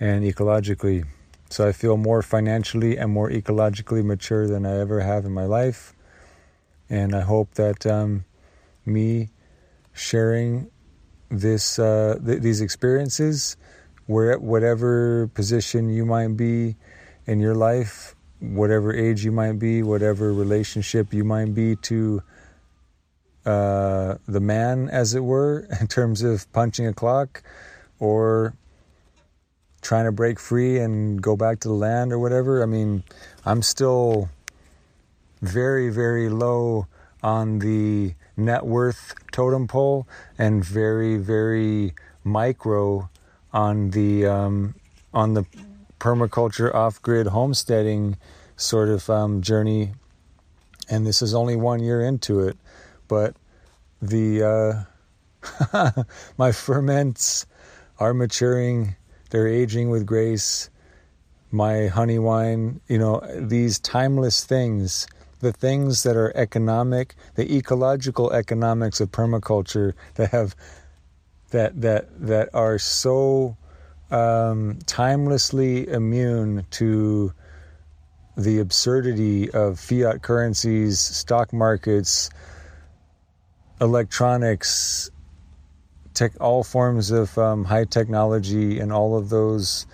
and 0.00 0.24
ecologically. 0.24 1.04
So 1.48 1.66
I 1.66 1.72
feel 1.72 1.96
more 1.96 2.22
financially 2.22 2.96
and 2.96 3.12
more 3.12 3.30
ecologically 3.30 4.04
mature 4.04 4.46
than 4.46 4.66
I 4.66 4.78
ever 4.78 5.00
have 5.00 5.24
in 5.24 5.32
my 5.32 5.44
life. 5.44 5.92
And 6.88 7.14
I 7.14 7.20
hope 7.20 7.54
that 7.54 7.86
um, 7.86 8.24
me 8.84 9.30
sharing 9.92 10.70
this 11.30 11.78
uh, 11.78 12.18
th- 12.24 12.40
these 12.42 12.60
experiences, 12.60 13.56
where 14.06 14.38
whatever 14.38 15.28
position 15.34 15.88
you 15.88 16.04
might 16.06 16.36
be 16.36 16.76
in 17.26 17.40
your 17.40 17.54
life, 17.54 18.14
whatever 18.40 18.94
age 18.94 19.24
you 19.24 19.32
might 19.32 19.58
be, 19.58 19.82
whatever 19.82 20.32
relationship 20.32 21.12
you 21.12 21.24
might 21.24 21.54
be 21.54 21.74
to 21.76 22.22
uh, 23.44 24.16
the 24.26 24.40
man, 24.40 24.88
as 24.90 25.14
it 25.14 25.20
were, 25.20 25.66
in 25.80 25.86
terms 25.86 26.22
of 26.22 26.50
punching 26.52 26.86
a 26.86 26.92
clock 26.92 27.42
or 27.98 28.54
trying 29.86 30.04
to 30.04 30.12
break 30.12 30.40
free 30.40 30.78
and 30.78 31.22
go 31.22 31.36
back 31.36 31.60
to 31.60 31.68
the 31.68 31.74
land 31.74 32.12
or 32.12 32.18
whatever. 32.18 32.62
I 32.62 32.66
mean, 32.66 33.04
I'm 33.44 33.62
still 33.62 34.28
very, 35.40 35.90
very 35.90 36.28
low 36.28 36.86
on 37.22 37.60
the 37.60 38.14
net 38.36 38.66
worth 38.66 39.14
totem 39.30 39.68
pole 39.68 40.06
and 40.38 40.64
very, 40.64 41.16
very 41.16 41.94
micro 42.24 43.08
on 43.52 43.90
the 43.90 44.26
um, 44.26 44.74
on 45.14 45.34
the 45.34 45.46
permaculture 46.00 46.74
off-grid 46.74 47.28
homesteading 47.28 48.16
sort 48.56 48.88
of 48.88 49.08
um, 49.08 49.40
journey. 49.40 49.92
And 50.90 51.06
this 51.06 51.22
is 51.22 51.34
only 51.34 51.56
one 51.56 51.80
year 51.80 52.00
into 52.00 52.40
it 52.40 52.56
but 53.08 53.36
the 54.02 54.86
uh, 55.72 55.92
my 56.38 56.52
ferments 56.52 57.46
are 57.98 58.12
maturing 58.12 58.96
they're 59.30 59.48
aging 59.48 59.90
with 59.90 60.06
grace. 60.06 60.70
My 61.50 61.86
honey 61.86 62.18
wine 62.18 62.80
you 62.88 62.98
know 62.98 63.20
these 63.36 63.78
timeless 63.78 64.44
things 64.44 65.06
the 65.40 65.52
things 65.52 66.02
that 66.02 66.16
are 66.16 66.32
economic 66.36 67.14
the 67.34 67.56
ecological 67.56 68.32
economics 68.32 69.00
of 69.00 69.10
permaculture 69.12 69.92
that 70.16 70.30
have 70.30 70.56
that 71.50 71.80
that 71.80 72.08
that 72.20 72.48
are 72.52 72.78
so 72.78 73.56
um, 74.10 74.78
timelessly 74.86 75.86
immune 75.88 76.66
to 76.70 77.32
the 78.36 78.58
absurdity 78.58 79.50
of 79.52 79.78
fiat 79.78 80.22
currencies 80.22 80.98
stock 80.98 81.52
markets 81.52 82.28
electronics, 83.80 85.10
tech, 86.16 86.32
all 86.40 86.64
forms 86.64 87.10
of 87.10 87.36
um, 87.38 87.64
high 87.64 87.84
technology, 87.84 88.80
and 88.80 88.92
all 88.92 89.16
of 89.16 89.28
those 89.28 89.86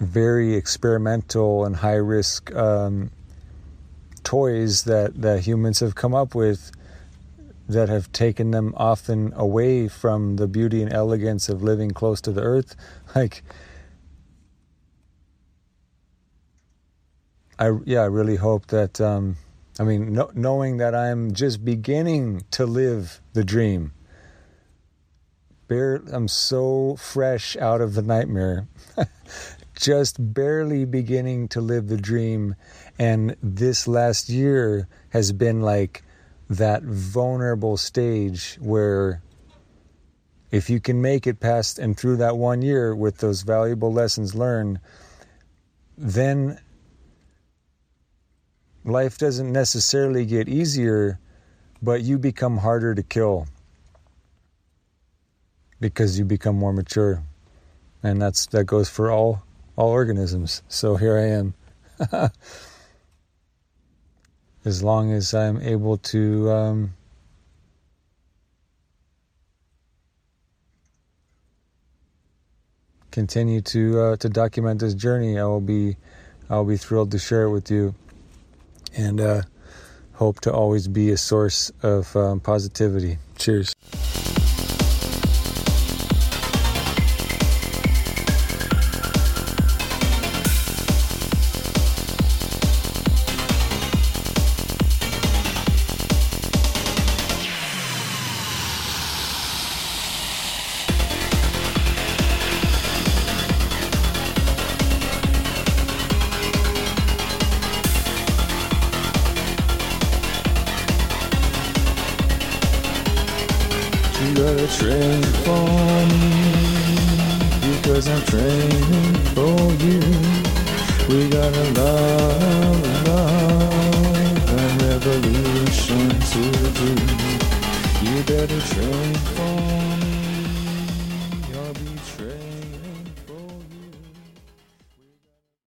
very 0.00 0.54
experimental 0.54 1.64
and 1.64 1.76
high 1.76 1.94
risk 1.94 2.54
um, 2.54 3.10
toys 4.24 4.84
that, 4.84 5.20
that 5.22 5.40
humans 5.40 5.80
have 5.80 5.94
come 5.94 6.14
up 6.14 6.34
with 6.34 6.72
that 7.68 7.88
have 7.88 8.10
taken 8.12 8.52
them 8.52 8.72
often 8.76 9.32
away 9.34 9.88
from 9.88 10.36
the 10.36 10.46
beauty 10.46 10.82
and 10.82 10.92
elegance 10.92 11.48
of 11.48 11.62
living 11.62 11.90
close 11.90 12.20
to 12.20 12.32
the 12.32 12.42
earth. 12.42 12.76
Like, 13.14 13.42
I 17.58 17.70
yeah, 17.86 18.00
I 18.00 18.06
really 18.06 18.36
hope 18.36 18.66
that 18.66 19.00
um, 19.00 19.36
I 19.78 19.84
mean, 19.84 20.12
no, 20.12 20.30
knowing 20.34 20.76
that 20.78 20.94
I'm 20.94 21.32
just 21.32 21.64
beginning 21.64 22.44
to 22.52 22.66
live 22.66 23.20
the 23.32 23.44
dream. 23.44 23.92
I'm 25.68 26.28
so 26.28 26.96
fresh 26.96 27.56
out 27.56 27.80
of 27.80 27.94
the 27.94 28.02
nightmare, 28.02 28.68
just 29.74 30.16
barely 30.32 30.84
beginning 30.84 31.48
to 31.48 31.60
live 31.60 31.88
the 31.88 31.96
dream. 31.96 32.54
And 32.98 33.36
this 33.42 33.88
last 33.88 34.28
year 34.28 34.86
has 35.10 35.32
been 35.32 35.60
like 35.60 36.04
that 36.48 36.84
vulnerable 36.84 37.76
stage 37.76 38.56
where 38.60 39.22
if 40.52 40.70
you 40.70 40.78
can 40.78 41.02
make 41.02 41.26
it 41.26 41.40
past 41.40 41.80
and 41.80 41.96
through 41.96 42.18
that 42.18 42.36
one 42.36 42.62
year 42.62 42.94
with 42.94 43.18
those 43.18 43.42
valuable 43.42 43.92
lessons 43.92 44.36
learned, 44.36 44.78
then 45.98 46.60
life 48.84 49.18
doesn't 49.18 49.52
necessarily 49.52 50.24
get 50.24 50.48
easier, 50.48 51.18
but 51.82 52.02
you 52.02 52.18
become 52.18 52.58
harder 52.58 52.94
to 52.94 53.02
kill 53.02 53.48
because 55.80 56.18
you 56.18 56.24
become 56.24 56.56
more 56.56 56.72
mature. 56.72 57.22
And 58.02 58.20
that's 58.20 58.46
that 58.46 58.64
goes 58.64 58.88
for 58.88 59.10
all 59.10 59.42
all 59.76 59.90
organisms. 59.90 60.62
So 60.68 60.96
here 60.96 61.16
I 61.18 61.26
am. 61.26 61.54
as 64.64 64.82
long 64.82 65.12
as 65.12 65.32
I'm 65.32 65.60
able 65.62 65.96
to 65.98 66.50
um, 66.50 66.94
continue 73.10 73.60
to 73.62 74.00
uh, 74.00 74.16
to 74.16 74.28
document 74.28 74.80
this 74.80 74.94
journey, 74.94 75.38
I 75.38 75.44
will 75.44 75.60
be 75.60 75.96
I 76.50 76.56
will 76.56 76.64
be 76.64 76.76
thrilled 76.76 77.12
to 77.12 77.18
share 77.18 77.44
it 77.44 77.50
with 77.50 77.70
you, 77.70 77.94
and 78.96 79.20
uh, 79.20 79.42
hope 80.12 80.40
to 80.40 80.52
always 80.52 80.88
be 80.88 81.10
a 81.10 81.16
source 81.16 81.70
of 81.82 82.14
um, 82.16 82.40
positivity. 82.40 83.18
Cheers. 83.38 83.72